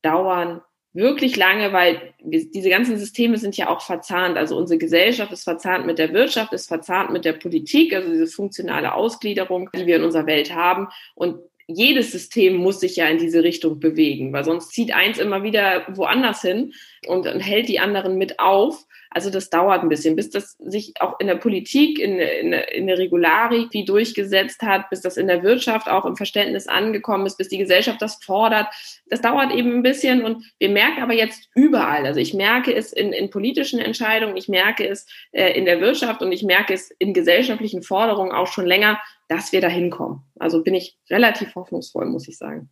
dauern 0.03 0.61
wirklich 0.93 1.37
lange, 1.37 1.73
weil 1.73 2.15
diese 2.23 2.71
ganzen 2.71 2.99
Systeme 2.99 3.39
sind 3.39 3.57
ja 3.57 3.69
auch 3.69 3.83
verzahnt. 3.83 4.37
Also 4.37 4.57
unsere 4.57 4.79
Gesellschaft 4.79 5.33
ist 5.33 5.45
verzahnt 5.45 5.87
mit 5.87 5.99
der 5.99 6.13
Wirtschaft, 6.13 6.53
ist 6.53 6.69
verzahnt 6.69 7.13
mit 7.13 7.25
der 7.25 7.35
Politik, 7.35 7.95
also 7.95 8.11
diese 8.11 8.27
funktionale 8.27 8.95
Ausgliederung, 8.95 9.71
die 9.75 9.87
wir 9.87 9.97
in 9.97 10.05
unserer 10.05 10.27
Welt 10.27 10.55
haben. 10.55 10.89
Und 11.15 11.39
jedes 11.67 12.13
System 12.13 12.57
muss 12.57 12.81
sich 12.81 12.97
ja 12.97 13.07
in 13.09 13.19
diese 13.19 13.45
Richtung 13.45 13.79
bewegen, 13.79 14.33
weil 14.33 14.45
sonst 14.45 14.73
zieht 14.73 14.95
eins 14.95 15.19
immer 15.19 15.43
wieder 15.43 15.85
woanders 15.89 16.41
hin 16.41 16.73
und, 17.07 17.27
hält 17.27 17.69
die 17.69 17.79
anderen 17.79 18.17
mit 18.17 18.41
auf. 18.41 18.87
Also 19.11 19.31
das 19.31 19.51
dauert 19.51 19.83
ein 19.83 19.89
bisschen, 19.89 20.17
bis 20.17 20.31
das 20.31 20.57
sich 20.59 20.95
auch 21.01 21.19
in 21.21 21.27
der 21.27 21.37
Politik, 21.37 21.99
in, 21.99 22.19
in, 22.19 22.53
in 22.53 22.87
der 22.87 22.99
Regularik 22.99 23.69
wie 23.73 23.85
durchgesetzt 23.85 24.63
hat, 24.63 24.91
bis 24.91 25.01
das 25.01 25.17
in 25.17 25.29
der 25.29 25.43
Wirtschaft 25.43 25.89
auch 25.89 26.05
im 26.05 26.17
Verständnis 26.17 26.67
angekommen 26.67 27.27
ist, 27.27 27.39
bis 27.39 27.49
die 27.49 27.59
Gesellschaft 27.59 28.03
das 28.03 28.23
fordert. 28.23 28.67
Das 29.07 29.21
dauert 29.21 29.53
eben 29.53 29.73
ein 29.73 29.83
bisschen 29.83 30.25
und 30.25 30.45
wir 30.59 30.69
merken 30.69 31.03
aber 31.03 31.15
jetzt 31.15 31.49
überall, 31.55 32.07
also 32.07 32.21
ich 32.21 32.35
merke 32.35 32.75
es 32.75 32.93
in, 32.93 33.13
in 33.13 33.31
politischen 33.31 33.79
Entscheidungen, 33.79 34.37
ich 34.37 34.49
merke 34.49 34.87
es 34.87 35.07
äh, 35.33 35.53
in 35.53 35.65
der 35.65 35.81
Wirtschaft 35.81 36.23
und 36.23 36.33
ich 36.33 36.43
merke 36.43 36.75
es 36.75 36.91
in 36.99 37.15
gesellschaftlichen 37.15 37.83
Forderungen 37.83 38.33
auch 38.33 38.49
schon 38.49 38.67
länger, 38.67 39.01
dass 39.29 39.53
wir 39.53 39.61
da 39.61 39.69
hinkommen. 39.69 40.23
Also 40.39 40.63
bin 40.63 40.75
ich 40.75 40.99
relativ 41.11 41.55
hoffnungsvoll, 41.55 42.07
muss 42.07 42.29
ich 42.29 42.39
sagen. 42.39 42.71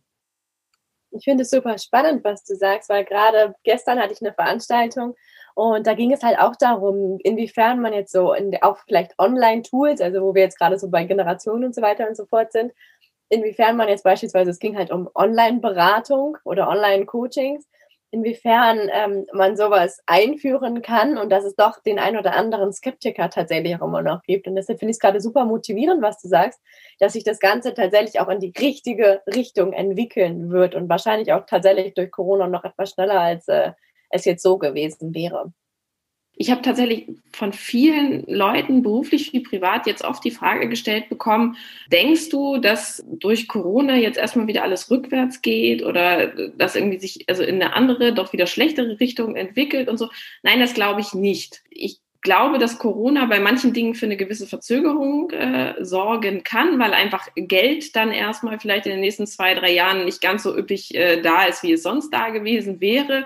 Ich 1.11 1.23
finde 1.23 1.43
es 1.43 1.49
super 1.49 1.77
spannend, 1.77 2.23
was 2.23 2.43
du 2.43 2.55
sagst, 2.55 2.89
weil 2.89 3.05
gerade 3.05 3.55
gestern 3.63 3.99
hatte 3.99 4.13
ich 4.13 4.21
eine 4.21 4.33
Veranstaltung 4.33 5.15
und 5.57 5.87
da 5.87 5.95
ging 5.95 6.13
es 6.13 6.21
halt 6.21 6.37
auch 6.37 6.55
darum, 6.55 7.17
inwiefern 7.23 7.81
man 7.81 7.91
jetzt 7.91 8.11
so 8.11 8.31
in, 8.31 8.55
auch 8.61 8.77
vielleicht 8.85 9.17
Online-Tools, 9.17 10.01
also 10.01 10.21
wo 10.21 10.35
wir 10.35 10.43
jetzt 10.43 10.59
gerade 10.59 10.77
so 10.77 10.87
bei 10.87 11.03
Generationen 11.03 11.65
und 11.65 11.73
so 11.73 11.81
weiter 11.81 12.07
und 12.07 12.15
so 12.15 12.27
fort 12.27 12.51
sind, 12.51 12.73
inwiefern 13.29 13.75
man 13.75 13.89
jetzt 13.89 14.03
beispielsweise, 14.03 14.51
es 14.51 14.59
ging 14.59 14.77
halt 14.77 14.91
um 14.91 15.09
Online-Beratung 15.15 16.37
oder 16.43 16.69
Online-Coachings, 16.69 17.65
inwiefern 18.11 18.87
ähm, 18.93 19.25
man 19.33 19.57
sowas 19.57 19.99
einführen 20.05 20.83
kann 20.83 21.17
und 21.17 21.31
dass 21.31 21.43
es 21.43 21.55
doch 21.55 21.81
den 21.81 21.97
ein 21.97 22.17
oder 22.17 22.35
anderen 22.35 22.71
Skeptiker 22.71 23.31
tatsächlich 23.31 23.75
auch 23.77 23.87
immer 23.87 24.03
noch 24.03 24.21
gibt. 24.21 24.47
Und 24.47 24.53
deshalb 24.53 24.77
finde 24.77 24.91
ich 24.91 24.97
es 24.97 25.01
gerade 25.01 25.21
super 25.21 25.45
motivierend, 25.45 26.03
was 26.03 26.21
du 26.21 26.27
sagst, 26.27 26.61
dass 26.99 27.13
sich 27.13 27.23
das 27.23 27.39
Ganze 27.39 27.73
tatsächlich 27.73 28.19
auch 28.19 28.29
in 28.29 28.39
die 28.39 28.53
richtige 28.59 29.23
Richtung 29.25 29.73
entwickeln 29.73 30.51
wird 30.51 30.75
und 30.75 30.87
wahrscheinlich 30.87 31.33
auch 31.33 31.47
tatsächlich 31.47 31.95
durch 31.95 32.11
Corona 32.11 32.45
noch 32.45 32.63
etwas 32.63 32.91
schneller 32.91 33.19
als 33.19 33.47
äh, 33.47 33.71
es 34.09 34.25
jetzt 34.25 34.43
so 34.43 34.57
gewesen 34.57 35.13
wäre. 35.13 35.53
Ich 36.39 36.51
habe 36.51 36.61
tatsächlich 36.61 37.07
von 37.33 37.51
vielen 37.51 38.23
Leuten, 38.27 38.83
beruflich 38.83 39.33
wie 39.33 39.39
privat, 39.39 39.87
jetzt 39.87 40.03
oft 40.03 40.23
die 40.23 40.31
Frage 40.31 40.69
gestellt 40.69 41.09
bekommen, 41.09 41.57
denkst 41.91 42.29
du, 42.29 42.57
dass 42.57 43.03
durch 43.07 43.47
Corona 43.47 43.95
jetzt 43.95 44.19
erstmal 44.19 44.45
wieder 44.45 44.61
alles 44.61 44.91
rückwärts 44.91 45.41
geht 45.41 45.83
oder 45.83 46.27
dass 46.55 46.75
irgendwie 46.75 46.99
sich 46.99 47.27
also 47.27 47.41
in 47.41 47.55
eine 47.55 47.73
andere, 47.73 48.13
doch 48.13 48.33
wieder 48.33 48.45
schlechtere 48.45 48.99
Richtung 48.99 49.35
entwickelt 49.35 49.89
und 49.89 49.97
so? 49.97 50.09
Nein, 50.43 50.59
das 50.59 50.75
glaube 50.75 51.01
ich 51.01 51.15
nicht. 51.15 51.63
Ich 51.71 52.01
glaube, 52.21 52.59
dass 52.59 52.77
Corona 52.77 53.25
bei 53.25 53.39
manchen 53.39 53.73
Dingen 53.73 53.95
für 53.95 54.05
eine 54.05 54.17
gewisse 54.17 54.47
Verzögerung 54.47 55.31
äh, 55.31 55.73
sorgen 55.83 56.43
kann, 56.43 56.77
weil 56.77 56.93
einfach 56.93 57.27
Geld 57.35 57.95
dann 57.95 58.11
erstmal 58.11 58.59
vielleicht 58.59 58.85
in 58.85 58.91
den 58.91 59.01
nächsten 59.01 59.25
zwei, 59.25 59.55
drei 59.55 59.71
Jahren 59.71 60.05
nicht 60.05 60.21
ganz 60.21 60.43
so 60.43 60.55
üppig 60.55 60.93
äh, 60.93 61.21
da 61.21 61.45
ist, 61.45 61.63
wie 61.63 61.71
es 61.73 61.83
sonst 61.83 62.11
da 62.11 62.29
gewesen 62.29 62.79
wäre. 62.79 63.25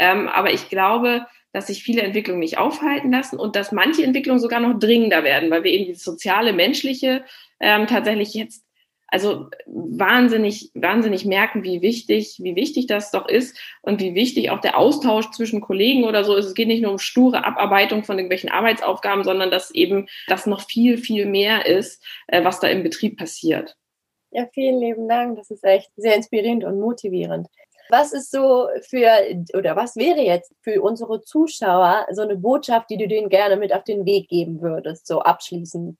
Ähm, 0.00 0.28
aber 0.28 0.52
ich 0.52 0.70
glaube, 0.70 1.26
dass 1.52 1.66
sich 1.66 1.82
viele 1.82 2.00
Entwicklungen 2.00 2.40
nicht 2.40 2.56
aufhalten 2.56 3.12
lassen 3.12 3.38
und 3.38 3.54
dass 3.54 3.70
manche 3.70 4.02
Entwicklungen 4.02 4.40
sogar 4.40 4.60
noch 4.60 4.78
dringender 4.78 5.24
werden, 5.24 5.50
weil 5.50 5.62
wir 5.62 5.72
eben 5.72 5.84
dieses 5.84 6.04
soziale, 6.04 6.54
menschliche 6.54 7.22
ähm, 7.60 7.86
tatsächlich 7.86 8.32
jetzt 8.32 8.64
also 9.12 9.48
wahnsinnig, 9.66 10.70
wahnsinnig 10.74 11.24
merken, 11.24 11.64
wie 11.64 11.82
wichtig, 11.82 12.38
wie 12.40 12.54
wichtig 12.54 12.86
das 12.86 13.10
doch 13.10 13.28
ist 13.28 13.58
und 13.82 14.00
wie 14.00 14.14
wichtig 14.14 14.50
auch 14.50 14.60
der 14.60 14.78
Austausch 14.78 15.30
zwischen 15.32 15.60
Kollegen 15.60 16.04
oder 16.04 16.24
so 16.24 16.36
ist. 16.36 16.46
Es 16.46 16.54
geht 16.54 16.68
nicht 16.68 16.82
nur 16.82 16.92
um 16.92 16.98
sture 16.98 17.44
Abarbeitung 17.44 18.04
von 18.04 18.16
irgendwelchen 18.16 18.50
Arbeitsaufgaben, 18.50 19.24
sondern 19.24 19.50
dass 19.50 19.72
eben 19.72 20.06
das 20.28 20.46
noch 20.46 20.60
viel, 20.60 20.96
viel 20.96 21.26
mehr 21.26 21.66
ist, 21.66 22.02
äh, 22.28 22.42
was 22.44 22.60
da 22.60 22.68
im 22.68 22.84
Betrieb 22.84 23.18
passiert. 23.18 23.76
Ja, 24.30 24.46
vielen 24.54 24.78
lieben 24.78 25.08
Dank. 25.08 25.36
Das 25.36 25.50
ist 25.50 25.64
echt 25.64 25.90
sehr 25.96 26.14
inspirierend 26.14 26.62
und 26.62 26.78
motivierend. 26.78 27.48
Was 27.90 28.12
ist 28.12 28.30
so 28.30 28.68
für, 28.88 29.10
oder 29.54 29.74
was 29.74 29.96
wäre 29.96 30.20
jetzt 30.20 30.52
für 30.62 30.80
unsere 30.80 31.22
Zuschauer 31.22 32.06
so 32.12 32.22
eine 32.22 32.36
Botschaft, 32.36 32.88
die 32.88 32.96
du 32.96 33.08
denen 33.08 33.28
gerne 33.28 33.56
mit 33.56 33.72
auf 33.74 33.84
den 33.84 34.06
Weg 34.06 34.28
geben 34.28 34.62
würdest, 34.62 35.06
so 35.06 35.20
abschließend? 35.20 35.98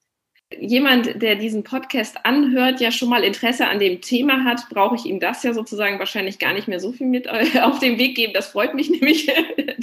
Jemand, 0.58 1.22
der 1.22 1.36
diesen 1.36 1.62
Podcast 1.62 2.24
anhört, 2.24 2.80
ja 2.80 2.90
schon 2.90 3.08
mal 3.08 3.22
Interesse 3.22 3.68
an 3.68 3.78
dem 3.78 4.00
Thema 4.00 4.44
hat, 4.44 4.68
brauche 4.68 4.96
ich 4.96 5.04
ihm 5.04 5.20
das 5.20 5.44
ja 5.44 5.54
sozusagen 5.54 6.00
wahrscheinlich 6.00 6.40
gar 6.40 6.52
nicht 6.52 6.66
mehr 6.66 6.80
so 6.80 6.92
viel 6.92 7.06
mit 7.06 7.28
auf 7.62 7.78
den 7.78 7.98
Weg 7.98 8.16
geben. 8.16 8.32
Das 8.32 8.48
freut 8.48 8.74
mich 8.74 8.90
nämlich 9.00 9.30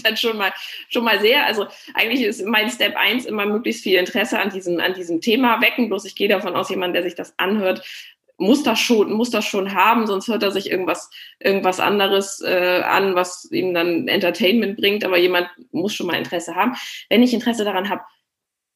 dann 0.04 0.18
schon 0.18 0.38
mal, 0.38 0.52
schon 0.90 1.06
mal 1.06 1.20
sehr. 1.20 1.46
Also 1.46 1.68
eigentlich 1.94 2.22
ist 2.22 2.46
mein 2.46 2.70
Step 2.70 2.98
1 2.98 3.26
immer 3.26 3.46
möglichst 3.46 3.84
viel 3.84 3.98
Interesse 3.98 4.40
an 4.40 4.50
diesem, 4.50 4.80
an 4.80 4.94
diesem 4.94 5.22
Thema 5.22 5.62
wecken. 5.62 5.88
Bloß 5.88 6.04
ich 6.04 6.16
gehe 6.16 6.28
davon 6.28 6.56
aus, 6.56 6.70
jemand, 6.70 6.96
der 6.96 7.04
sich 7.04 7.16
das 7.16 7.34
anhört, 7.38 7.84
muss 8.38 8.64
das 8.64 8.80
schon, 8.80 9.12
muss 9.14 9.32
das 9.32 9.46
schon 9.46 9.74
haben, 9.74 10.08
sonst 10.08 10.28
hört 10.28 10.44
er 10.44 10.52
sich 10.52 10.70
irgendwas, 10.70 11.10
irgendwas 11.40 11.80
anderes 11.80 12.42
äh, 12.42 12.82
an, 12.84 13.16
was 13.16 13.50
ihm 13.52 13.74
dann 13.74 14.08
Entertainment 14.08 14.78
bringt, 14.78 15.04
aber 15.04 15.18
jemand 15.18 15.50
muss 15.72 15.94
schon 15.94 16.08
mal 16.08 16.18
Interesse 16.18 16.56
haben. 16.56 16.76
Wenn 17.10 17.24
ich 17.24 17.34
Interesse 17.34 17.66
daran 17.66 17.90
habe, 17.90 18.02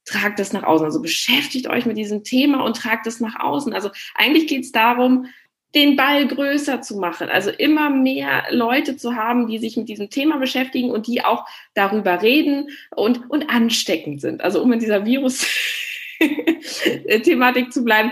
tragt 0.06 0.40
das 0.40 0.54
nach 0.54 0.64
außen. 0.64 0.86
Also 0.86 1.02
beschäftigt 1.02 1.68
euch 1.68 1.86
mit 1.86 1.98
diesem 1.98 2.24
Thema 2.24 2.64
und 2.64 2.76
tragt 2.76 3.06
es 3.08 3.20
nach 3.20 3.40
außen. 3.40 3.74
Also 3.74 3.90
eigentlich 4.16 4.48
geht 4.48 4.64
es 4.64 4.72
darum, 4.72 5.28
den 5.76 5.96
Ball 5.96 6.28
größer 6.28 6.82
zu 6.82 6.98
machen. 6.98 7.30
Also 7.30 7.52
immer 7.52 7.90
mehr 7.90 8.44
Leute 8.50 8.98
zu 8.98 9.16
haben, 9.16 9.48
die 9.48 9.58
sich 9.58 9.78
mit 9.78 9.88
diesem 9.88 10.10
Thema 10.10 10.38
beschäftigen 10.38 10.92
und 10.92 11.08
die 11.08 11.24
auch 11.24 11.46
darüber 11.76 12.22
reden 12.22 12.68
und, 12.96 13.30
und 13.30 13.50
ansteckend 13.50 14.20
sind. 14.22 14.42
Also 14.42 14.62
um 14.62 14.74
in 14.74 14.80
dieser 14.80 15.06
Virus-Thematik 15.06 17.72
zu 17.74 17.86
bleiben, 17.86 18.12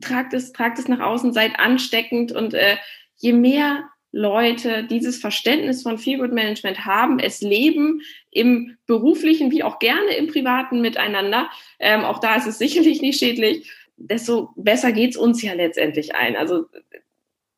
tragt 0.00 0.34
es, 0.34 0.52
tragt 0.52 0.78
es 0.78 0.88
nach 0.88 1.00
außen, 1.00 1.32
seid 1.32 1.58
ansteckend 1.58 2.32
und 2.32 2.54
äh, 2.54 2.76
je 3.16 3.32
mehr 3.32 3.84
Leute 4.10 4.84
dieses 4.84 5.18
Verständnis 5.18 5.82
von 5.82 5.98
Feelgood 5.98 6.32
Management 6.32 6.86
haben, 6.86 7.18
es 7.18 7.42
leben 7.42 8.00
im 8.30 8.76
beruflichen 8.86 9.50
wie 9.50 9.62
auch 9.62 9.78
gerne 9.78 10.14
im 10.16 10.28
privaten 10.28 10.80
miteinander. 10.80 11.50
Ähm, 11.78 12.04
auch 12.04 12.18
da 12.18 12.36
ist 12.36 12.46
es 12.46 12.58
sicherlich 12.58 13.02
nicht 13.02 13.18
schädlich. 13.18 13.70
desto 13.96 14.50
besser 14.56 14.92
geht's 14.92 15.16
uns 15.16 15.42
ja 15.42 15.52
letztendlich 15.52 16.14
ein. 16.14 16.36
Also 16.36 16.66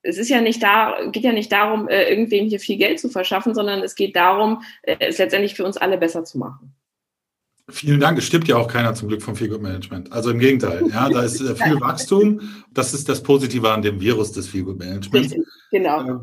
es 0.02 0.18
ist 0.18 0.30
ja 0.30 0.40
nicht 0.40 0.62
da, 0.62 0.96
geht 1.12 1.24
ja 1.24 1.32
nicht 1.32 1.52
darum, 1.52 1.88
äh, 1.88 2.08
irgendwem 2.08 2.46
hier 2.46 2.58
viel 2.58 2.78
Geld 2.78 2.98
zu 2.98 3.10
verschaffen, 3.10 3.54
sondern 3.54 3.82
es 3.82 3.94
geht 3.94 4.16
darum, 4.16 4.62
äh, 4.82 4.96
es 5.00 5.18
letztendlich 5.18 5.54
für 5.54 5.64
uns 5.64 5.76
alle 5.76 5.98
besser 5.98 6.24
zu 6.24 6.38
machen. 6.38 6.74
Vielen 7.70 8.00
Dank. 8.00 8.18
Es 8.18 8.24
stimmt 8.24 8.48
ja 8.48 8.56
auch 8.56 8.68
keiner 8.68 8.94
zum 8.94 9.08
Glück 9.08 9.22
vom 9.22 9.36
Feel 9.36 9.48
Good 9.48 9.62
Management. 9.62 10.12
Also 10.12 10.30
im 10.30 10.38
Gegenteil. 10.38 10.84
Ja, 10.90 11.08
da 11.08 11.22
ist 11.22 11.40
äh, 11.40 11.54
viel 11.54 11.80
Wachstum. 11.80 12.40
Das 12.72 12.94
ist 12.94 13.08
das 13.08 13.22
Positive 13.22 13.70
an 13.70 13.82
dem 13.82 14.00
Virus 14.00 14.32
des 14.32 14.48
Feel 14.48 14.64
Good 14.64 14.78
Managements. 14.78 15.34
Genau. 15.70 16.00
Ähm, 16.00 16.22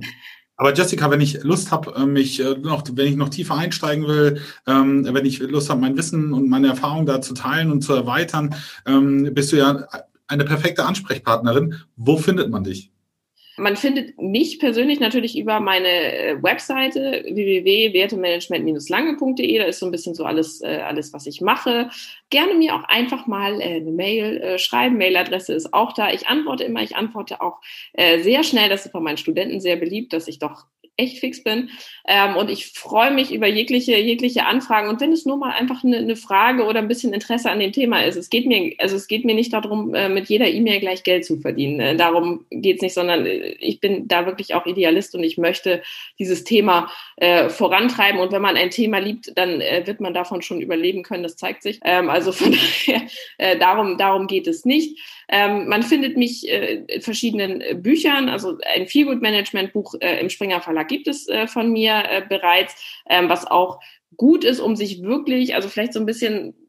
aber 0.59 0.73
Jessica, 0.73 1.11
wenn 1.11 1.21
ich 1.21 1.43
Lust 1.43 1.71
habe, 1.71 2.05
mich 2.07 2.39
noch, 2.39 2.83
wenn 2.91 3.07
ich 3.07 3.15
noch 3.15 3.29
tiefer 3.29 3.55
einsteigen 3.55 4.07
will, 4.07 4.41
ähm, 4.65 5.05
wenn 5.07 5.25
ich 5.25 5.39
Lust 5.39 5.69
habe, 5.69 5.79
mein 5.79 5.95
Wissen 5.97 6.33
und 6.33 6.49
meine 6.49 6.69
Erfahrung 6.69 7.05
da 7.05 7.21
zu 7.21 7.35
teilen 7.35 7.71
und 7.71 7.81
zu 7.81 7.93
erweitern, 7.93 8.55
ähm, 8.87 9.33
bist 9.35 9.51
du 9.51 9.57
ja 9.57 9.87
eine 10.27 10.45
perfekte 10.45 10.83
Ansprechpartnerin. 10.85 11.75
Wo 11.95 12.17
findet 12.17 12.49
man 12.49 12.63
dich? 12.63 12.91
Man 13.59 13.75
findet 13.75 14.21
mich 14.21 14.59
persönlich 14.59 14.99
natürlich 14.99 15.35
über 15.37 15.59
meine 15.59 15.87
äh, 15.87 16.43
Webseite 16.43 17.23
www.wertemanagement-lange.de. 17.25 19.57
Da 19.57 19.63
ist 19.65 19.79
so 19.79 19.87
ein 19.87 19.91
bisschen 19.91 20.13
so 20.13 20.25
alles, 20.25 20.61
äh, 20.61 20.81
alles, 20.85 21.11
was 21.11 21.25
ich 21.25 21.41
mache. 21.41 21.89
Gerne 22.29 22.53
mir 22.53 22.75
auch 22.75 22.83
einfach 22.83 23.25
mal 23.25 23.59
äh, 23.59 23.77
eine 23.77 23.89
Mail 23.91 24.59
schreiben. 24.59 24.99
Mailadresse 24.99 25.53
ist 25.53 25.73
auch 25.73 25.93
da. 25.93 26.11
Ich 26.11 26.27
antworte 26.27 26.65
immer. 26.65 26.83
Ich 26.83 26.95
antworte 26.95 27.41
auch 27.41 27.59
sehr 27.95 28.43
schnell. 28.43 28.69
Das 28.69 28.85
ist 28.85 28.91
bei 28.91 28.99
meinen 28.99 29.17
Studenten 29.17 29.59
sehr 29.59 29.75
beliebt, 29.75 30.13
dass 30.13 30.27
ich 30.27 30.37
doch 30.37 30.67
echt 30.97 31.19
fix 31.19 31.43
bin. 31.43 31.69
Ähm, 32.09 32.37
und 32.37 32.49
ich 32.49 32.67
freue 32.67 33.11
mich 33.11 33.33
über 33.33 33.47
jegliche, 33.47 33.97
jegliche 33.97 34.45
Anfragen. 34.45 34.87
Und 34.87 35.01
wenn 35.01 35.11
es 35.11 35.25
nur 35.25 35.35
mal 35.35 35.51
einfach 35.51 35.83
eine, 35.83 35.97
eine, 35.97 36.15
Frage 36.15 36.63
oder 36.63 36.79
ein 36.79 36.87
bisschen 36.87 37.13
Interesse 37.13 37.51
an 37.51 37.59
dem 37.59 37.73
Thema 37.73 37.99
ist, 38.05 38.15
es 38.15 38.29
geht 38.29 38.45
mir, 38.45 38.73
also 38.77 38.95
es 38.95 39.09
geht 39.09 39.25
mir 39.25 39.35
nicht 39.35 39.51
darum, 39.51 39.93
äh, 39.93 40.07
mit 40.07 40.29
jeder 40.29 40.47
E-Mail 40.47 40.79
gleich 40.79 41.03
Geld 41.03 41.25
zu 41.25 41.37
verdienen. 41.37 41.81
Äh, 41.81 41.95
darum 41.97 42.45
geht 42.49 42.77
es 42.77 42.81
nicht, 42.81 42.93
sondern 42.93 43.25
äh, 43.25 43.55
ich 43.59 43.81
bin 43.81 44.07
da 44.07 44.25
wirklich 44.25 44.55
auch 44.55 44.65
Idealist 44.65 45.15
und 45.15 45.23
ich 45.23 45.37
möchte 45.37 45.81
dieses 46.17 46.45
Thema 46.45 46.89
äh, 47.17 47.49
vorantreiben. 47.49 48.21
Und 48.21 48.31
wenn 48.31 48.41
man 48.41 48.55
ein 48.55 48.69
Thema 48.69 48.99
liebt, 48.99 49.37
dann 49.37 49.59
äh, 49.59 49.83
wird 49.85 49.99
man 49.99 50.13
davon 50.13 50.41
schon 50.41 50.61
überleben 50.61 51.03
können. 51.03 51.23
Das 51.23 51.35
zeigt 51.35 51.61
sich. 51.61 51.81
Ähm, 51.83 52.09
also 52.09 52.31
von 52.31 52.51
daher, 52.87 53.01
äh, 53.37 53.57
darum, 53.57 53.97
darum 53.97 54.27
geht 54.27 54.47
es 54.47 54.63
nicht. 54.63 54.97
Ähm, 55.29 55.67
man 55.67 55.83
findet 55.83 56.15
mich 56.15 56.49
äh, 56.49 56.83
in 56.87 57.01
verschiedenen 57.01 57.81
Büchern, 57.81 58.29
also 58.29 58.57
ein 58.75 58.87
Feelgood-Management-Buch 58.87 59.95
äh, 59.99 60.21
im 60.21 60.29
Springer 60.29 60.61
Verlag 60.61 60.87
gibt 60.87 61.09
es 61.09 61.27
äh, 61.27 61.47
von 61.47 61.73
mir 61.73 61.96
äh, 62.01 62.25
bereits, 62.27 62.75
ähm, 63.09 63.29
was 63.29 63.45
auch 63.45 63.79
gut 64.15 64.43
ist, 64.43 64.59
um 64.59 64.75
sich 64.75 65.03
wirklich, 65.03 65.55
also 65.55 65.69
vielleicht 65.69 65.93
so 65.93 65.99
ein 65.99 66.05
bisschen 66.05 66.66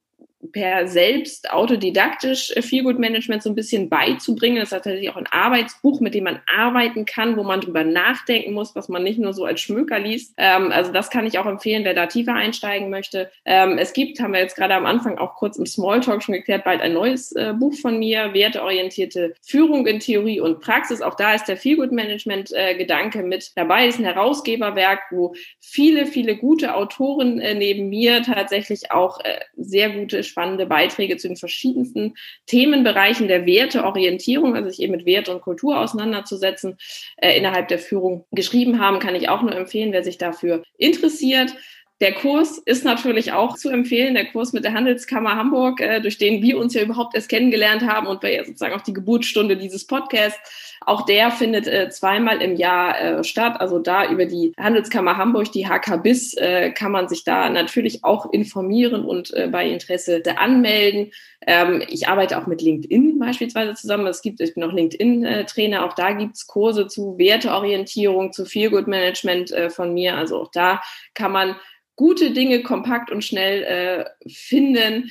per 0.53 0.86
selbst 0.86 1.51
autodidaktisch 1.51 2.53
äh, 2.57 2.62
Feelgood 2.62 2.99
Management 2.99 3.43
so 3.43 3.51
ein 3.51 3.55
bisschen 3.55 3.89
beizubringen. 3.89 4.57
Das 4.57 4.68
ist 4.68 4.70
tatsächlich 4.70 5.11
auch 5.11 5.16
ein 5.16 5.26
Arbeitsbuch, 5.26 6.01
mit 6.01 6.14
dem 6.14 6.24
man 6.24 6.41
arbeiten 6.47 7.05
kann, 7.05 7.36
wo 7.36 7.43
man 7.43 7.61
drüber 7.61 7.84
nachdenken 7.84 8.53
muss, 8.53 8.76
was 8.76 8.89
man 8.89 9.03
nicht 9.03 9.18
nur 9.18 9.32
so 9.32 9.45
als 9.45 9.61
Schmöker 9.61 9.99
liest. 9.99 10.34
Ähm, 10.36 10.70
also 10.70 10.93
das 10.93 11.11
kann 11.11 11.26
ich 11.26 11.39
auch 11.39 11.47
empfehlen, 11.47 11.84
wer 11.84 11.95
da 11.95 12.07
tiefer 12.07 12.34
einsteigen 12.34 12.89
möchte. 12.89 13.30
Ähm, 13.45 13.78
es 13.78 13.93
gibt, 13.93 14.20
haben 14.20 14.32
wir 14.32 14.41
jetzt 14.41 14.57
gerade 14.57 14.74
am 14.74 14.86
Anfang 14.86 15.18
auch 15.18 15.34
kurz 15.34 15.59
im 15.59 15.66
Smalltalk 15.66 16.22
schon 16.22 16.34
geklärt, 16.34 16.64
bald 16.64 16.80
ein 16.80 16.95
neues 16.95 17.32
äh, 17.32 17.53
Buch 17.59 17.74
von 17.74 17.99
mir, 17.99 18.32
werteorientierte 18.32 19.34
Führung 19.43 19.86
in 19.86 19.99
Theorie 19.99 20.41
und 20.41 20.61
Praxis. 20.61 21.03
Auch 21.03 21.16
da 21.16 21.34
ist 21.34 21.47
der 21.47 21.57
Feelgood 21.57 21.91
Management 21.91 22.53
äh, 22.53 22.76
Gedanke 22.76 23.22
mit 23.22 23.53
dabei. 23.57 23.89
Ist 23.89 23.99
ein 23.99 24.05
Herausgeberwerk, 24.05 25.01
wo 25.11 25.34
viele, 25.61 26.07
viele 26.07 26.36
gute 26.36 26.74
Autoren 26.74 27.41
äh, 27.41 27.55
neben 27.55 27.89
mir 27.89 28.22
tatsächlich 28.22 28.93
auch 28.93 29.18
äh, 29.20 29.41
sehr 29.57 29.91
gute 29.91 30.22
spannende 30.29 30.66
Beiträge 30.66 31.16
zu 31.16 31.29
den 31.29 31.37
verschiedensten 31.37 32.14
Themenbereichen 32.47 33.29
der 33.29 33.47
Werteorientierung, 33.47 34.55
also 34.55 34.70
sich 34.70 34.81
eben 34.81 34.93
mit 34.93 35.07
Wert 35.07 35.29
und 35.29 35.41
Kultur 35.41 35.79
auseinanderzusetzen, 35.79 36.76
äh, 37.16 37.37
innerhalb 37.37 37.68
der 37.68 37.79
Führung 37.79 38.26
geschrieben 38.31 38.81
haben, 38.81 38.99
kann 38.99 39.14
ich 39.14 39.29
auch 39.29 39.43
nur 39.43 39.57
empfehlen, 39.57 39.93
wer 39.93 40.05
sich 40.05 40.18
dafür 40.18 40.62
interessiert. 40.76 41.55
Der 42.01 42.12
Kurs 42.12 42.59
ist 42.59 42.84
natürlich 42.84 43.32
auch 43.32 43.57
zu 43.57 43.70
empfehlen, 43.70 44.14
der 44.14 44.26
Kurs 44.26 44.53
mit 44.53 44.62
der 44.62 44.72
Handelskammer 44.72 45.34
Hamburg, 45.34 45.80
äh, 45.80 46.01
durch 46.01 46.16
den 46.16 46.42
wir 46.42 46.57
uns 46.57 46.74
ja 46.74 46.82
überhaupt 46.82 47.16
erst 47.16 47.28
kennengelernt 47.28 47.82
haben 47.82 48.07
und 48.07 48.22
ja 48.22 48.44
sozusagen 48.44 48.74
auch 48.74 48.82
die 48.82 48.92
Geburtsstunde 48.92 49.57
dieses 49.57 49.84
Podcasts. 49.84 50.38
Auch 50.86 51.05
der 51.07 51.32
findet 51.32 51.66
äh, 51.66 51.90
zweimal 51.90 52.40
im 52.40 52.55
Jahr 52.55 53.01
äh, 53.01 53.24
statt. 53.24 53.61
Also 53.61 53.80
da 53.80 54.09
über 54.09 54.26
die 54.26 54.53
Handelskammer 54.57 55.16
Hamburg, 55.16 55.51
die 55.51 55.66
HKBIS, 55.66 56.36
kann 56.74 56.92
man 56.92 57.09
sich 57.09 57.24
da 57.24 57.51
natürlich 57.51 58.05
auch 58.05 58.32
informieren 58.32 59.05
und 59.05 59.34
bei 59.51 59.68
Interesse 59.68 60.22
anmelden. 60.36 61.11
Ähm, 61.46 61.82
ich 61.88 62.09
arbeite 62.09 62.38
auch 62.38 62.46
mit 62.46 62.62
LinkedIn 62.62 63.18
beispielsweise 63.18 63.74
zusammen. 63.74 64.07
Es 64.07 64.22
gibt, 64.22 64.40
ich 64.40 64.55
bin 64.55 64.62
auch 64.62 64.72
LinkedIn-Trainer. 64.72 65.84
Auch 65.84 65.94
da 65.94 66.12
gibt's 66.12 66.46
Kurse 66.46 66.86
zu 66.86 67.18
Werteorientierung, 67.18 68.32
zu 68.32 68.44
Feelgood-Management 68.44 69.55
von 69.70 69.94
mir. 69.94 70.16
Also 70.16 70.40
auch 70.42 70.51
da 70.51 70.80
kann 71.14 71.32
man 71.32 71.57
gute 71.99 72.30
Dinge 72.30 72.62
kompakt 72.62 73.11
und 73.11 73.24
schnell 73.24 73.64
äh, 73.64 74.30
finden. 74.30 75.11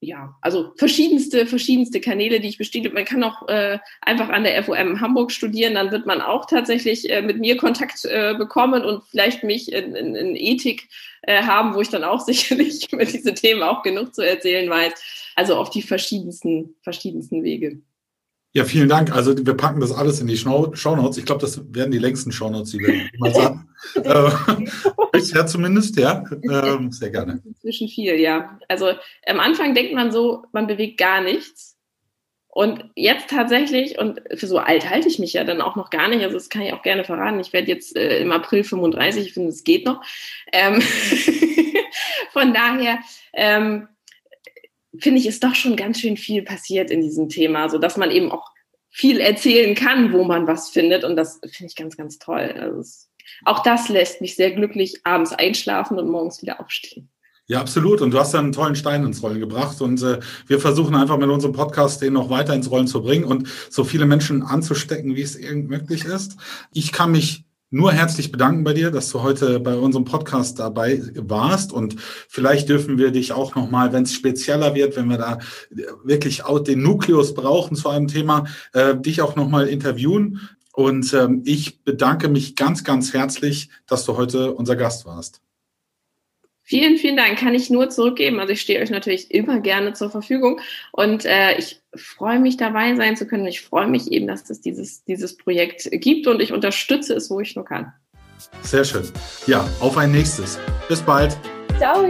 Ja, 0.00 0.36
also 0.40 0.72
verschiedenste, 0.76 1.46
verschiedenste 1.46 2.00
Kanäle, 2.00 2.38
die 2.38 2.48
ich 2.48 2.58
bestiele. 2.58 2.90
Man 2.90 3.04
kann 3.04 3.24
auch 3.24 3.48
äh, 3.48 3.78
einfach 4.02 4.28
an 4.28 4.44
der 4.44 4.62
FOM 4.62 5.00
Hamburg 5.00 5.32
studieren, 5.32 5.74
dann 5.74 5.90
wird 5.90 6.06
man 6.06 6.20
auch 6.20 6.46
tatsächlich 6.46 7.10
äh, 7.10 7.22
mit 7.22 7.40
mir 7.40 7.56
Kontakt 7.56 8.04
äh, 8.04 8.34
bekommen 8.38 8.84
und 8.84 9.02
vielleicht 9.10 9.42
mich 9.42 9.72
in, 9.72 9.96
in, 9.96 10.14
in 10.14 10.36
Ethik 10.36 10.88
äh, 11.22 11.42
haben, 11.42 11.74
wo 11.74 11.80
ich 11.80 11.88
dann 11.88 12.04
auch 12.04 12.20
sicherlich 12.24 12.92
über 12.92 13.04
diese 13.04 13.34
Themen 13.34 13.64
auch 13.64 13.82
genug 13.82 14.14
zu 14.14 14.22
erzählen 14.22 14.70
weiß. 14.70 14.92
Also 15.34 15.56
auf 15.56 15.70
die 15.70 15.82
verschiedensten, 15.82 16.76
verschiedensten 16.82 17.42
Wege. 17.42 17.80
Ja, 18.56 18.64
vielen 18.64 18.88
Dank. 18.88 19.14
Also 19.14 19.36
wir 19.36 19.52
packen 19.52 19.80
das 19.80 19.92
alles 19.92 20.18
in 20.22 20.28
die 20.28 20.38
Show 20.38 20.72
Notes. 20.72 21.18
Ich 21.18 21.26
glaube, 21.26 21.42
das 21.42 21.60
werden 21.74 21.90
die 21.90 21.98
längsten 21.98 22.32
Show 22.32 22.48
Notes, 22.48 22.70
die 22.70 22.78
wir 22.78 22.94
jemals 23.12 23.38
haben. 23.38 23.68
äh, 23.96 25.10
bisher 25.12 25.46
zumindest, 25.46 25.98
ja. 25.98 26.24
Ähm, 26.30 26.90
sehr 26.90 27.10
gerne. 27.10 27.42
Inzwischen 27.44 27.86
viel, 27.86 28.18
ja. 28.18 28.58
Also 28.66 28.92
am 29.26 29.40
Anfang 29.40 29.74
denkt 29.74 29.92
man 29.92 30.10
so, 30.10 30.44
man 30.52 30.66
bewegt 30.66 30.96
gar 30.96 31.20
nichts. 31.20 31.76
Und 32.48 32.82
jetzt 32.94 33.28
tatsächlich, 33.28 33.98
und 33.98 34.22
für 34.36 34.46
so 34.46 34.56
alt 34.56 34.88
halte 34.88 35.08
ich 35.08 35.18
mich 35.18 35.34
ja 35.34 35.44
dann 35.44 35.60
auch 35.60 35.76
noch 35.76 35.90
gar 35.90 36.08
nicht, 36.08 36.22
also 36.22 36.36
das 36.36 36.48
kann 36.48 36.62
ich 36.62 36.72
auch 36.72 36.82
gerne 36.82 37.04
verraten, 37.04 37.38
ich 37.38 37.52
werde 37.52 37.68
jetzt 37.68 37.94
äh, 37.94 38.20
im 38.20 38.32
April 38.32 38.64
35, 38.64 39.26
ich 39.26 39.34
finde, 39.34 39.50
es 39.50 39.64
geht 39.64 39.84
noch. 39.84 40.00
Ähm 40.50 40.80
Von 42.32 42.54
daher 42.54 43.00
ähm, 43.34 43.88
finde 45.00 45.20
ich, 45.20 45.26
ist 45.26 45.44
doch 45.44 45.54
schon 45.54 45.76
ganz 45.76 46.00
schön 46.00 46.16
viel 46.16 46.42
passiert 46.42 46.90
in 46.90 47.00
diesem 47.00 47.28
Thema, 47.28 47.68
so 47.68 47.78
dass 47.78 47.96
man 47.96 48.10
eben 48.10 48.30
auch 48.30 48.50
viel 48.90 49.20
erzählen 49.20 49.74
kann, 49.74 50.12
wo 50.12 50.24
man 50.24 50.46
was 50.46 50.70
findet. 50.70 51.04
Und 51.04 51.16
das 51.16 51.40
finde 51.42 51.66
ich 51.66 51.76
ganz, 51.76 51.96
ganz 51.96 52.18
toll. 52.18 52.54
Also 52.58 52.82
auch 53.44 53.62
das 53.62 53.88
lässt 53.88 54.20
mich 54.20 54.36
sehr 54.36 54.52
glücklich 54.52 55.00
abends 55.04 55.32
einschlafen 55.32 55.98
und 55.98 56.08
morgens 56.08 56.40
wieder 56.42 56.60
aufstehen. 56.60 57.10
Ja, 57.48 57.60
absolut. 57.60 58.00
Und 58.00 58.10
du 58.10 58.18
hast 58.18 58.34
ja 58.34 58.40
einen 58.40 58.52
tollen 58.52 58.74
Stein 58.74 59.04
ins 59.04 59.22
Rollen 59.22 59.38
gebracht. 59.38 59.80
Und 59.80 60.02
äh, 60.02 60.18
wir 60.48 60.58
versuchen 60.58 60.96
einfach 60.96 61.16
mit 61.16 61.28
unserem 61.28 61.52
Podcast 61.52 62.02
den 62.02 62.12
noch 62.12 62.28
weiter 62.28 62.54
ins 62.54 62.70
Rollen 62.70 62.88
zu 62.88 63.02
bringen 63.02 63.24
und 63.24 63.48
so 63.70 63.84
viele 63.84 64.06
Menschen 64.06 64.42
anzustecken, 64.42 65.14
wie 65.14 65.22
es 65.22 65.36
irgend 65.36 65.68
möglich 65.68 66.04
ist. 66.04 66.36
Ich 66.72 66.90
kann 66.90 67.12
mich 67.12 67.45
nur 67.70 67.92
herzlich 67.92 68.30
bedanken 68.30 68.64
bei 68.64 68.72
dir, 68.72 68.90
dass 68.90 69.10
du 69.10 69.22
heute 69.22 69.58
bei 69.60 69.74
unserem 69.74 70.04
Podcast 70.04 70.58
dabei 70.58 71.02
warst 71.14 71.72
und 71.72 71.96
vielleicht 72.28 72.68
dürfen 72.68 72.98
wir 72.98 73.10
dich 73.10 73.32
auch 73.32 73.54
nochmal, 73.54 73.92
wenn 73.92 74.04
es 74.04 74.14
spezieller 74.14 74.74
wird, 74.74 74.96
wenn 74.96 75.08
wir 75.08 75.18
da 75.18 75.38
wirklich 76.04 76.44
auch 76.44 76.60
den 76.60 76.82
Nukleus 76.82 77.34
brauchen 77.34 77.76
zu 77.76 77.88
einem 77.88 78.08
Thema, 78.08 78.44
äh, 78.72 78.96
dich 78.96 79.20
auch 79.20 79.36
nochmal 79.36 79.66
interviewen. 79.66 80.48
Und 80.72 81.12
ähm, 81.14 81.42
ich 81.44 81.82
bedanke 81.84 82.28
mich 82.28 82.54
ganz, 82.54 82.84
ganz 82.84 83.14
herzlich, 83.14 83.70
dass 83.86 84.04
du 84.04 84.16
heute 84.16 84.52
unser 84.52 84.76
Gast 84.76 85.06
warst. 85.06 85.40
Vielen, 86.68 86.96
vielen 86.96 87.16
Dank. 87.16 87.38
Kann 87.38 87.54
ich 87.54 87.70
nur 87.70 87.90
zurückgeben. 87.90 88.40
Also 88.40 88.52
ich 88.52 88.60
stehe 88.60 88.80
euch 88.80 88.90
natürlich 88.90 89.30
immer 89.30 89.60
gerne 89.60 89.92
zur 89.92 90.10
Verfügung 90.10 90.60
und 90.90 91.24
äh, 91.24 91.56
ich 91.58 91.80
freue 91.94 92.40
mich 92.40 92.56
dabei 92.56 92.96
sein 92.96 93.16
zu 93.16 93.28
können. 93.28 93.46
Ich 93.46 93.60
freue 93.60 93.86
mich 93.86 94.10
eben, 94.10 94.26
dass 94.26 94.50
es 94.50 94.62
dieses, 94.62 95.04
dieses 95.04 95.36
Projekt 95.36 95.88
gibt 95.92 96.26
und 96.26 96.42
ich 96.42 96.52
unterstütze 96.52 97.14
es, 97.14 97.30
wo 97.30 97.38
ich 97.38 97.54
nur 97.54 97.64
kann. 97.64 97.92
Sehr 98.62 98.84
schön. 98.84 99.04
Ja, 99.46 99.66
auf 99.78 99.96
ein 99.96 100.10
nächstes. 100.10 100.58
Bis 100.88 101.00
bald. 101.00 101.38
Ciao. 101.78 102.04